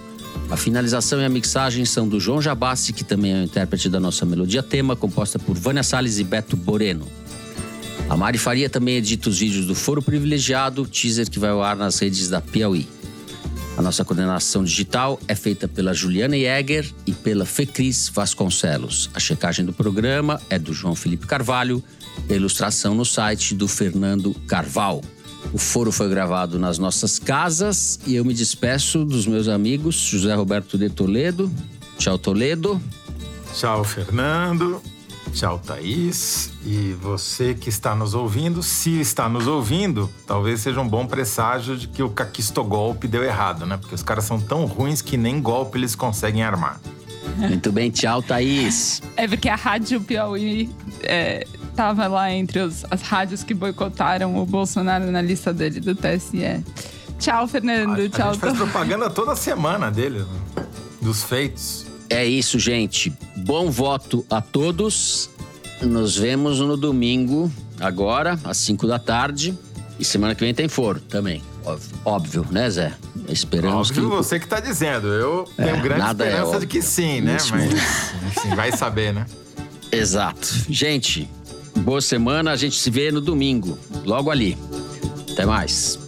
A 0.51 0.57
finalização 0.57 1.21
e 1.21 1.25
a 1.25 1.29
mixagem 1.29 1.85
são 1.85 2.07
do 2.07 2.21
João 2.21 2.41
Jabassi, 2.41 2.93
que 2.93 3.03
também 3.03 3.33
é 3.33 3.41
o 3.41 3.45
intérprete 3.45 3.89
da 3.89 3.99
nossa 3.99 4.25
melodia 4.25 4.63
tema, 4.63 4.95
composta 4.95 5.39
por 5.39 5.57
Vânia 5.57 5.83
Salles 5.83 6.19
e 6.19 6.25
Beto 6.25 6.57
Boreno. 6.57 7.07
A 8.09 8.17
Mari 8.17 8.39
Faria 8.39 8.69
também 8.69 8.97
edita 8.97 9.31
os 9.31 9.39
vídeos 9.39 9.67
do 9.67 9.75
Foro 9.75 10.03
Privilegiado, 10.03 10.87
teaser 10.87 11.29
que 11.29 11.39
vai 11.39 11.51
ao 11.51 11.63
ar 11.63 11.77
nas 11.77 11.99
redes 11.99 12.29
da 12.29 12.41
Piauí. 12.41 12.87
A 13.77 13.83
nossa 13.83 14.05
coordenação 14.05 14.63
digital 14.63 15.19
é 15.27 15.35
feita 15.35 15.67
pela 15.67 15.93
Juliana 15.93 16.37
Jäger 16.37 16.89
e 17.07 17.13
pela 17.13 17.45
Fecris 17.45 18.09
Vasconcelos. 18.09 19.11
A 19.15 19.19
checagem 19.19 19.65
do 19.65 19.73
programa 19.73 20.41
é 20.49 20.59
do 20.59 20.73
João 20.73 20.95
Felipe 20.95 21.27
Carvalho, 21.27 21.83
a 22.29 22.33
ilustração 22.33 22.95
no 22.95 23.05
site 23.05 23.55
do 23.55 23.67
Fernando 23.67 24.33
Carval. 24.47 25.03
O 25.53 25.59
foro 25.59 25.93
foi 25.93 26.09
gravado 26.09 26.59
nas 26.59 26.79
nossas 26.79 27.19
casas 27.19 27.99
e 28.07 28.15
eu 28.17 28.25
me 28.25 28.35
despeço 28.35 29.05
dos 29.05 29.27
meus 29.27 29.49
amigos 29.49 29.97
José 29.97 30.35
Roberto 30.35 30.77
de 30.77 30.91
Toledo. 30.91 31.51
Tchau, 31.99 32.19
Toledo. 32.19 32.81
Tchau, 33.55 33.85
Fernando. 33.85 34.83
Tchau, 35.33 35.59
Thaís. 35.59 36.53
E 36.65 36.93
você 37.01 37.55
que 37.55 37.69
está 37.69 37.95
nos 37.95 38.15
ouvindo, 38.15 38.63
se 38.63 39.01
está 39.01 39.29
nos 39.29 39.47
ouvindo, 39.47 40.09
talvez 40.27 40.61
seja 40.61 40.81
um 40.81 40.89
bom 40.89 41.07
presságio 41.07 41.77
de 41.77 41.89
que 41.89 42.03
o 42.03 42.11
caquistogolpe 42.11 43.09
deu 43.09 43.23
errado, 43.25 43.67
né? 43.67 43.77
Porque 43.77 43.95
os 43.95 44.03
caras 44.03 44.25
são 44.25 44.41
tão 44.41 44.65
ruins 44.65 45.03
que 45.03 45.17
nem 45.17 45.41
golpe 45.41 45.79
eles 45.79 45.95
conseguem 45.95 46.43
armar. 46.43 46.81
Muito 47.37 47.73
bem, 47.73 47.91
tchau, 47.91 48.23
Thaís. 48.23 49.03
É 49.17 49.27
porque 49.27 49.49
a 49.49 49.57
Rádio 49.57 50.01
Piauí 50.01 50.71
é, 51.03 51.47
tava 51.75 52.07
lá 52.07 52.33
entre 52.33 52.61
os- 52.61 52.85
as 52.91 53.03
rádios 53.03 53.43
que 53.43 53.53
boicotaram 53.55 54.37
o 54.39 54.47
Bolsonaro 54.47 55.11
na 55.11 55.21
lista 55.21 55.53
dele 55.53 55.81
do 55.81 55.95
TSE. 55.95 56.63
Tchau, 57.19 57.47
Fernando. 57.47 58.01
A 58.01 58.09
Tchau, 58.09 58.33
gente 58.33 58.41
faz 58.41 58.57
propaganda 58.57 59.09
toda 59.11 59.35
semana 59.37 59.91
deles, 59.91 60.23
né? 60.23 60.65
dos 61.01 61.23
feitos. 61.23 61.87
É 62.09 62.25
isso, 62.25 62.59
gente. 62.59 63.13
Bom 63.37 63.71
voto 63.71 64.25
a 64.31 64.41
todos. 64.41 65.29
Nos 65.83 66.17
vemos 66.17 66.61
no 66.61 66.77
domingo, 66.77 67.53
agora, 67.81 68.39
às 68.45 68.57
5 68.59 68.87
da 68.87 68.99
tarde. 68.99 69.57
E 69.99 70.05
semana 70.05 70.35
que 70.35 70.41
vem 70.43 70.55
tem 70.55 70.67
foro 70.69 70.99
também. 71.01 71.43
Óbvio, 71.65 71.91
óbvio 72.05 72.47
né, 72.51 72.69
Zé? 72.71 72.93
Esperamos 73.29 73.91
Óbvio 73.91 74.09
que. 74.11 74.17
você 74.17 74.41
que 74.41 74.47
tá 74.47 74.61
dizendo. 74.61 75.07
Eu 75.09 75.45
tenho 75.57 75.77
É, 75.77 75.81
grande 75.81 76.01
nada 76.01 76.25
é 76.25 76.29
esperança 76.29 76.61
de 76.61 76.67
que 76.67 76.79
óbvio 76.79 76.91
sim, 76.91 77.21
né? 77.21 77.37
Mas, 77.51 77.73
enfim, 78.27 78.55
vai 78.55 78.73
saber, 78.73 79.13
né? 79.15 79.25
Exato. 79.93 80.49
Gente, 80.69 81.29
boa 81.81 82.01
semana. 82.01 82.53
A 82.53 82.57
gente 82.57 82.77
se 82.77 82.91
vê 82.91 83.11
no 83.11 83.21
domingo, 83.21 83.79
logo 84.05 84.31
ali. 84.31 84.57
Até 85.33 85.45
mais. 85.45 86.04